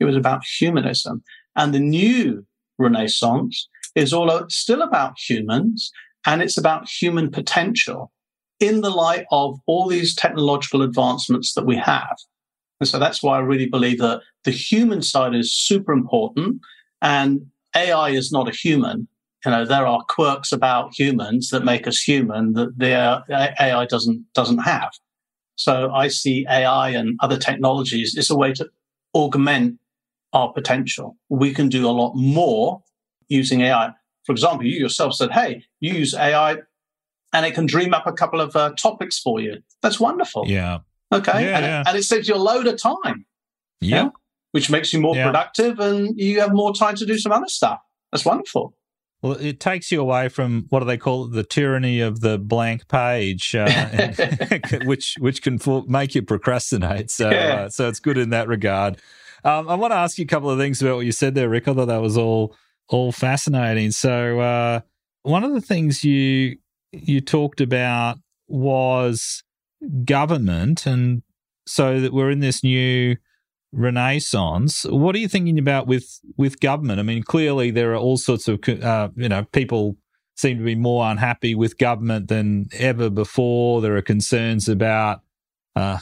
It 0.00 0.04
was 0.04 0.16
about 0.16 0.42
humanism. 0.44 1.22
And 1.54 1.72
the 1.72 1.78
new 1.78 2.44
Renaissance 2.78 3.68
is 3.94 4.12
all 4.12 4.30
uh, 4.30 4.44
still 4.48 4.82
about 4.82 5.14
humans 5.18 5.92
and 6.26 6.42
it's 6.42 6.56
about 6.56 6.88
human 6.88 7.30
potential 7.30 8.10
in 8.60 8.80
the 8.80 8.90
light 8.90 9.26
of 9.30 9.58
all 9.66 9.88
these 9.88 10.14
technological 10.14 10.82
advancements 10.82 11.54
that 11.54 11.66
we 11.66 11.76
have. 11.76 12.16
And 12.80 12.88
so 12.88 12.98
that's 12.98 13.22
why 13.22 13.36
I 13.36 13.40
really 13.40 13.66
believe 13.66 13.98
that 13.98 14.20
the 14.44 14.50
human 14.50 15.02
side 15.02 15.34
is 15.34 15.52
super 15.52 15.92
important 15.92 16.60
and 17.00 17.46
AI 17.76 18.10
is 18.10 18.32
not 18.32 18.48
a 18.48 18.56
human. 18.56 19.08
You 19.44 19.50
know, 19.50 19.64
there 19.64 19.86
are 19.86 20.04
quirks 20.08 20.52
about 20.52 20.96
humans 20.96 21.50
that 21.50 21.64
make 21.64 21.86
us 21.86 22.00
human 22.00 22.52
that 22.52 22.78
the 22.78 23.24
AI 23.60 23.86
doesn't, 23.86 24.24
doesn't 24.34 24.58
have. 24.58 24.92
So 25.56 25.90
I 25.92 26.08
see 26.08 26.46
AI 26.48 26.90
and 26.90 27.18
other 27.20 27.36
technologies 27.36 28.16
as 28.16 28.30
a 28.30 28.36
way 28.36 28.52
to 28.54 28.68
augment 29.14 29.78
our 30.32 30.52
potential. 30.52 31.16
We 31.28 31.52
can 31.52 31.68
do 31.68 31.88
a 31.88 31.92
lot 31.92 32.14
more 32.14 32.82
using 33.28 33.62
AI. 33.62 33.92
For 34.24 34.32
example, 34.32 34.66
you 34.66 34.78
yourself 34.78 35.14
said, 35.14 35.32
Hey, 35.32 35.64
you 35.80 35.94
use 35.94 36.14
AI 36.14 36.58
and 37.32 37.46
it 37.46 37.54
can 37.54 37.66
dream 37.66 37.94
up 37.94 38.06
a 38.06 38.12
couple 38.12 38.40
of 38.40 38.54
uh, 38.54 38.72
topics 38.76 39.18
for 39.18 39.40
you. 39.40 39.62
That's 39.82 39.98
wonderful. 39.98 40.44
Yeah. 40.46 40.80
Okay. 41.12 41.44
Yeah, 41.44 41.56
and, 41.56 41.64
yeah. 41.64 41.80
It, 41.80 41.88
and, 41.88 41.98
It, 41.98 42.04
saves 42.04 42.28
you 42.28 42.34
a 42.34 42.36
load 42.36 42.66
of 42.66 42.80
time. 42.80 43.26
Yeah. 43.80 44.04
yeah? 44.04 44.08
Which 44.52 44.70
makes 44.70 44.92
you 44.92 45.00
more 45.00 45.14
productive 45.14 45.80
and 45.80 46.18
you 46.18 46.40
have 46.40 46.52
more 46.52 46.74
time 46.74 46.94
to 46.96 47.06
do 47.06 47.18
some 47.18 47.32
other 47.32 47.48
stuff. 47.48 47.80
That's 48.12 48.24
wonderful. 48.24 48.74
Well, 49.22 49.32
it 49.34 49.60
takes 49.60 49.92
you 49.92 50.00
away 50.00 50.28
from 50.28 50.66
what 50.70 50.80
do 50.80 50.86
they 50.86 50.96
call 50.96 51.26
it, 51.26 51.32
the 51.32 51.44
tyranny 51.44 52.00
of 52.00 52.20
the 52.20 52.38
blank 52.38 52.88
page, 52.88 53.54
uh, 53.54 54.10
which 54.84 55.14
which 55.20 55.42
can 55.42 55.60
make 55.86 56.16
you 56.16 56.22
procrastinate. 56.22 57.10
So, 57.10 57.30
yeah. 57.30 57.38
uh, 57.38 57.68
so 57.68 57.88
it's 57.88 58.00
good 58.00 58.18
in 58.18 58.30
that 58.30 58.48
regard. 58.48 58.98
Um, 59.44 59.68
I 59.68 59.76
want 59.76 59.92
to 59.92 59.96
ask 59.96 60.18
you 60.18 60.24
a 60.24 60.28
couple 60.28 60.50
of 60.50 60.58
things 60.58 60.82
about 60.82 60.96
what 60.96 61.06
you 61.06 61.12
said 61.12 61.36
there, 61.36 61.48
Rick. 61.48 61.68
I 61.68 61.74
thought 61.74 61.86
that 61.86 62.02
was 62.02 62.18
all 62.18 62.56
all 62.88 63.12
fascinating. 63.12 63.92
So, 63.92 64.40
uh, 64.40 64.80
one 65.22 65.44
of 65.44 65.52
the 65.52 65.60
things 65.60 66.02
you 66.02 66.56
you 66.90 67.20
talked 67.20 67.60
about 67.60 68.18
was 68.48 69.44
government, 70.04 70.84
and 70.84 71.22
so 71.64 72.00
that 72.00 72.12
we're 72.12 72.30
in 72.30 72.40
this 72.40 72.64
new 72.64 73.16
renaissance. 73.72 74.84
What 74.84 75.14
are 75.14 75.18
you 75.18 75.28
thinking 75.28 75.58
about 75.58 75.86
with 75.86 76.20
with 76.36 76.60
government? 76.60 77.00
I 77.00 77.02
mean, 77.02 77.22
clearly 77.22 77.70
there 77.70 77.92
are 77.92 77.96
all 77.96 78.16
sorts 78.16 78.48
of 78.48 78.60
uh, 78.68 79.08
you 79.16 79.28
know 79.28 79.44
people 79.52 79.96
seem 80.36 80.58
to 80.58 80.64
be 80.64 80.74
more 80.74 81.10
unhappy 81.10 81.54
with 81.54 81.78
government 81.78 82.28
than 82.28 82.68
ever 82.74 83.10
before. 83.10 83.80
There 83.80 83.96
are 83.96 84.02
concerns 84.02 84.68
about, 84.68 85.20
uh, 85.76 85.98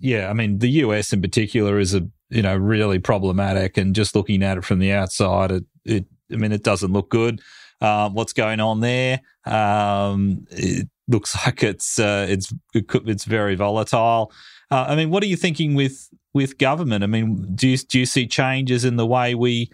yeah, 0.00 0.30
I 0.30 0.32
mean, 0.32 0.58
the 0.58 0.68
US 0.68 1.12
in 1.12 1.20
particular 1.22 1.78
is 1.78 1.94
a 1.94 2.08
you 2.30 2.42
know 2.42 2.56
really 2.56 2.98
problematic, 2.98 3.76
and 3.76 3.94
just 3.94 4.14
looking 4.14 4.42
at 4.42 4.58
it 4.58 4.64
from 4.64 4.78
the 4.78 4.92
outside, 4.92 5.50
it, 5.50 5.64
it 5.84 6.04
I 6.32 6.36
mean, 6.36 6.52
it 6.52 6.62
doesn't 6.62 6.92
look 6.92 7.10
good. 7.10 7.40
Um, 7.80 8.14
what's 8.14 8.32
going 8.32 8.60
on 8.60 8.80
there? 8.80 9.20
Um, 9.44 10.46
it 10.50 10.88
looks 11.08 11.34
like 11.46 11.62
it's 11.62 11.98
uh, 11.98 12.26
it's 12.28 12.52
it's 12.74 13.24
very 13.24 13.54
volatile. 13.54 14.32
Uh, 14.70 14.86
I 14.88 14.96
mean, 14.96 15.10
what 15.10 15.22
are 15.22 15.26
you 15.26 15.36
thinking 15.36 15.74
with 15.74 16.08
with 16.34 16.58
government? 16.58 17.02
I 17.04 17.06
mean, 17.06 17.54
do 17.54 17.68
you 17.68 17.78
do 17.78 17.98
you 18.00 18.06
see 18.06 18.26
changes 18.26 18.84
in 18.84 18.96
the 18.96 19.06
way 19.06 19.34
we 19.34 19.70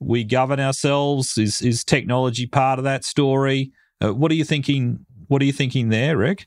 we 0.00 0.24
govern 0.24 0.60
ourselves? 0.60 1.38
Is 1.38 1.62
is 1.62 1.84
technology 1.84 2.46
part 2.46 2.78
of 2.78 2.84
that 2.84 3.04
story? 3.04 3.72
Uh, 4.02 4.12
what 4.12 4.30
are 4.30 4.34
you 4.34 4.44
thinking? 4.44 5.06
What 5.28 5.40
are 5.40 5.44
you 5.44 5.52
thinking 5.52 5.88
there, 5.88 6.16
Rick? 6.16 6.46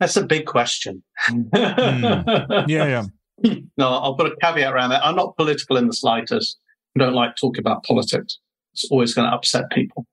That's 0.00 0.16
a 0.16 0.26
big 0.26 0.46
question. 0.46 1.02
mm. 1.30 2.68
Yeah, 2.68 2.86
yeah. 2.86 3.04
No, 3.76 3.88
I'll 3.88 4.14
put 4.14 4.32
a 4.32 4.36
caveat 4.40 4.72
around 4.72 4.90
that. 4.90 5.04
I'm 5.04 5.16
not 5.16 5.36
political 5.36 5.76
in 5.76 5.88
the 5.88 5.92
slightest. 5.92 6.56
I 6.96 7.00
don't 7.00 7.14
like 7.14 7.34
talking 7.34 7.60
about 7.60 7.82
politics. 7.84 8.38
It's 8.72 8.86
always 8.90 9.12
going 9.12 9.28
to 9.28 9.34
upset 9.34 9.70
people. 9.70 10.06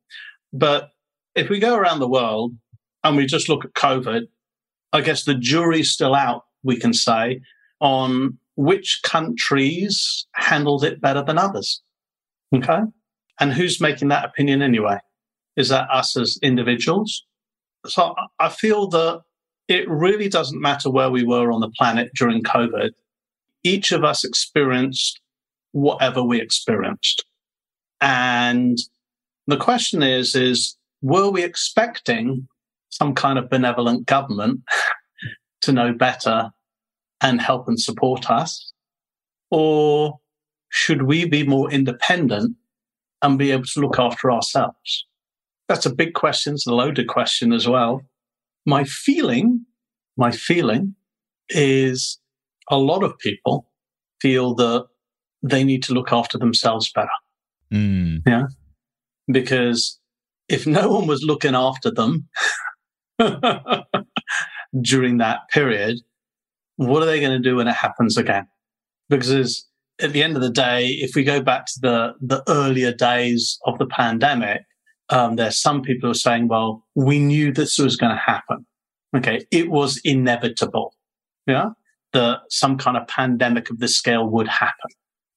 But 0.51 0.89
if 1.35 1.47
we 1.47 1.59
go 1.59 1.75
around 1.75 1.99
the 1.99 2.09
world 2.09 2.53
and 3.03 3.15
we 3.15 3.27
just 3.27 3.47
look 3.47 3.63
at 3.63 3.73
COVID, 3.73 4.23
I 4.91 5.01
guess 5.01 5.23
the 5.23 5.35
jury's 5.35 5.91
still 5.91 6.15
out, 6.15 6.45
we 6.63 6.77
can 6.77 6.93
say, 6.93 7.41
on 7.79 8.37
which 8.61 8.99
countries 9.03 10.27
handled 10.33 10.83
it 10.83 11.01
better 11.01 11.23
than 11.23 11.39
others. 11.39 11.81
Hmm. 12.51 12.57
Okay. 12.57 12.79
And 13.39 13.51
who's 13.51 13.81
making 13.81 14.09
that 14.09 14.23
opinion 14.23 14.61
anyway? 14.61 14.99
Is 15.57 15.69
that 15.69 15.89
us 15.89 16.15
as 16.15 16.37
individuals? 16.43 17.25
So 17.87 18.13
I 18.39 18.49
feel 18.49 18.87
that 18.89 19.21
it 19.67 19.89
really 19.89 20.29
doesn't 20.29 20.61
matter 20.61 20.91
where 20.91 21.09
we 21.09 21.23
were 21.23 21.51
on 21.51 21.61
the 21.61 21.71
planet 21.71 22.11
during 22.13 22.43
COVID. 22.43 22.91
Each 23.63 23.91
of 23.91 24.03
us 24.03 24.23
experienced 24.23 25.19
whatever 25.71 26.21
we 26.21 26.39
experienced. 26.39 27.25
And 27.99 28.77
the 29.47 29.57
question 29.57 30.03
is, 30.03 30.35
is 30.35 30.77
were 31.01 31.31
we 31.31 31.43
expecting 31.43 32.47
some 32.89 33.15
kind 33.15 33.39
of 33.39 33.49
benevolent 33.49 34.05
government 34.05 34.61
to 35.61 35.71
know 35.71 35.93
better 35.93 36.51
and 37.21 37.41
help 37.41 37.67
and 37.67 37.79
support 37.79 38.29
us? 38.29 38.73
Or 39.49 40.19
should 40.69 41.03
we 41.03 41.25
be 41.25 41.45
more 41.45 41.71
independent 41.71 42.55
and 43.21 43.37
be 43.37 43.51
able 43.51 43.65
to 43.65 43.79
look 43.79 43.99
after 43.99 44.31
ourselves? 44.31 45.05
That's 45.67 45.85
a 45.85 45.93
big 45.93 46.13
question. 46.13 46.53
It's 46.53 46.67
a 46.67 46.73
loaded 46.73 47.07
question 47.07 47.53
as 47.53 47.67
well. 47.67 48.01
My 48.65 48.83
feeling, 48.83 49.65
my 50.17 50.31
feeling 50.31 50.95
is 51.49 52.19
a 52.69 52.77
lot 52.77 53.03
of 53.03 53.17
people 53.19 53.69
feel 54.21 54.55
that 54.55 54.87
they 55.43 55.63
need 55.63 55.83
to 55.83 55.93
look 55.93 56.11
after 56.11 56.37
themselves 56.37 56.91
better. 56.93 57.09
Mm. 57.73 58.21
Yeah. 58.25 58.47
Because 59.31 59.99
if 60.49 60.67
no 60.67 60.91
one 60.91 61.07
was 61.07 61.23
looking 61.23 61.55
after 61.55 61.91
them 61.91 62.27
during 64.81 65.17
that 65.17 65.39
period, 65.49 65.99
what 66.87 67.03
are 67.03 67.05
they 67.05 67.19
going 67.19 67.31
to 67.31 67.49
do 67.49 67.57
when 67.57 67.67
it 67.67 67.75
happens 67.75 68.17
again? 68.17 68.47
Because 69.07 69.67
at 70.01 70.13
the 70.13 70.23
end 70.23 70.35
of 70.35 70.41
the 70.41 70.49
day, 70.49 70.87
if 70.87 71.15
we 71.15 71.23
go 71.23 71.39
back 71.39 71.67
to 71.67 71.79
the, 71.79 72.13
the 72.19 72.43
earlier 72.47 72.91
days 72.91 73.59
of 73.65 73.77
the 73.77 73.85
pandemic, 73.85 74.63
um, 75.09 75.35
there's 75.35 75.57
some 75.57 75.83
people 75.83 76.07
who 76.07 76.11
are 76.11 76.15
saying, 76.15 76.47
well, 76.47 76.83
we 76.95 77.19
knew 77.19 77.51
this 77.51 77.77
was 77.77 77.97
going 77.97 78.11
to 78.11 78.21
happen. 78.21 78.65
Okay. 79.15 79.45
It 79.51 79.69
was 79.69 79.99
inevitable. 80.03 80.95
Yeah. 81.45 81.71
That 82.13 82.39
some 82.49 82.77
kind 82.77 82.97
of 82.97 83.07
pandemic 83.07 83.69
of 83.69 83.79
this 83.79 83.95
scale 83.95 84.27
would 84.27 84.47
happen. 84.47 84.89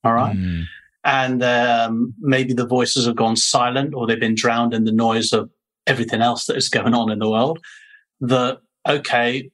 All 0.03 0.15
right. 0.15 0.37
Mm. 0.37 0.65
And 1.05 1.43
um, 1.43 2.15
maybe 2.21 2.55
the 2.55 2.67
voices 2.67 3.05
have 3.05 3.17
gone 3.17 3.37
silent 3.37 3.93
or 3.95 4.07
they've 4.07 4.19
been 4.19 4.35
drowned 4.35 4.73
in 4.73 4.85
the 4.85 4.93
noise 4.93 5.33
of 5.35 5.51
everything 5.87 6.23
else 6.23 6.47
that 6.47 6.57
is 6.57 6.71
going 6.71 6.95
on 6.95 7.11
in 7.11 7.19
the 7.19 7.29
world. 7.29 7.59
That, 8.21 8.61
okay, 8.89 9.51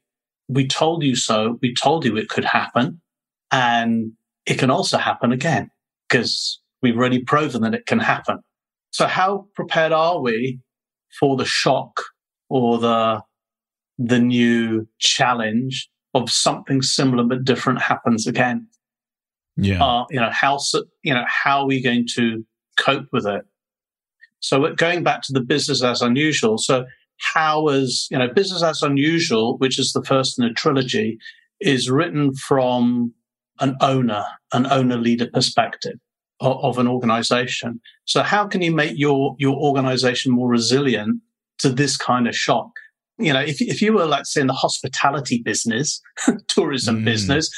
we 0.51 0.67
told 0.67 1.03
you 1.03 1.15
so. 1.15 1.59
We 1.63 1.73
told 1.75 2.05
you 2.05 2.17
it 2.17 2.29
could 2.29 2.45
happen. 2.45 3.01
And 3.53 4.13
it 4.47 4.59
can 4.59 4.71
also 4.71 4.99
happen 4.99 5.33
again 5.33 5.71
because 6.09 6.61
we've 6.83 6.97
already 6.97 7.21
proven 7.21 7.63
that 7.63 7.75
it 7.75 7.87
can 7.87 8.01
happen. 8.01 8.39
So 8.91 9.07
how 9.07 9.47
prepared 9.55 9.93
are 9.93 10.21
we 10.21 10.61
for 11.19 11.37
the 11.37 11.45
shock 11.45 12.01
or 12.49 12.79
the, 12.79 13.23
the 13.99 14.19
new 14.19 14.89
challenge 14.99 15.89
of 16.15 16.31
something 16.31 16.83
similar 16.83 17.23
but 17.23 17.45
different 17.45 17.81
happens 17.81 18.27
again? 18.27 18.67
Yeah. 19.57 19.85
Uh, 19.85 20.05
you 20.11 20.21
know, 20.21 20.31
how, 20.33 20.59
you 21.03 21.15
know, 21.15 21.25
how 21.29 21.61
are 21.61 21.67
we 21.67 21.81
going 21.81 22.07
to 22.15 22.45
cope 22.77 23.07
with 23.13 23.27
it? 23.27 23.43
So 24.41 24.75
going 24.75 25.05
back 25.05 25.23
to 25.23 25.33
the 25.33 25.41
business 25.41 25.83
as 25.83 26.03
unusual. 26.03 26.59
So 26.59 26.87
how 27.21 27.69
is, 27.69 28.09
you 28.11 28.19
know, 28.19 28.29
business 28.29 28.63
as 28.63 28.83
unusual, 28.83 29.59
which 29.59 29.79
is 29.79 29.93
the 29.93 30.03
first 30.03 30.39
in 30.39 30.45
a 30.45 30.53
trilogy, 30.53 31.19
is 31.61 31.91
written 31.91 32.35
from 32.35 33.13
an 33.61 33.77
owner, 33.81 34.25
an 34.53 34.67
owner 34.67 34.97
leader 34.97 35.27
perspective 35.33 35.99
of, 36.41 36.57
of 36.63 36.79
an 36.79 36.89
organization. 36.89 37.81
So 38.07 38.23
how 38.23 38.47
can 38.47 38.63
you 38.63 38.75
make 38.75 38.95
your, 38.97 39.37
your 39.39 39.57
organization 39.57 40.33
more 40.33 40.49
resilient 40.49 41.21
to 41.59 41.69
this 41.69 41.97
kind 41.97 42.27
of 42.27 42.35
shock? 42.35 42.71
You 43.19 43.35
know, 43.35 43.41
if, 43.41 43.61
if 43.61 43.83
you 43.83 43.93
were, 43.93 44.07
let's 44.07 44.33
say, 44.33 44.41
in 44.41 44.47
the 44.47 44.55
hospitality 44.55 45.43
business, 45.43 46.01
tourism 46.49 47.03
mm. 47.03 47.05
business, 47.05 47.51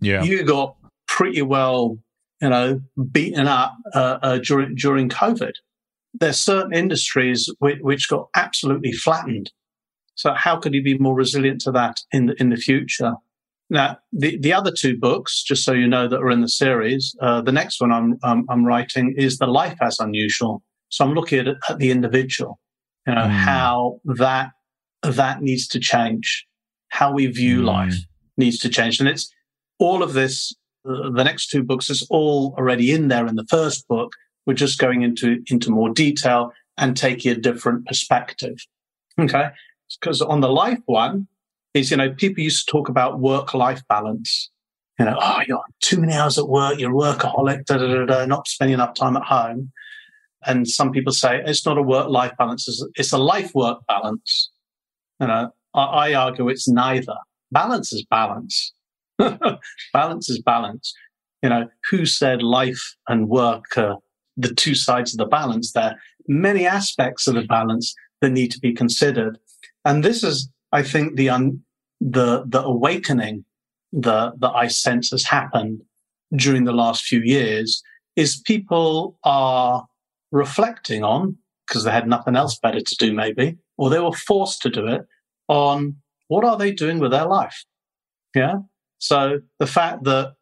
yeah. 0.00 0.22
you 0.24 0.42
got 0.42 0.76
pretty 1.06 1.42
well, 1.42 1.98
you 2.42 2.50
know, 2.50 2.80
beaten 3.12 3.46
up 3.46 3.76
uh, 3.94 4.18
uh, 4.22 4.38
during 4.38 4.74
during 4.74 5.08
COVID. 5.08 5.52
There's 6.20 6.40
certain 6.40 6.74
industries 6.74 7.52
which, 7.58 7.78
which, 7.80 8.08
got 8.08 8.28
absolutely 8.34 8.92
flattened. 8.92 9.50
So 10.14 10.32
how 10.34 10.56
could 10.56 10.74
you 10.74 10.82
be 10.82 10.98
more 10.98 11.14
resilient 11.14 11.60
to 11.62 11.72
that 11.72 12.00
in 12.12 12.26
the 12.26 12.34
in 12.40 12.50
the 12.50 12.56
future? 12.56 13.14
Now, 13.68 13.98
the, 14.12 14.38
the 14.38 14.52
other 14.52 14.70
two 14.70 14.96
books, 14.96 15.42
just 15.42 15.64
so 15.64 15.72
you 15.72 15.88
know, 15.88 16.08
that 16.08 16.20
are 16.20 16.30
in 16.30 16.40
the 16.40 16.48
series, 16.48 17.16
uh, 17.20 17.40
the 17.40 17.52
next 17.52 17.80
one 17.80 17.90
I'm, 17.90 18.16
I'm, 18.22 18.44
I'm 18.48 18.64
writing 18.64 19.14
is 19.16 19.38
The 19.38 19.46
Life 19.46 19.76
as 19.82 19.98
Unusual. 19.98 20.62
So 20.88 21.04
I'm 21.04 21.14
looking 21.14 21.40
at, 21.40 21.48
at 21.68 21.78
the 21.78 21.90
individual, 21.90 22.60
you 23.06 23.14
know, 23.14 23.22
mm. 23.22 23.30
how 23.30 24.00
that, 24.04 24.50
that 25.02 25.42
needs 25.42 25.66
to 25.68 25.80
change, 25.80 26.46
how 26.88 27.12
we 27.12 27.26
view 27.26 27.62
mm. 27.62 27.64
life 27.64 27.96
needs 28.36 28.58
to 28.60 28.68
change. 28.68 29.00
And 29.00 29.08
it's 29.08 29.32
all 29.80 30.02
of 30.02 30.12
this, 30.12 30.54
uh, 30.88 31.10
the 31.10 31.24
next 31.24 31.48
two 31.48 31.64
books 31.64 31.90
is 31.90 32.06
all 32.08 32.54
already 32.56 32.92
in 32.92 33.08
there 33.08 33.26
in 33.26 33.34
the 33.34 33.46
first 33.50 33.88
book. 33.88 34.12
We're 34.46 34.54
just 34.54 34.78
going 34.78 35.02
into, 35.02 35.42
into 35.48 35.70
more 35.70 35.90
detail 35.90 36.52
and 36.78 36.96
taking 36.96 37.32
a 37.32 37.36
different 37.36 37.86
perspective. 37.86 38.56
Okay. 39.18 39.48
Because 40.00 40.20
on 40.20 40.40
the 40.40 40.48
life 40.48 40.80
one 40.86 41.26
is, 41.74 41.90
you 41.90 41.96
know, 41.96 42.12
people 42.12 42.42
used 42.42 42.66
to 42.66 42.72
talk 42.72 42.88
about 42.88 43.20
work 43.20 43.54
life 43.54 43.82
balance. 43.88 44.50
You 44.98 45.04
know, 45.04 45.18
oh, 45.20 45.40
you're 45.46 45.62
too 45.80 46.00
many 46.00 46.14
hours 46.14 46.38
at 46.38 46.48
work, 46.48 46.78
you're 46.78 46.90
a 46.90 46.94
workaholic, 46.94 47.66
da, 47.66 47.76
da, 47.76 47.86
da, 47.86 48.04
da, 48.06 48.26
not 48.26 48.48
spending 48.48 48.74
enough 48.74 48.94
time 48.94 49.16
at 49.16 49.24
home. 49.24 49.70
And 50.46 50.66
some 50.66 50.90
people 50.90 51.12
say 51.12 51.42
it's 51.44 51.66
not 51.66 51.76
a 51.76 51.82
work 51.82 52.08
life 52.08 52.32
balance, 52.38 52.66
it's 52.94 53.12
a 53.12 53.18
life 53.18 53.54
work 53.54 53.80
balance. 53.88 54.50
You 55.20 55.26
know, 55.26 55.50
I, 55.74 55.82
I 55.82 56.14
argue 56.14 56.48
it's 56.48 56.68
neither. 56.68 57.16
Balance 57.52 57.92
is 57.92 58.04
balance. 58.10 58.72
balance 59.92 60.30
is 60.30 60.40
balance. 60.40 60.94
You 61.42 61.50
know, 61.50 61.68
who 61.90 62.06
said 62.06 62.42
life 62.42 62.96
and 63.08 63.28
work 63.28 63.76
are 63.76 63.98
the 64.36 64.54
two 64.54 64.74
sides 64.74 65.12
of 65.12 65.18
the 65.18 65.26
balance? 65.26 65.72
There 65.72 65.98
many 66.28 66.66
aspects 66.66 67.26
of 67.26 67.34
the 67.34 67.42
balance 67.42 67.94
that 68.20 68.30
need 68.30 68.50
to 68.52 68.60
be 68.60 68.72
considered. 68.72 69.38
And 69.84 70.02
this 70.02 70.22
is, 70.22 70.48
I 70.72 70.82
think, 70.82 71.16
the 71.16 71.30
un, 71.30 71.62
the 72.00 72.44
the 72.46 72.62
awakening 72.62 73.44
that 73.92 74.40
that 74.40 74.52
I 74.54 74.68
sense 74.68 75.10
has 75.10 75.24
happened 75.24 75.82
during 76.34 76.64
the 76.64 76.72
last 76.72 77.04
few 77.04 77.20
years 77.20 77.82
is 78.16 78.40
people 78.40 79.18
are 79.24 79.86
reflecting 80.32 81.04
on 81.04 81.36
because 81.66 81.84
they 81.84 81.90
had 81.90 82.08
nothing 82.08 82.36
else 82.36 82.58
better 82.58 82.80
to 82.80 82.96
do, 82.96 83.12
maybe, 83.12 83.58
or 83.76 83.90
they 83.90 84.00
were 84.00 84.12
forced 84.12 84.62
to 84.62 84.70
do 84.70 84.86
it 84.86 85.02
on 85.48 85.96
what 86.28 86.44
are 86.44 86.56
they 86.56 86.72
doing 86.72 86.98
with 86.98 87.10
their 87.12 87.26
life? 87.26 87.64
Yeah. 88.34 88.58
So 88.98 89.40
the 89.58 89.66
fact 89.66 90.04
that 90.04 90.34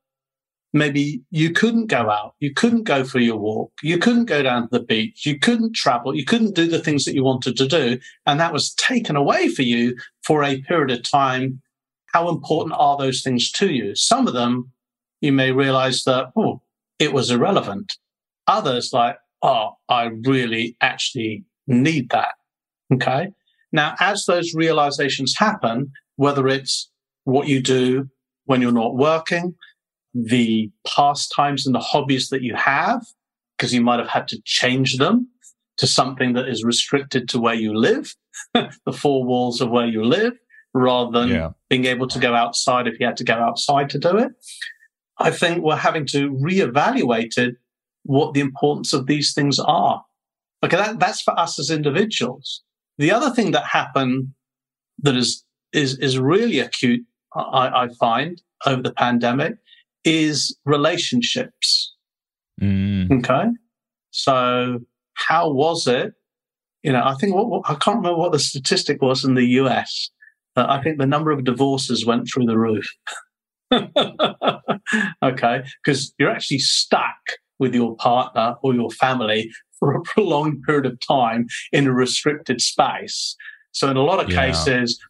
maybe 0.75 1.23
you 1.31 1.51
couldn't 1.51 1.87
go 1.87 2.11
out, 2.11 2.35
you 2.41 2.53
couldn't 2.53 2.83
go 2.83 3.05
for 3.05 3.21
your 3.21 3.37
walk, 3.37 3.73
you 3.83 3.97
couldn't 3.97 4.27
go 4.27 4.43
down 4.43 4.63
to 4.63 4.69
the 4.73 4.85
beach, 4.85 5.25
you 5.25 5.39
couldn't 5.39 5.75
travel, 5.75 6.15
you 6.15 6.25
couldn't 6.25 6.55
do 6.55 6.67
the 6.67 6.81
things 6.81 7.05
that 7.05 7.15
you 7.15 7.23
wanted 7.23 7.57
to 7.57 7.67
do. 7.67 7.99
And 8.27 8.41
that 8.41 8.53
was 8.53 8.75
taken 8.75 9.17
away 9.17 9.49
for 9.49 9.63
you 9.63 9.97
for 10.25 10.43
a 10.43 10.61
period 10.63 10.91
of 10.91 11.09
time. 11.09 11.63
How 12.13 12.29
important 12.29 12.75
are 12.77 12.99
those 12.99 13.23
things 13.23 13.51
to 13.53 13.73
you? 13.73 13.95
Some 13.95 14.27
of 14.27 14.35
them 14.35 14.73
you 15.21 15.33
may 15.33 15.53
realize 15.53 16.03
that, 16.05 16.33
oh, 16.37 16.61
it 16.99 17.13
was 17.13 17.31
irrelevant. 17.31 17.95
Others 18.47 18.93
like, 18.93 19.17
oh, 19.43 19.71
I 19.89 20.11
really 20.27 20.77
actually 20.81 21.45
need 21.67 22.11
that. 22.11 22.35
Okay. 22.93 23.29
Now, 23.73 23.95
as 24.01 24.25
those 24.27 24.55
realizations 24.55 25.35
happen, 25.39 25.93
whether 26.17 26.47
it's 26.47 26.91
what 27.25 27.49
you 27.49 27.61
do 27.61 28.11
when 28.45 28.61
you're 28.61 28.73
not 28.73 28.97
working, 28.97 29.55
the 30.15 30.71
pastimes 30.87 31.67
and 31.67 31.75
the 31.75 31.81
hobbies 31.81 32.29
that 32.29 32.43
you 32.43 32.55
have, 32.55 33.05
because 33.57 33.75
you 33.75 33.81
might 33.81 33.99
have 33.99 34.09
had 34.09 34.29
to 34.29 34.41
change 34.45 34.99
them 34.99 35.29
to 35.79 35.87
something 35.87 36.35
that 36.35 36.49
is 36.49 36.65
restricted 36.65 37.29
to 37.29 37.41
where 37.41 37.55
you 37.55 37.75
live, 37.75 38.15
the 38.55 38.93
four 38.93 39.25
walls 39.25 39.61
of 39.61 39.71
where 39.71 39.87
you 39.87 40.05
live, 40.05 40.35
rather 40.73 41.11
than 41.11 41.29
yeah. 41.29 41.51
being 41.69 41.85
able 41.85 42.07
to 42.09 42.19
go 42.19 42.35
outside 42.35 42.87
if 42.87 42.99
you 43.01 43.07
had 43.07 43.17
to 43.17 43.25
go 43.25 43.35
outside 43.35 43.91
to 43.91 43.99
do 43.99 44.17
it. 44.17 44.33
I 45.19 45.31
think 45.31 45.63
we're 45.63 45.77
having 45.77 46.07
to 46.07 46.31
reevaluate 46.33 47.39
it, 47.39 47.57
what 48.03 48.35
the 48.35 48.41
importance 48.41 48.93
of 48.93 49.07
these 49.07 49.33
things 49.33 49.59
are. 49.59 50.05
Okay, 50.63 50.77
that, 50.77 50.99
that's 50.99 51.23
for 51.23 51.39
us 51.39 51.59
as 51.59 51.71
individuals. 51.71 52.63
The 52.99 53.13
other 53.13 53.31
thing 53.31 53.53
that 53.53 53.65
happened 53.65 54.29
that 54.99 55.17
is 55.17 55.45
is 55.73 55.99
is 55.99 56.19
really 56.19 56.61
acute, 56.61 57.05
I, 57.35 57.85
I 57.85 57.89
find 58.01 58.41
over 58.65 58.83
the 58.83 58.93
pandemic, 58.93 59.57
is 60.05 60.57
relationships. 60.65 61.95
Mm. 62.61 63.19
Okay, 63.19 63.51
so 64.11 64.79
how 65.15 65.51
was 65.51 65.87
it? 65.87 66.13
You 66.83 66.93
know, 66.93 67.03
I 67.05 67.15
think 67.15 67.35
what, 67.35 67.49
what, 67.49 67.63
I 67.69 67.75
can't 67.75 67.97
remember 67.97 68.19
what 68.19 68.33
the 68.33 68.39
statistic 68.39 69.01
was 69.01 69.25
in 69.25 69.35
the 69.35 69.47
US. 69.61 70.11
Uh, 70.57 70.67
I 70.69 70.83
think 70.83 70.99
the 70.99 71.07
number 71.07 71.31
of 71.31 71.45
divorces 71.45 72.07
went 72.07 72.29
through 72.29 72.47
the 72.47 72.59
roof. 72.59 72.87
okay, 75.23 75.65
because 75.85 76.15
you're 76.19 76.31
actually 76.31 76.59
stuck 76.59 77.17
with 77.59 77.75
your 77.75 77.97
partner 77.97 78.57
or 78.63 78.75
your 78.75 78.91
family 78.91 79.51
for 79.79 79.95
a 79.95 80.03
prolonged 80.03 80.63
period 80.65 80.87
of 80.87 80.99
time 81.07 81.47
in 81.73 81.87
a 81.87 81.93
restricted 81.93 82.61
space. 82.61 83.37
So 83.73 83.91
in 83.91 83.97
a 83.97 84.03
lot 84.03 84.23
of 84.23 84.31
yeah. 84.31 84.47
cases, 84.47 85.01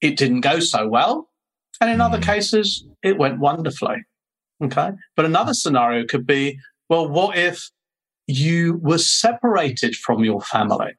it 0.00 0.16
didn't 0.16 0.40
go 0.40 0.60
so 0.60 0.88
well. 0.88 1.28
And 1.80 1.90
in 1.90 1.98
mm. 1.98 2.04
other 2.04 2.20
cases, 2.20 2.86
it 3.02 3.18
went 3.18 3.40
wonderfully. 3.40 4.04
Okay. 4.62 4.90
But 5.16 5.24
another 5.24 5.54
scenario 5.54 6.06
could 6.06 6.26
be, 6.26 6.58
well, 6.88 7.08
what 7.08 7.36
if 7.36 7.70
you 8.26 8.78
were 8.82 8.98
separated 8.98 9.96
from 9.96 10.24
your 10.24 10.40
family? 10.40 10.92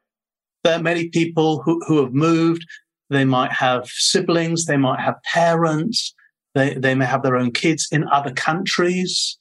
There 0.62 0.74
are 0.74 0.82
many 0.82 1.08
people 1.08 1.62
who, 1.62 1.80
who 1.86 2.02
have 2.02 2.12
moved. 2.12 2.64
They 3.10 3.24
might 3.24 3.52
have 3.52 3.86
siblings. 3.86 4.66
They 4.66 4.76
might 4.76 5.00
have 5.00 5.16
parents. 5.32 6.14
They, 6.54 6.74
they 6.74 6.94
may 6.94 7.06
have 7.06 7.22
their 7.22 7.36
own 7.36 7.52
kids 7.52 7.88
in 7.90 8.08
other 8.08 8.32
countries 8.32 9.38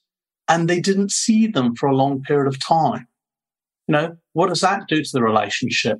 and 0.47 0.69
they 0.69 0.79
didn't 0.79 1.11
see 1.11 1.47
them 1.47 1.75
for 1.75 1.87
a 1.87 1.95
long 1.95 2.21
period 2.21 2.47
of 2.47 2.63
time. 2.65 3.07
You 3.87 3.93
know, 3.93 4.17
what 4.33 4.47
does 4.47 4.61
that 4.61 4.87
do 4.87 5.01
to 5.01 5.09
the 5.11 5.21
relationship? 5.21 5.99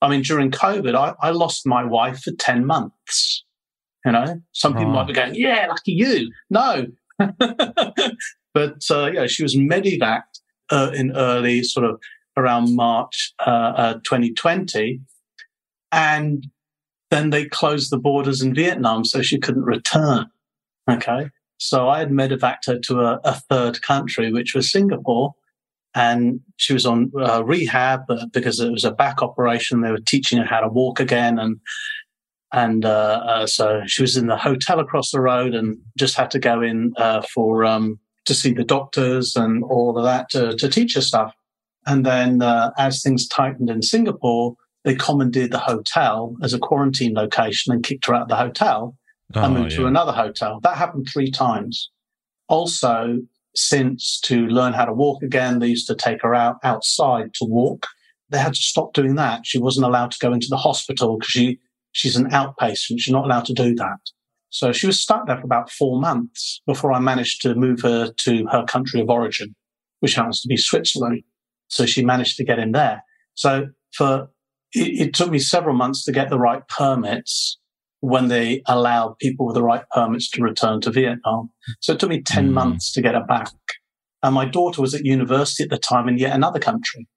I 0.00 0.08
mean, 0.08 0.22
during 0.22 0.50
COVID, 0.50 0.94
I, 0.94 1.14
I 1.20 1.30
lost 1.30 1.66
my 1.66 1.84
wife 1.84 2.20
for 2.22 2.32
10 2.32 2.66
months. 2.66 3.44
You 4.04 4.12
know, 4.12 4.40
some 4.52 4.74
people 4.74 4.90
oh. 4.90 4.92
might 4.92 5.06
be 5.06 5.18
ah. 5.18 5.24
going, 5.24 5.34
yeah, 5.34 5.66
lucky 5.68 5.92
you. 5.92 6.30
No. 6.50 6.86
but, 8.54 8.82
uh, 8.90 9.10
yeah, 9.12 9.26
she 9.26 9.42
was 9.42 9.56
medevaced 9.56 10.40
uh, 10.70 10.90
in 10.94 11.16
early 11.16 11.62
sort 11.62 11.86
of 11.86 12.00
around 12.36 12.74
March 12.74 13.32
uh, 13.46 13.72
uh, 13.76 13.94
2020. 14.04 15.00
And 15.92 16.46
then 17.10 17.30
they 17.30 17.46
closed 17.46 17.90
the 17.90 17.98
borders 17.98 18.42
in 18.42 18.54
Vietnam, 18.54 19.04
so 19.04 19.22
she 19.22 19.38
couldn't 19.38 19.64
return. 19.64 20.26
Okay. 20.90 21.30
So 21.58 21.88
I 21.88 22.00
had 22.00 22.10
medevaced 22.10 22.66
her 22.66 22.78
to 22.78 23.00
a, 23.00 23.20
a 23.24 23.34
third 23.34 23.80
country, 23.82 24.32
which 24.32 24.54
was 24.54 24.70
Singapore 24.70 25.34
and 25.94 26.40
she 26.56 26.72
was 26.72 26.84
on 26.84 27.12
uh, 27.18 27.44
rehab 27.44 28.02
because 28.32 28.58
it 28.60 28.70
was 28.70 28.84
a 28.84 28.90
back 28.90 29.22
operation. 29.22 29.80
They 29.80 29.90
were 29.90 29.98
teaching 29.98 30.38
her 30.38 30.44
how 30.44 30.60
to 30.60 30.68
walk 30.68 31.00
again, 31.00 31.38
and 31.38 31.60
and 32.54 32.84
uh, 32.84 33.20
uh, 33.26 33.46
so 33.46 33.82
she 33.86 34.02
was 34.02 34.16
in 34.16 34.28
the 34.28 34.36
hotel 34.36 34.78
across 34.78 35.10
the 35.10 35.20
road 35.20 35.54
and 35.54 35.76
just 35.98 36.16
had 36.16 36.30
to 36.30 36.38
go 36.38 36.62
in 36.62 36.92
uh, 36.96 37.22
for 37.22 37.64
um, 37.64 37.98
to 38.26 38.34
see 38.34 38.52
the 38.52 38.64
doctors 38.64 39.36
and 39.36 39.64
all 39.64 39.98
of 39.98 40.04
that 40.04 40.30
to, 40.30 40.56
to 40.56 40.68
teach 40.68 40.94
her 40.94 41.00
stuff. 41.00 41.34
And 41.86 42.06
then 42.06 42.42
uh, 42.42 42.70
as 42.78 43.02
things 43.02 43.28
tightened 43.28 43.70
in 43.70 43.82
Singapore, 43.82 44.54
they 44.84 44.94
commandeered 44.94 45.50
the 45.50 45.58
hotel 45.58 46.36
as 46.42 46.54
a 46.54 46.58
quarantine 46.58 47.14
location 47.14 47.72
and 47.72 47.82
kicked 47.82 48.06
her 48.06 48.14
out 48.14 48.22
of 48.22 48.28
the 48.28 48.36
hotel 48.36 48.96
oh, 49.34 49.42
and 49.42 49.54
moved 49.54 49.72
yeah. 49.72 49.78
to 49.78 49.86
another 49.86 50.12
hotel. 50.12 50.60
That 50.62 50.76
happened 50.76 51.08
three 51.12 51.30
times. 51.30 51.90
Also, 52.48 53.18
since 53.54 54.20
to 54.20 54.46
learn 54.46 54.72
how 54.72 54.84
to 54.84 54.92
walk 54.92 55.22
again. 55.22 55.58
They 55.58 55.68
used 55.68 55.86
to 55.86 55.94
take 55.94 56.22
her 56.22 56.34
out 56.34 56.56
outside 56.62 57.34
to 57.34 57.44
walk. 57.44 57.86
They 58.30 58.38
had 58.38 58.54
to 58.54 58.60
stop 58.60 58.92
doing 58.94 59.14
that. 59.16 59.46
She 59.46 59.58
wasn't 59.58 59.86
allowed 59.86 60.10
to 60.12 60.18
go 60.18 60.32
into 60.32 60.48
the 60.50 60.56
hospital 60.56 61.18
because 61.18 61.30
she, 61.30 61.58
she's 61.94 62.16
an 62.16 62.28
outpatient. 62.30 62.98
She's 62.98 63.12
not 63.12 63.24
allowed 63.24 63.46
to 63.46 63.54
do 63.54 63.74
that. 63.76 63.98
So 64.50 64.70
she 64.72 64.86
was 64.86 65.00
stuck 65.00 65.26
there 65.26 65.38
for 65.38 65.44
about 65.44 65.70
four 65.70 65.98
months 65.98 66.60
before 66.66 66.92
I 66.92 67.00
managed 67.00 67.40
to 67.42 67.54
move 67.54 67.80
her 67.80 68.12
to 68.12 68.46
her 68.52 68.64
country 68.64 69.00
of 69.00 69.08
origin, 69.08 69.54
which 70.00 70.14
happens 70.14 70.40
to 70.42 70.48
be 70.48 70.56
Switzerland. 70.56 71.22
So 71.68 71.86
she 71.86 72.04
managed 72.04 72.36
to 72.36 72.44
get 72.44 72.58
in 72.58 72.72
there. 72.72 73.02
So 73.34 73.68
for, 73.94 74.28
it, 74.72 75.06
it 75.08 75.14
took 75.14 75.30
me 75.30 75.38
several 75.38 75.74
months 75.74 76.04
to 76.04 76.12
get 76.12 76.30
the 76.30 76.38
right 76.38 76.62
permits 76.68 77.58
when 78.00 78.28
they 78.28 78.62
allowed 78.66 79.18
people 79.18 79.46
with 79.46 79.54
the 79.54 79.62
right 79.62 79.84
permits 79.92 80.28
to 80.30 80.42
return 80.42 80.80
to 80.82 80.90
Vietnam. 80.90 81.50
So 81.80 81.94
it 81.94 82.00
took 82.00 82.10
me 82.10 82.22
10 82.22 82.50
mm. 82.50 82.52
months 82.52 82.92
to 82.92 83.02
get 83.02 83.14
her 83.14 83.24
back. 83.24 83.50
And 84.22 84.34
my 84.34 84.44
daughter 84.44 84.82
was 84.82 84.94
at 84.94 85.04
university 85.04 85.64
at 85.64 85.70
the 85.70 85.78
time 85.78 86.08
in 86.08 86.18
yet 86.18 86.34
another 86.34 86.60
country. 86.60 87.08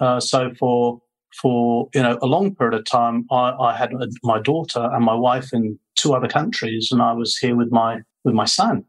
Uh, 0.00 0.20
so 0.20 0.50
for, 0.58 1.00
for, 1.40 1.88
you 1.94 2.02
know, 2.02 2.18
a 2.20 2.26
long 2.26 2.54
period 2.54 2.78
of 2.78 2.84
time, 2.84 3.26
I, 3.30 3.52
I, 3.52 3.76
had 3.76 3.92
my 4.22 4.40
daughter 4.40 4.88
and 4.92 5.04
my 5.04 5.14
wife 5.14 5.52
in 5.52 5.78
two 5.94 6.14
other 6.14 6.28
countries 6.28 6.88
and 6.90 7.00
I 7.00 7.12
was 7.12 7.36
here 7.36 7.56
with 7.56 7.72
my, 7.72 8.00
with 8.24 8.34
my 8.34 8.44
son. 8.44 8.84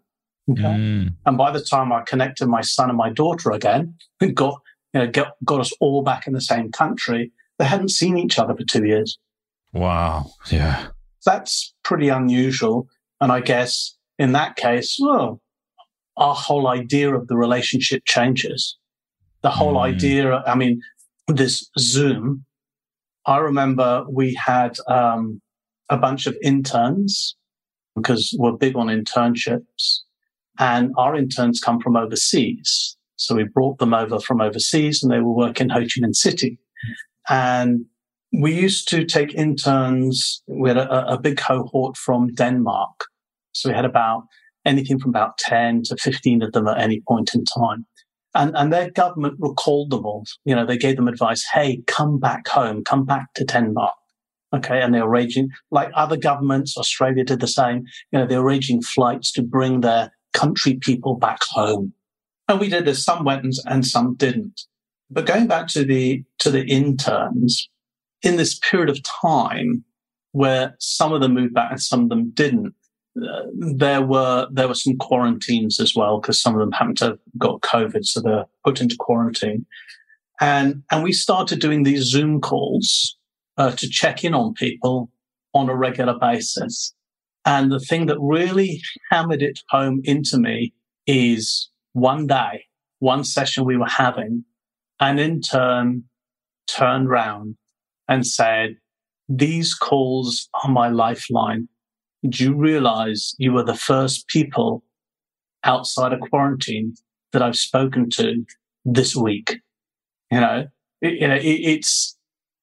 Okay. 0.52 0.62
Mm. 0.62 1.16
And 1.26 1.38
by 1.38 1.52
the 1.52 1.62
time 1.62 1.94
I 1.94 2.02
connected 2.02 2.48
my 2.48 2.62
son 2.62 2.90
and 2.90 2.98
my 2.98 3.10
daughter 3.10 3.52
again 3.52 3.96
and 4.20 4.36
got, 4.36 4.60
you 4.94 5.02
know, 5.02 5.08
get, 5.08 5.28
got 5.46 5.62
us 5.62 5.72
all 5.80 6.04
back 6.04 6.28
in 6.28 6.34
the 6.34 6.42
same 6.42 6.72
country, 6.72 7.32
they 7.60 7.66
hadn't 7.66 7.90
seen 7.90 8.18
each 8.18 8.38
other 8.38 8.54
for 8.56 8.64
two 8.64 8.86
years. 8.86 9.18
Wow. 9.72 10.32
Yeah 10.52 10.88
that's 11.26 11.74
pretty 11.84 12.10
unusual. 12.10 12.88
And 13.22 13.32
I 13.32 13.40
guess 13.40 13.96
in 14.20 14.34
that 14.34 14.56
case, 14.56 14.98
well, 15.02 15.42
our 16.18 16.36
whole 16.36 16.68
idea 16.68 17.16
of 17.16 17.28
the 17.28 17.36
relationship 17.36 18.04
changes. 18.06 18.78
The 19.42 19.50
whole 19.50 19.76
mm. 19.76 19.82
idea, 19.82 20.44
I 20.46 20.56
mean, 20.56 20.82
this 21.28 21.70
Zoom, 21.80 22.46
I 23.26 23.38
remember 23.38 24.06
we 24.10 24.34
had 24.34 24.78
um, 24.88 25.42
a 25.90 25.98
bunch 25.98 26.28
of 26.28 26.36
interns 26.44 27.36
because 27.96 28.36
we're 28.38 28.54
big 28.54 28.76
on 28.76 28.88
internships, 28.88 30.00
and 30.60 30.92
our 30.98 31.16
interns 31.16 31.60
come 31.60 31.80
from 31.80 31.96
overseas. 31.96 32.98
So 33.16 33.36
we 33.36 33.44
brought 33.44 33.78
them 33.78 33.94
over 33.94 34.20
from 34.20 34.42
overseas, 34.42 35.04
and 35.04 35.12
they 35.12 35.20
were 35.20 35.34
working 35.34 35.66
in 35.66 35.70
Ho 35.70 35.82
Chi 35.82 36.02
Minh 36.02 36.16
City. 36.16 36.58
And 37.30 37.86
we 38.34 38.54
used 38.54 38.90
to 38.90 39.06
take 39.06 39.34
interns. 39.36 40.42
We 40.48 40.70
had 40.70 40.78
a, 40.78 41.14
a 41.14 41.20
big 41.20 41.38
cohort 41.38 41.96
from 41.96 42.34
Denmark. 42.34 43.06
So 43.54 43.70
we 43.70 43.76
had 43.76 43.86
about 43.86 44.24
anything 44.66 45.00
from 45.00 45.12
about 45.12 45.38
10 45.38 45.84
to 45.84 45.98
15 45.98 46.42
of 46.42 46.52
them 46.54 46.68
at 46.68 46.80
any 46.80 47.02
point 47.08 47.36
in 47.36 47.46
time. 47.46 47.86
And, 48.36 48.56
and 48.56 48.74
their 48.74 48.90
government 48.90 49.36
recalled 49.40 49.92
them 49.92 50.06
all. 50.06 50.26
You 50.46 50.56
know, 50.56 50.66
they 50.66 50.78
gave 50.78 50.96
them 50.96 51.08
advice. 51.08 51.44
Hey, 51.54 51.84
come 51.88 52.20
back 52.20 52.48
home, 52.48 52.84
come 52.84 53.06
back 53.06 53.34
to 53.36 53.46
Denmark. 53.46 53.94
Okay. 54.56 54.82
And 54.82 54.94
they 54.94 55.02
were 55.02 55.10
arranging, 55.10 55.50
like 55.72 55.90
other 55.96 56.18
governments, 56.18 56.78
Australia 56.78 57.24
did 57.24 57.40
the 57.40 57.48
same. 57.48 57.86
You 58.12 58.20
know, 58.20 58.28
they 58.28 58.38
were 58.38 58.44
arranging 58.44 58.82
flights 58.82 59.32
to 59.34 59.42
bring 59.42 59.82
their 59.82 60.12
country 60.34 60.76
people 60.76 61.16
back 61.16 61.40
home. 61.50 61.94
And 62.48 62.60
we 62.60 62.70
did 62.70 62.86
this. 62.86 63.04
Some 63.04 63.24
went 63.24 63.46
and, 63.66 63.86
some 63.86 64.16
didn't. 64.16 64.62
But 65.10 65.26
going 65.26 65.48
back 65.48 65.68
to 65.70 65.84
the, 65.84 66.24
to 66.40 66.52
the 66.52 66.66
interns, 66.66 67.70
in 68.24 68.38
this 68.38 68.58
period 68.60 68.90
of 68.90 69.00
time 69.04 69.84
where 70.32 70.76
some 70.80 71.14
of 71.14 71.22
them 71.22 71.34
moved 71.34 71.54
back 71.54 71.72
and 71.72 71.82
some 71.82 72.04
of 72.04 72.10
them 72.10 72.32
didn't, 72.32 72.74
there 73.16 74.02
were 74.02 74.48
there 74.52 74.68
were 74.68 74.76
some 74.76 74.98
quarantines 74.98 75.80
as 75.80 75.94
well 75.96 76.20
because 76.20 76.42
some 76.42 76.54
of 76.54 76.60
them 76.60 76.72
happened 76.72 76.98
to 76.98 77.06
have 77.06 77.20
got 77.38 77.62
COVID, 77.62 78.06
so 78.06 78.22
they're 78.22 78.46
put 78.64 78.82
into 78.82 78.96
quarantine. 78.98 79.66
And 80.42 80.84
and 80.92 81.04
we 81.04 81.14
started 81.14 81.60
doing 81.60 81.84
these 81.84 82.04
Zoom 82.04 82.42
calls 82.42 83.18
uh, 83.58 83.72
to 83.72 83.88
check 83.88 84.24
in 84.24 84.34
on 84.34 84.54
people 84.54 85.12
on 85.54 85.70
a 85.70 85.76
regular 85.76 86.18
basis. 86.20 86.94
And 87.46 87.72
the 87.72 87.80
thing 87.80 88.06
that 88.08 88.18
really 88.20 88.82
hammered 89.12 89.42
it 89.42 89.60
home 89.70 90.02
into 90.04 90.38
me 90.38 90.74
is 91.06 91.70
one 91.92 92.26
day, 92.26 92.66
one 93.00 93.24
session 93.24 93.66
we 93.66 93.78
were 93.78 93.90
having, 93.90 94.46
an 95.00 95.20
intern 95.20 96.06
turned 96.68 97.10
round 97.10 97.56
and 98.08 98.26
said, 98.26 98.78
these 99.30 99.74
calls 99.74 100.50
are 100.64 100.72
my 100.72 100.90
lifeline. 100.90 101.68
Do 102.28 102.44
you 102.44 102.56
realize 102.56 103.36
you 103.38 103.54
were 103.54 103.64
the 103.64 103.76
first 103.76 104.28
people 104.28 104.84
outside 105.64 106.14
of 106.14 106.22
quarantine 106.22 106.96
that 107.32 107.42
I've 107.42 107.58
spoken 107.58 108.10
to 108.12 108.46
this 108.86 109.16
week? 109.16 109.60
You 110.32 110.40
know, 110.40 110.68
it, 111.02 111.14
you 111.22 111.28
know, 111.28 111.36
it, 111.36 111.44
it's, 111.44 112.18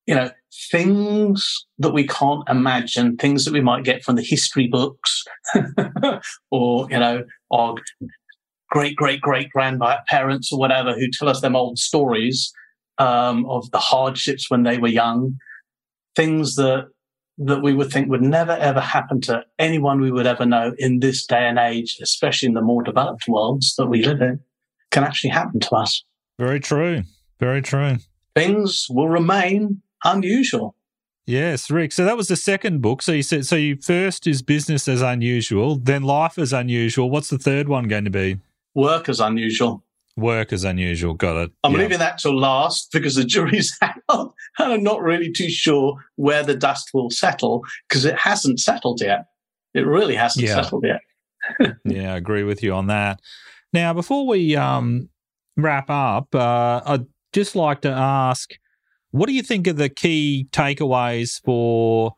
you 0.06 0.14
know, 0.14 0.30
things 0.70 1.66
that 1.78 1.92
we 1.92 2.06
can't 2.06 2.42
imagine, 2.48 3.16
things 3.16 3.44
that 3.44 3.52
we 3.52 3.61
might 3.61 3.84
get 3.84 4.02
from 4.02 4.16
the 4.16 4.22
history 4.22 4.66
books 4.66 5.24
or, 6.50 6.88
you 6.90 6.98
know, 6.98 7.24
or 7.50 7.76
great, 8.70 8.96
great, 8.96 9.20
great 9.20 9.50
grandparents 9.50 10.52
or 10.52 10.58
whatever 10.58 10.94
who 10.94 11.08
tell 11.11 11.28
us 11.28 11.40
them 11.40 11.56
old 11.56 11.78
stories 11.78 12.52
um, 12.98 13.46
of 13.46 13.70
the 13.70 13.78
hardships 13.78 14.50
when 14.50 14.62
they 14.62 14.78
were 14.78 14.88
young, 14.88 15.38
things 16.14 16.56
that 16.56 16.88
that 17.41 17.62
we 17.62 17.72
would 17.72 17.91
think 17.91 18.09
would 18.09 18.22
never 18.22 18.53
ever 18.53 18.80
happen 18.80 19.20
to 19.22 19.43
anyone 19.59 20.01
we 20.01 20.12
would 20.12 20.26
ever 20.26 20.45
know 20.45 20.74
in 20.78 21.01
this 21.01 21.26
day 21.26 21.49
and 21.49 21.59
age, 21.59 21.99
especially 22.03 22.49
in 22.49 22.55
the 22.55 22.61
more 22.61 22.82
developed 22.82 23.26
worlds 23.26 23.74
that 23.76 23.86
we 23.86 24.05
live 24.05 24.20
in, 24.20 24.41
can 24.91 25.05
actually 25.05 25.30
happen 25.30 25.59
to 25.59 25.70
us. 25.74 26.05
Very 26.38 26.61
true. 26.61 27.03
Very 27.38 27.62
true. 27.62 27.97
Things 28.36 28.86
will 28.91 29.09
remain 29.09 29.82
unusual. 30.05 30.76
Yes, 31.26 31.70
Rick. 31.70 31.93
So 31.93 32.05
that 32.05 32.16
was 32.16 32.28
the 32.28 32.36
second 32.36 32.82
book. 32.82 33.03
So 33.03 33.12
you 33.12 33.22
said 33.22 33.47
so. 33.47 33.57
You 33.57 33.76
first 33.76 34.26
is 34.26 34.43
business 34.43 34.86
as 34.86 35.01
unusual, 35.01 35.76
then 35.76 36.03
life 36.03 36.38
as 36.38 36.53
unusual. 36.53 37.09
What's 37.09 37.30
the 37.30 37.38
third 37.38 37.68
one 37.68 37.88
going 37.88 38.05
to 38.05 38.11
be? 38.11 38.38
Work 38.74 39.09
as 39.09 39.20
unusual. 39.20 39.82
Work 40.16 40.52
as 40.52 40.64
unusual. 40.64 41.14
Got 41.14 41.36
it. 41.36 41.50
I'm 41.64 41.72
yeah. 41.72 41.78
leaving 41.78 41.98
that 41.98 42.18
till 42.18 42.38
last 42.38 42.90
because 42.92 43.14
the 43.14 43.24
jury's 43.34 43.76
out 43.82 44.34
and 44.58 44.72
I'm 44.72 44.82
not 44.82 45.02
really 45.02 45.32
too 45.32 45.48
sure 45.48 45.96
where 46.16 46.42
the 46.42 46.56
dust 46.56 46.90
will 46.92 47.11
settle 47.11 47.64
because 47.88 48.04
it 48.04 48.18
hasn't 48.18 48.61
settled 48.61 49.00
yet. 49.00 49.26
It 49.74 49.86
really 49.86 50.16
hasn't 50.16 50.46
yeah. 50.46 50.62
settled 50.62 50.84
yet. 50.84 51.00
yeah, 51.84 52.14
I 52.14 52.16
agree 52.16 52.42
with 52.42 52.62
you 52.62 52.74
on 52.74 52.88
that. 52.88 53.20
Now, 53.72 53.92
before 53.92 54.26
we 54.26 54.56
um, 54.56 55.08
wrap 55.56 55.88
up, 55.88 56.34
uh, 56.34 56.80
I'd 56.84 57.06
just 57.32 57.54
like 57.54 57.82
to 57.82 57.90
ask 57.90 58.50
what 59.12 59.26
do 59.26 59.32
you 59.32 59.42
think 59.42 59.66
are 59.66 59.72
the 59.72 59.88
key 59.88 60.48
takeaways 60.52 61.40
for 61.44 62.14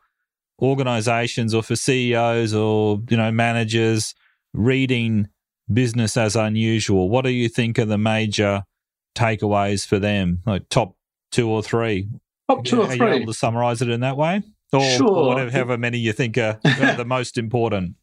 organizations 0.61 1.55
or 1.55 1.63
for 1.63 1.77
CEOs 1.77 2.55
or 2.55 3.01
you 3.09 3.17
know 3.17 3.31
managers 3.31 4.15
reading 4.53 5.29
business 5.75 6.17
as 6.17 6.37
unusual. 6.37 7.09
What 7.09 7.25
do 7.25 7.31
you 7.31 7.49
think 7.49 7.79
are 7.79 7.85
the 7.85 7.99
major 7.99 8.65
takeaways 9.15 9.87
for 9.87 9.99
them? 9.99 10.41
Like 10.47 10.69
top 10.69 10.97
two 11.31 11.49
or 11.49 11.63
three? 11.63 12.09
Top 12.49 12.65
two 12.65 12.83
or 12.83 12.85
are 12.85 12.97
three. 12.97 13.07
you 13.07 13.13
able 13.15 13.33
to 13.33 13.39
summarize 13.39 13.83
it 13.83 13.89
in 13.89 14.01
that 14.01 14.17
way? 14.17 14.43
Or, 14.73 14.81
sure. 14.83 15.09
or 15.09 15.29
whatever, 15.29 15.51
however 15.51 15.79
many 15.79 15.99
you 15.99 16.13
think 16.13 16.39
are, 16.39 16.59
are 16.65 16.95
the 16.95 17.05
most 17.07 17.37
important. 17.37 17.97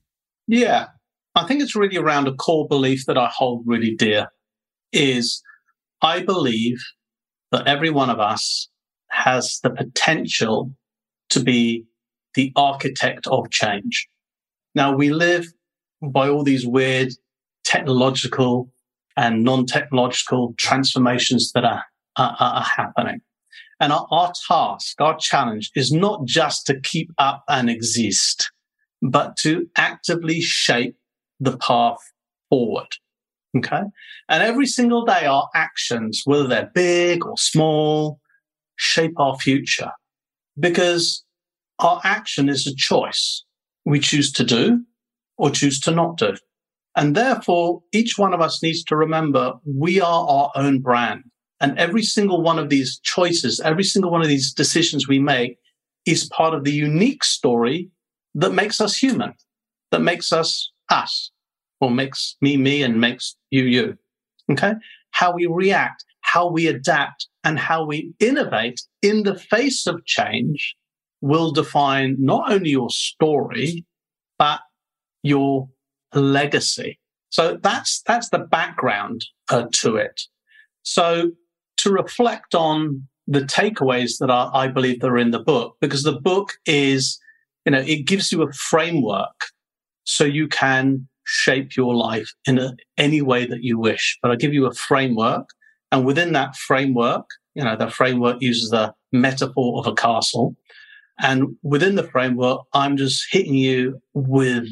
Yeah. 0.48 0.88
I 1.36 1.46
think 1.46 1.62
it's 1.62 1.76
really 1.76 1.98
around 1.98 2.28
a 2.28 2.34
core 2.34 2.68
belief 2.68 3.06
that 3.06 3.18
I 3.18 3.30
hold 3.34 3.64
really 3.66 3.96
dear 3.96 4.28
is 4.92 5.42
I 6.02 6.22
believe 6.22 6.78
that 7.52 7.68
every 7.68 7.90
one 7.90 8.10
of 8.10 8.20
us 8.20 8.70
has 9.10 9.60
the 9.64 9.70
potential 9.70 10.72
to 11.30 11.40
be 11.40 11.86
the 12.36 12.52
architect 12.56 13.28
of 13.28 13.50
change. 13.50 14.08
Now 14.76 14.96
we 14.96 15.12
live 15.12 15.48
by 16.02 16.30
all 16.30 16.44
these 16.44 16.66
weird 16.66 17.14
technological 17.70 18.72
and 19.16 19.44
non-technological 19.44 20.56
transformations 20.58 21.52
that 21.54 21.64
are, 21.64 21.84
are, 22.18 22.36
are 22.40 22.64
happening. 22.64 23.22
And 23.80 23.94
our, 23.94 24.08
our, 24.12 24.34
task, 24.48 25.00
our 25.00 25.18
challenge 25.18 25.70
is 25.76 25.92
not 25.92 26.26
just 26.26 26.66
to 26.66 26.80
keep 26.82 27.12
up 27.18 27.44
and 27.48 27.70
exist, 27.70 28.52
but 29.02 29.38
to 29.38 29.68
actively 29.78 30.42
shape 30.42 30.98
the 31.40 31.58
path 31.58 32.00
forward. 32.50 32.88
Okay. 33.56 33.82
And 34.28 34.44
every 34.44 34.66
single 34.66 35.06
day, 35.06 35.26
our 35.26 35.50
actions, 35.56 36.22
whether 36.26 36.48
they're 36.48 36.72
big 36.74 37.26
or 37.26 37.38
small, 37.38 38.20
shape 38.76 39.14
our 39.18 39.38
future 39.38 39.92
because 40.60 41.24
our 41.80 42.02
action 42.04 42.50
is 42.50 42.68
a 42.68 42.76
choice. 42.76 43.44
We 43.86 44.00
choose 44.00 44.32
to 44.34 44.44
do 44.44 44.84
or 45.38 45.50
choose 45.50 45.80
to 45.82 45.92
not 45.92 46.18
do. 46.18 46.36
And 47.00 47.16
therefore, 47.16 47.82
each 47.94 48.18
one 48.18 48.34
of 48.34 48.42
us 48.42 48.62
needs 48.62 48.84
to 48.84 48.96
remember 48.98 49.54
we 49.66 50.02
are 50.02 50.28
our 50.28 50.52
own 50.56 50.82
brand. 50.82 51.24
And 51.62 51.80
every 51.80 52.04
single 52.04 52.42
one 52.42 52.60
of 52.60 52.68
these 52.68 53.00
choices, 53.00 53.62
every 53.62 53.86
single 53.86 54.12
one 54.12 54.22
of 54.22 54.28
these 54.28 54.54
decisions 54.54 55.08
we 55.08 55.18
make 55.18 55.58
is 56.06 56.28
part 56.28 56.54
of 56.54 56.66
the 56.66 56.74
unique 56.74 57.24
story 57.24 57.90
that 58.36 58.54
makes 58.54 58.82
us 58.82 58.98
human, 58.98 59.34
that 59.92 60.02
makes 60.02 60.34
us 60.34 60.74
us, 60.90 61.32
or 61.80 61.90
makes 61.90 62.36
me 62.42 62.58
me 62.58 62.84
and 62.84 63.00
makes 63.00 63.38
you 63.50 63.64
you. 63.64 63.98
Okay. 64.52 64.74
How 65.12 65.34
we 65.34 65.46
react, 65.46 66.04
how 66.20 66.52
we 66.52 66.68
adapt, 66.68 67.30
and 67.46 67.58
how 67.58 67.86
we 67.86 68.14
innovate 68.20 68.82
in 69.02 69.24
the 69.24 69.36
face 69.36 69.88
of 69.88 70.04
change 70.04 70.76
will 71.22 71.52
define 71.52 72.18
not 72.20 72.52
only 72.52 72.72
your 72.72 72.90
story, 72.90 73.86
but 74.38 74.60
your 75.24 75.70
legacy. 76.14 77.00
So 77.30 77.58
that's 77.62 78.02
that's 78.04 78.30
the 78.30 78.40
background 78.40 79.26
uh, 79.50 79.66
to 79.74 79.96
it. 79.98 80.22
So 80.84 81.32
to 81.78 81.92
reflect 81.92 82.56
on 82.56 83.08
the 83.28 83.42
takeaways 83.42 84.18
that 84.20 84.30
are, 84.30 84.52
I 84.54 84.68
believe 84.68 85.02
that 85.02 85.08
are 85.08 85.18
in 85.18 85.32
the 85.32 85.40
book, 85.40 85.78
because 85.80 86.04
the 86.04 86.20
book 86.20 86.54
is, 86.66 87.20
you 87.66 87.72
know, 87.72 87.80
it 87.80 88.08
gives 88.08 88.32
you 88.32 88.42
a 88.42 88.52
framework 88.52 89.40
so 90.04 90.24
you 90.24 90.48
can 90.48 91.08
shape 91.26 91.76
your 91.78 91.94
life 91.94 92.34
in 92.46 92.58
a, 92.58 92.76
any 92.98 93.22
way 93.22 93.46
that 93.46 93.62
you 93.62 93.78
wish. 93.78 94.18
But 94.24 94.32
I 94.32 94.36
give 94.36 94.54
you 94.54 94.66
a 94.66 94.74
framework, 94.74 95.50
and 95.92 96.06
within 96.06 96.34
that 96.34 96.56
framework, 96.56 97.26
you 97.54 97.64
know, 97.64 97.76
the 97.76 97.92
framework 97.92 98.42
uses 98.42 98.72
the 98.72 98.94
metaphor 99.12 99.80
of 99.80 99.86
a 99.86 99.94
castle. 99.94 100.56
And 101.22 101.58
within 101.64 101.96
the 101.96 102.08
framework, 102.08 102.62
I'm 102.74 102.96
just 102.96 103.28
hitting 103.30 103.54
you 103.54 104.02
with 104.14 104.68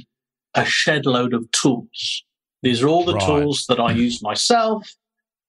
a 0.57 0.65
shed 0.65 1.05
load 1.05 1.33
of 1.33 1.49
tools. 1.51 2.25
These 2.63 2.83
are 2.83 2.89
all 2.89 3.05
the 3.05 3.13
right. 3.13 3.25
tools 3.25 3.65
that 3.69 3.79
I 3.79 3.91
use 3.91 4.21
myself, 4.21 4.89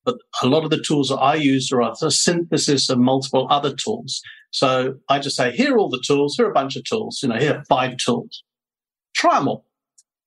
but 0.04 0.16
a 0.42 0.46
lot 0.46 0.62
of 0.62 0.70
the 0.70 0.80
tools 0.80 1.08
that 1.08 1.16
I 1.16 1.34
use 1.34 1.72
are 1.72 1.80
a 1.80 2.10
synthesis 2.10 2.88
of 2.90 2.98
multiple 2.98 3.48
other 3.50 3.74
tools. 3.74 4.22
So 4.50 4.94
I 5.08 5.18
just 5.18 5.36
say, 5.36 5.50
here 5.50 5.74
are 5.74 5.78
all 5.78 5.88
the 5.88 6.02
tools. 6.06 6.36
Here 6.36 6.46
are 6.46 6.50
a 6.50 6.54
bunch 6.54 6.76
of 6.76 6.84
tools. 6.84 7.20
You 7.22 7.30
know, 7.30 7.36
here 7.36 7.56
are 7.56 7.64
five 7.64 7.96
tools. 7.96 8.44
Try 9.14 9.38
them 9.38 9.48
all. 9.48 9.64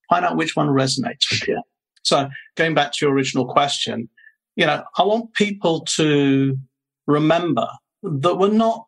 Find 0.09 0.25
out 0.25 0.35
which 0.35 0.55
one 0.55 0.67
resonates 0.67 1.31
with 1.31 1.47
you. 1.47 1.61
So 2.03 2.29
going 2.55 2.73
back 2.73 2.91
to 2.93 3.05
your 3.05 3.13
original 3.13 3.45
question, 3.45 4.09
you 4.55 4.65
know, 4.65 4.83
I 4.97 5.03
want 5.03 5.33
people 5.33 5.85
to 5.95 6.57
remember 7.07 7.67
that 8.03 8.35
we're 8.35 8.49
not 8.49 8.87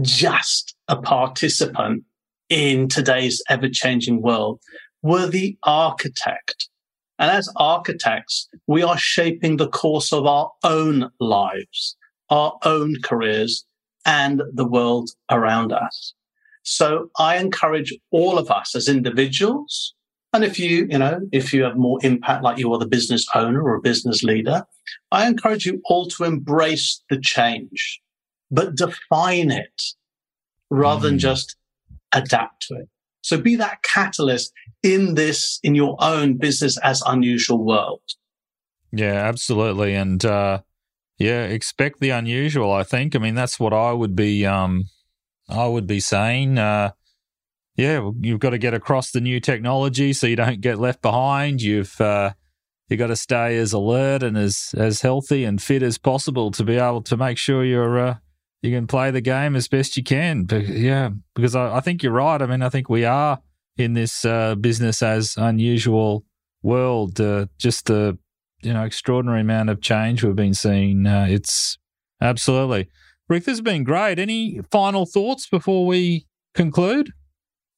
just 0.00 0.74
a 0.88 0.96
participant 0.96 2.04
in 2.48 2.88
today's 2.88 3.42
ever 3.48 3.68
changing 3.68 4.22
world. 4.22 4.60
We're 5.04 5.26
the 5.26 5.58
architect. 5.64 6.70
And 7.18 7.30
as 7.30 7.52
architects, 7.56 8.48
we 8.66 8.82
are 8.82 8.96
shaping 8.96 9.58
the 9.58 9.68
course 9.68 10.14
of 10.14 10.24
our 10.24 10.50
own 10.64 11.10
lives, 11.20 11.94
our 12.30 12.58
own 12.64 12.94
careers, 13.02 13.66
and 14.06 14.40
the 14.54 14.66
world 14.66 15.10
around 15.30 15.74
us. 15.74 16.14
So 16.62 17.10
I 17.18 17.36
encourage 17.36 17.94
all 18.12 18.38
of 18.38 18.50
us 18.50 18.74
as 18.74 18.88
individuals. 18.88 19.94
And 20.32 20.42
if 20.42 20.58
you, 20.58 20.88
you 20.90 20.98
know, 20.98 21.20
if 21.32 21.52
you 21.52 21.64
have 21.64 21.76
more 21.76 21.98
impact, 22.02 22.42
like 22.42 22.56
you 22.56 22.72
are 22.72 22.78
the 22.78 22.86
business 22.86 23.26
owner 23.34 23.62
or 23.62 23.74
a 23.74 23.82
business 23.82 24.22
leader, 24.22 24.64
I 25.12 25.26
encourage 25.26 25.66
you 25.66 25.82
all 25.84 26.06
to 26.06 26.24
embrace 26.24 27.02
the 27.10 27.20
change, 27.20 28.00
but 28.50 28.74
define 28.74 29.50
it 29.50 29.82
rather 30.70 31.00
mm. 31.00 31.10
than 31.10 31.18
just 31.18 31.56
adapt 32.14 32.68
to 32.68 32.76
it. 32.76 32.88
So 33.24 33.38
be 33.38 33.56
that 33.56 33.82
catalyst 33.82 34.52
in 34.82 35.14
this, 35.14 35.58
in 35.62 35.74
your 35.74 35.96
own 35.98 36.36
business 36.36 36.78
as 36.82 37.02
unusual 37.06 37.64
world. 37.64 38.02
Yeah, 38.92 39.14
absolutely. 39.14 39.94
And, 39.94 40.22
uh, 40.24 40.60
yeah, 41.18 41.44
expect 41.44 42.00
the 42.00 42.10
unusual. 42.10 42.72
I 42.72 42.82
think. 42.82 43.14
I 43.14 43.18
mean, 43.18 43.34
that's 43.34 43.58
what 43.60 43.72
I 43.72 43.92
would 43.92 44.16
be. 44.16 44.44
Um, 44.44 44.84
I 45.48 45.66
would 45.66 45.86
be 45.86 46.00
saying. 46.00 46.58
Uh, 46.58 46.90
yeah, 47.76 48.10
you've 48.20 48.40
got 48.40 48.50
to 48.50 48.58
get 48.58 48.74
across 48.74 49.10
the 49.10 49.20
new 49.20 49.40
technology 49.40 50.12
so 50.12 50.26
you 50.26 50.36
don't 50.36 50.60
get 50.60 50.78
left 50.78 51.02
behind. 51.02 51.60
You've 51.60 52.00
uh, 52.00 52.32
you 52.88 52.96
got 52.96 53.08
to 53.08 53.16
stay 53.16 53.56
as 53.58 53.72
alert 53.72 54.22
and 54.22 54.36
as 54.36 54.74
as 54.76 55.00
healthy 55.02 55.44
and 55.44 55.62
fit 55.62 55.82
as 55.82 55.98
possible 55.98 56.50
to 56.52 56.64
be 56.64 56.76
able 56.76 57.02
to 57.02 57.16
make 57.16 57.38
sure 57.38 57.64
you're 57.64 57.98
uh, 57.98 58.16
you 58.64 58.74
can 58.74 58.86
play 58.86 59.10
the 59.10 59.20
game 59.20 59.56
as 59.56 59.68
best 59.68 59.94
you 59.94 60.02
can. 60.02 60.44
But 60.44 60.66
yeah, 60.66 61.10
because 61.34 61.54
I, 61.54 61.76
I 61.76 61.80
think 61.80 62.02
you're 62.02 62.12
right. 62.12 62.40
I 62.40 62.46
mean, 62.46 62.62
I 62.62 62.70
think 62.70 62.88
we 62.88 63.04
are 63.04 63.38
in 63.76 63.92
this 63.92 64.24
uh, 64.24 64.54
business 64.54 65.02
as 65.02 65.34
unusual 65.36 66.24
world. 66.62 67.20
Uh, 67.20 67.46
just 67.58 67.86
the 67.86 68.18
you 68.62 68.72
know 68.72 68.84
extraordinary 68.84 69.42
amount 69.42 69.68
of 69.68 69.82
change 69.82 70.24
we've 70.24 70.34
been 70.34 70.54
seeing. 70.54 71.06
Uh, 71.06 71.26
it's 71.28 71.76
absolutely 72.22 72.88
Rick. 73.28 73.44
This 73.44 73.58
has 73.58 73.60
been 73.60 73.84
great. 73.84 74.18
Any 74.18 74.62
final 74.70 75.04
thoughts 75.04 75.46
before 75.46 75.84
we 75.84 76.26
conclude? 76.54 77.10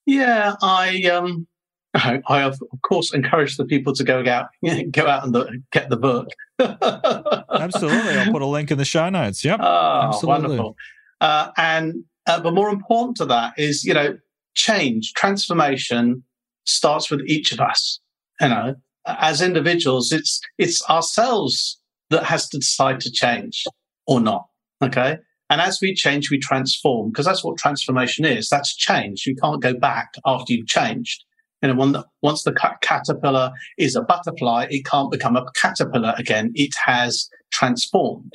Yeah, 0.06 0.54
I 0.62 1.02
um, 1.10 1.48
I, 1.96 2.22
I 2.28 2.42
of 2.42 2.60
course 2.82 3.12
encourage 3.14 3.56
the 3.56 3.64
people 3.64 3.94
to 3.94 4.04
go 4.04 4.24
out 4.26 4.48
go 4.90 5.06
out 5.06 5.26
and 5.26 5.64
get 5.72 5.88
the 5.88 5.96
book. 5.96 6.28
absolutely, 6.58 8.14
I'll 8.14 8.32
put 8.32 8.42
a 8.42 8.46
link 8.46 8.70
in 8.70 8.78
the 8.78 8.84
show 8.84 9.08
notes. 9.08 9.44
Yep, 9.44 9.60
oh, 9.62 10.00
absolutely. 10.08 10.48
wonderful. 10.48 10.76
Uh, 11.20 11.50
and 11.56 12.04
uh, 12.26 12.40
but 12.40 12.54
more 12.54 12.68
important 12.68 13.16
to 13.18 13.24
that 13.26 13.54
is 13.56 13.84
you 13.84 13.94
know 13.94 14.18
change 14.54 15.12
transformation 15.14 16.22
starts 16.64 17.10
with 17.10 17.22
each 17.26 17.52
of 17.52 17.60
us. 17.60 18.00
You 18.40 18.48
know, 18.48 18.74
as 19.06 19.40
individuals, 19.40 20.12
it's 20.12 20.40
it's 20.58 20.88
ourselves 20.90 21.80
that 22.10 22.24
has 22.24 22.48
to 22.50 22.58
decide 22.58 23.00
to 23.00 23.10
change 23.10 23.64
or 24.06 24.20
not. 24.20 24.46
Okay. 24.82 25.18
And 25.48 25.60
as 25.60 25.78
we 25.80 25.94
change, 25.94 26.30
we 26.30 26.38
transform 26.38 27.10
because 27.10 27.24
that's 27.24 27.44
what 27.44 27.56
transformation 27.56 28.24
is. 28.24 28.48
That's 28.48 28.74
change. 28.74 29.26
You 29.26 29.36
can't 29.36 29.62
go 29.62 29.74
back 29.74 30.14
after 30.26 30.52
you've 30.52 30.66
changed. 30.66 31.24
You 31.62 31.72
know, 31.72 31.92
the, 31.92 32.04
once 32.22 32.42
the 32.42 32.52
caterpillar 32.82 33.52
is 33.78 33.96
a 33.96 34.02
butterfly, 34.02 34.66
it 34.70 34.84
can't 34.84 35.10
become 35.10 35.36
a 35.36 35.44
caterpillar 35.54 36.14
again. 36.18 36.52
It 36.54 36.72
has 36.84 37.28
transformed. 37.50 38.32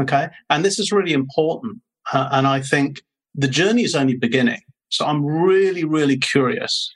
Okay. 0.00 0.28
And 0.50 0.64
this 0.64 0.78
is 0.78 0.90
really 0.90 1.12
important. 1.12 1.80
Uh, 2.12 2.28
and 2.32 2.46
I 2.46 2.60
think 2.60 3.02
the 3.34 3.48
journey 3.48 3.84
is 3.84 3.94
only 3.94 4.16
beginning. 4.16 4.60
So 4.88 5.06
I'm 5.06 5.24
really, 5.24 5.84
really 5.84 6.16
curious 6.16 6.92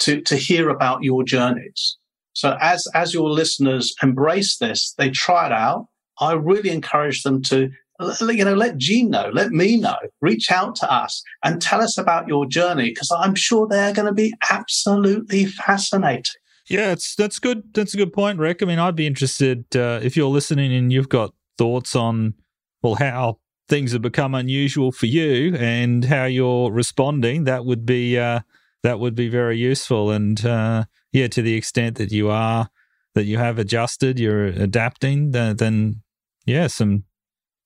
to, 0.00 0.20
to 0.22 0.36
hear 0.36 0.68
about 0.68 1.02
your 1.02 1.24
journeys. 1.24 1.96
So 2.32 2.56
as, 2.60 2.86
as 2.94 3.14
your 3.14 3.30
listeners 3.30 3.94
embrace 4.02 4.58
this, 4.58 4.94
they 4.98 5.10
try 5.10 5.46
it 5.46 5.52
out. 5.52 5.88
I 6.20 6.34
really 6.34 6.70
encourage 6.70 7.22
them 7.22 7.42
to, 7.42 7.70
you 8.00 8.44
know, 8.44 8.54
let 8.54 8.76
Gene 8.76 9.10
know, 9.10 9.30
let 9.32 9.50
me 9.50 9.76
know, 9.76 9.96
reach 10.20 10.50
out 10.50 10.76
to 10.76 10.92
us 10.92 11.22
and 11.44 11.60
tell 11.60 11.80
us 11.80 11.98
about 11.98 12.28
your 12.28 12.46
journey 12.46 12.90
because 12.90 13.10
I'm 13.16 13.34
sure 13.34 13.66
they're 13.66 13.92
going 13.92 14.06
to 14.06 14.12
be 14.14 14.34
absolutely 14.50 15.46
fascinating. 15.46 16.40
Yeah, 16.68 16.92
it's 16.92 17.14
that's 17.14 17.38
good. 17.38 17.62
That's 17.74 17.94
a 17.94 17.96
good 17.96 18.12
point, 18.12 18.38
Rick. 18.40 18.62
I 18.62 18.66
mean, 18.66 18.80
I'd 18.80 18.96
be 18.96 19.06
interested 19.06 19.64
uh, 19.76 20.00
if 20.02 20.16
you're 20.16 20.28
listening 20.28 20.72
and 20.74 20.92
you've 20.92 21.08
got 21.08 21.32
thoughts 21.58 21.94
on 21.94 22.34
well 22.82 22.96
how 22.96 23.38
things 23.68 23.92
have 23.92 24.02
become 24.02 24.34
unusual 24.34 24.92
for 24.92 25.06
you 25.06 25.54
and 25.56 26.04
how 26.04 26.24
you're 26.24 26.72
responding. 26.72 27.44
That 27.44 27.64
would 27.64 27.86
be 27.86 28.18
uh, 28.18 28.40
that 28.82 28.98
would 28.98 29.14
be 29.14 29.28
very 29.28 29.58
useful. 29.58 30.10
And 30.10 30.44
uh, 30.44 30.84
yeah, 31.12 31.28
to 31.28 31.42
the 31.42 31.54
extent 31.54 31.96
that 31.98 32.10
you 32.10 32.30
are 32.30 32.68
that 33.14 33.24
you 33.24 33.38
have 33.38 33.58
adjusted, 33.58 34.18
you're 34.18 34.46
adapting, 34.46 35.30
then, 35.30 35.56
then 35.56 36.02
yeah, 36.44 36.66
some 36.66 37.04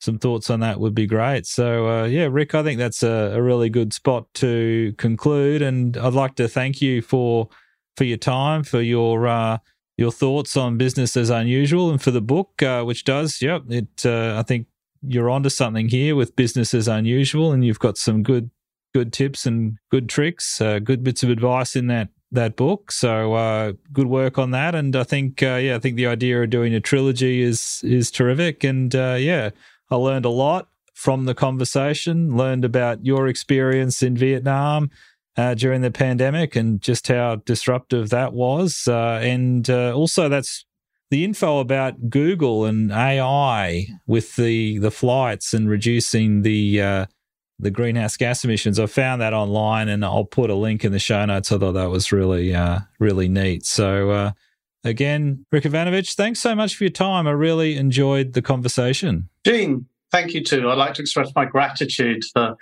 some 0.00 0.18
thoughts 0.18 0.50
on 0.50 0.60
that 0.60 0.80
would 0.80 0.94
be 0.94 1.06
great. 1.06 1.46
So 1.46 1.88
uh, 1.88 2.04
yeah, 2.06 2.28
Rick, 2.30 2.54
I 2.54 2.62
think 2.62 2.78
that's 2.78 3.02
a, 3.02 3.32
a, 3.34 3.42
really 3.42 3.68
good 3.68 3.92
spot 3.92 4.26
to 4.34 4.94
conclude, 4.96 5.62
and 5.62 5.96
I'd 5.96 6.14
like 6.14 6.34
to 6.36 6.48
thank 6.48 6.82
you 6.82 7.02
for 7.02 7.48
for 7.96 8.04
your 8.04 8.16
time, 8.16 8.64
for 8.64 8.80
your 8.80 9.28
uh, 9.28 9.58
your 9.96 10.10
thoughts 10.10 10.56
on 10.56 10.78
business 10.78 11.16
as 11.16 11.30
unusual, 11.30 11.90
and 11.90 12.00
for 12.00 12.10
the 12.10 12.22
book, 12.22 12.62
uh, 12.62 12.82
which 12.82 13.04
does, 13.04 13.42
yep, 13.42 13.62
it 13.68 14.04
uh, 14.04 14.36
I 14.38 14.42
think 14.42 14.66
you're 15.02 15.30
onto 15.30 15.50
something 15.50 15.88
here 15.88 16.16
with 16.16 16.36
business 16.36 16.74
as 16.74 16.88
unusual, 16.88 17.52
and 17.52 17.64
you've 17.64 17.78
got 17.78 17.98
some 17.98 18.22
good 18.22 18.50
good 18.94 19.12
tips 19.12 19.46
and 19.46 19.76
good 19.90 20.08
tricks, 20.08 20.60
uh, 20.60 20.78
good 20.78 21.04
bits 21.04 21.22
of 21.22 21.30
advice 21.30 21.76
in 21.76 21.86
that 21.88 22.08
that 22.32 22.56
book. 22.56 22.92
So 22.92 23.34
uh, 23.34 23.72
good 23.92 24.06
work 24.06 24.38
on 24.38 24.52
that. 24.52 24.74
And 24.74 24.94
I 24.94 25.04
think 25.04 25.42
uh, 25.42 25.56
yeah, 25.56 25.76
I 25.76 25.78
think 25.78 25.96
the 25.96 26.06
idea 26.06 26.42
of 26.42 26.50
doing 26.50 26.74
a 26.74 26.80
trilogy 26.80 27.42
is 27.42 27.80
is 27.84 28.10
terrific. 28.10 28.64
And 28.64 28.94
uh, 28.94 29.16
yeah, 29.18 29.50
I 29.90 29.96
learned 29.96 30.24
a 30.24 30.30
lot 30.30 30.68
from 30.94 31.24
the 31.24 31.34
conversation. 31.34 32.36
Learned 32.36 32.64
about 32.64 33.04
your 33.04 33.28
experience 33.28 34.02
in 34.02 34.16
Vietnam. 34.16 34.90
Uh, 35.36 35.54
during 35.54 35.80
the 35.80 35.92
pandemic 35.92 36.56
and 36.56 36.82
just 36.82 37.06
how 37.06 37.36
disruptive 37.46 38.10
that 38.10 38.32
was. 38.32 38.86
Uh, 38.86 39.20
and 39.22 39.70
uh, 39.70 39.94
also, 39.94 40.28
that's 40.28 40.66
the 41.10 41.24
info 41.24 41.60
about 41.60 42.10
Google 42.10 42.64
and 42.64 42.92
AI 42.92 43.86
with 44.06 44.36
the 44.36 44.78
the 44.78 44.90
flights 44.90 45.54
and 45.54 45.68
reducing 45.68 46.42
the 46.42 46.82
uh, 46.82 47.06
the 47.58 47.70
greenhouse 47.70 48.16
gas 48.16 48.44
emissions. 48.44 48.78
I 48.78 48.86
found 48.86 49.20
that 49.20 49.34
online, 49.34 49.88
and 49.88 50.04
I'll 50.04 50.24
put 50.24 50.50
a 50.50 50.54
link 50.54 50.84
in 50.84 50.92
the 50.92 50.98
show 50.98 51.24
notes. 51.24 51.52
I 51.52 51.58
thought 51.58 51.72
that 51.72 51.90
was 51.90 52.12
really, 52.12 52.54
uh, 52.54 52.80
really 52.98 53.28
neat. 53.28 53.66
So, 53.66 54.10
uh, 54.10 54.32
again, 54.84 55.44
Rick 55.52 55.66
Yvanovich, 55.66 56.14
thanks 56.14 56.40
so 56.40 56.54
much 56.54 56.76
for 56.76 56.84
your 56.84 56.90
time. 56.90 57.26
I 57.26 57.32
really 57.32 57.76
enjoyed 57.76 58.32
the 58.32 58.42
conversation. 58.42 59.28
Gene, 59.44 59.86
thank 60.10 60.34
you 60.34 60.42
too. 60.42 60.70
I'd 60.70 60.78
like 60.78 60.94
to 60.94 61.02
express 61.02 61.32
my 61.34 61.44
gratitude 61.44 62.22
for. 62.32 62.56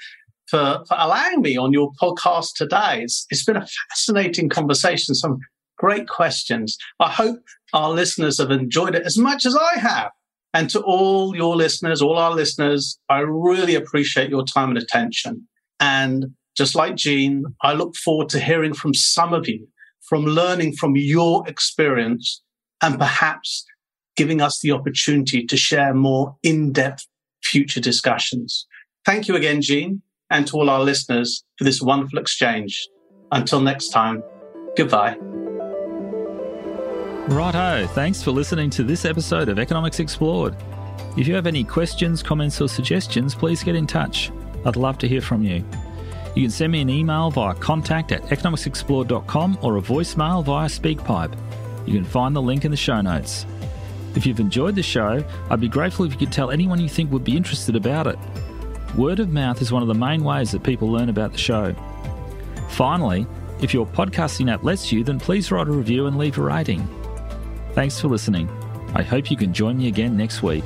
For, 0.50 0.82
for 0.88 0.96
allowing 0.98 1.42
me 1.42 1.58
on 1.58 1.74
your 1.74 1.92
podcast 2.00 2.54
today. 2.56 3.02
It's, 3.02 3.26
it's 3.28 3.44
been 3.44 3.58
a 3.58 3.66
fascinating 3.90 4.48
conversation, 4.48 5.14
some 5.14 5.40
great 5.76 6.08
questions. 6.08 6.78
I 7.00 7.10
hope 7.10 7.40
our 7.74 7.90
listeners 7.90 8.38
have 8.38 8.50
enjoyed 8.50 8.94
it 8.94 9.02
as 9.04 9.18
much 9.18 9.44
as 9.44 9.54
I 9.54 9.78
have. 9.78 10.10
And 10.54 10.70
to 10.70 10.80
all 10.80 11.36
your 11.36 11.54
listeners, 11.54 12.00
all 12.00 12.16
our 12.16 12.34
listeners, 12.34 12.98
I 13.10 13.18
really 13.18 13.74
appreciate 13.74 14.30
your 14.30 14.44
time 14.44 14.70
and 14.70 14.78
attention. 14.78 15.46
And 15.80 16.34
just 16.56 16.74
like 16.74 16.96
Gene, 16.96 17.44
I 17.62 17.74
look 17.74 17.94
forward 17.96 18.30
to 18.30 18.40
hearing 18.40 18.72
from 18.72 18.94
some 18.94 19.34
of 19.34 19.46
you, 19.46 19.68
from 20.08 20.24
learning 20.24 20.74
from 20.74 20.96
your 20.96 21.46
experience, 21.48 22.42
and 22.82 22.98
perhaps 22.98 23.64
giving 24.16 24.40
us 24.40 24.60
the 24.60 24.72
opportunity 24.72 25.44
to 25.46 25.56
share 25.56 25.94
more 25.94 26.36
in 26.42 26.72
depth 26.72 27.06
future 27.42 27.80
discussions. 27.80 28.66
Thank 29.04 29.28
you 29.28 29.36
again, 29.36 29.62
Gene, 29.62 30.02
and 30.30 30.46
to 30.48 30.56
all 30.56 30.70
our 30.70 30.80
listeners 30.80 31.44
for 31.56 31.64
this 31.64 31.80
wonderful 31.80 32.18
exchange. 32.18 32.88
Until 33.32 33.60
next 33.60 33.88
time, 33.88 34.22
goodbye. 34.76 35.16
Righto, 37.28 37.86
thanks 37.88 38.22
for 38.22 38.30
listening 38.30 38.70
to 38.70 38.82
this 38.82 39.04
episode 39.04 39.48
of 39.48 39.58
Economics 39.58 40.00
Explored. 40.00 40.56
If 41.16 41.28
you 41.28 41.34
have 41.34 41.46
any 41.46 41.62
questions, 41.62 42.22
comments, 42.22 42.60
or 42.60 42.68
suggestions, 42.68 43.34
please 43.34 43.62
get 43.62 43.74
in 43.74 43.86
touch. 43.86 44.30
I'd 44.64 44.76
love 44.76 44.98
to 44.98 45.08
hear 45.08 45.20
from 45.20 45.42
you. 45.42 45.64
You 46.34 46.42
can 46.42 46.50
send 46.50 46.72
me 46.72 46.80
an 46.80 46.90
email 46.90 47.30
via 47.30 47.54
contact 47.54 48.12
at 48.12 48.22
economicsexplored.com 48.24 49.58
or 49.62 49.78
a 49.78 49.82
voicemail 49.82 50.44
via 50.44 50.68
SpeakPipe. 50.68 51.36
You 51.86 51.94
can 51.94 52.04
find 52.04 52.36
the 52.36 52.42
link 52.42 52.64
in 52.64 52.70
the 52.70 52.76
show 52.76 53.00
notes. 53.00 53.46
If 54.14 54.26
you've 54.26 54.40
enjoyed 54.40 54.74
the 54.74 54.82
show, 54.82 55.24
I'd 55.50 55.60
be 55.60 55.68
grateful 55.68 56.04
if 56.04 56.12
you 56.12 56.18
could 56.18 56.32
tell 56.32 56.50
anyone 56.50 56.80
you 56.80 56.88
think 56.88 57.10
would 57.12 57.24
be 57.24 57.36
interested 57.36 57.76
about 57.76 58.06
it. 58.06 58.18
Word 58.96 59.20
of 59.20 59.30
mouth 59.30 59.60
is 59.62 59.72
one 59.72 59.82
of 59.82 59.88
the 59.88 59.94
main 59.94 60.24
ways 60.24 60.50
that 60.52 60.62
people 60.62 60.90
learn 60.90 61.08
about 61.08 61.32
the 61.32 61.38
show. 61.38 61.74
Finally, 62.70 63.26
if 63.60 63.74
your 63.74 63.86
podcasting 63.86 64.52
app 64.52 64.64
lets 64.64 64.92
you, 64.92 65.04
then 65.04 65.18
please 65.18 65.50
write 65.50 65.68
a 65.68 65.72
review 65.72 66.06
and 66.06 66.18
leave 66.18 66.38
a 66.38 66.42
rating. 66.42 66.86
Thanks 67.72 68.00
for 68.00 68.08
listening. 68.08 68.48
I 68.94 69.02
hope 69.02 69.30
you 69.30 69.36
can 69.36 69.52
join 69.52 69.78
me 69.78 69.88
again 69.88 70.16
next 70.16 70.42
week. 70.42 70.64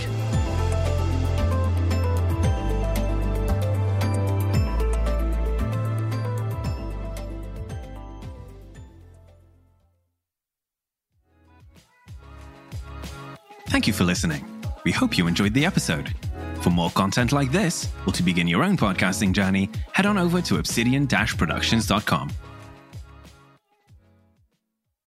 Thank 13.73 13.87
you 13.87 13.95
for 13.95 14.05
listening. 14.05 14.45
We 14.85 14.93
hope 14.93 15.17
you 15.17 15.27
enjoyed 15.27 15.55
the 15.55 15.65
episode. 15.65 16.15
For 16.61 16.69
more 16.69 16.91
content 16.91 17.33
like 17.33 17.51
this, 17.51 17.89
or 18.07 18.13
to 18.13 18.23
begin 18.23 18.47
your 18.47 18.63
own 18.63 18.77
podcasting 18.77 19.33
journey, 19.33 19.71
head 19.93 20.05
on 20.05 20.19
over 20.19 20.43
to 20.43 20.59
obsidian-productions.com. 20.59 22.31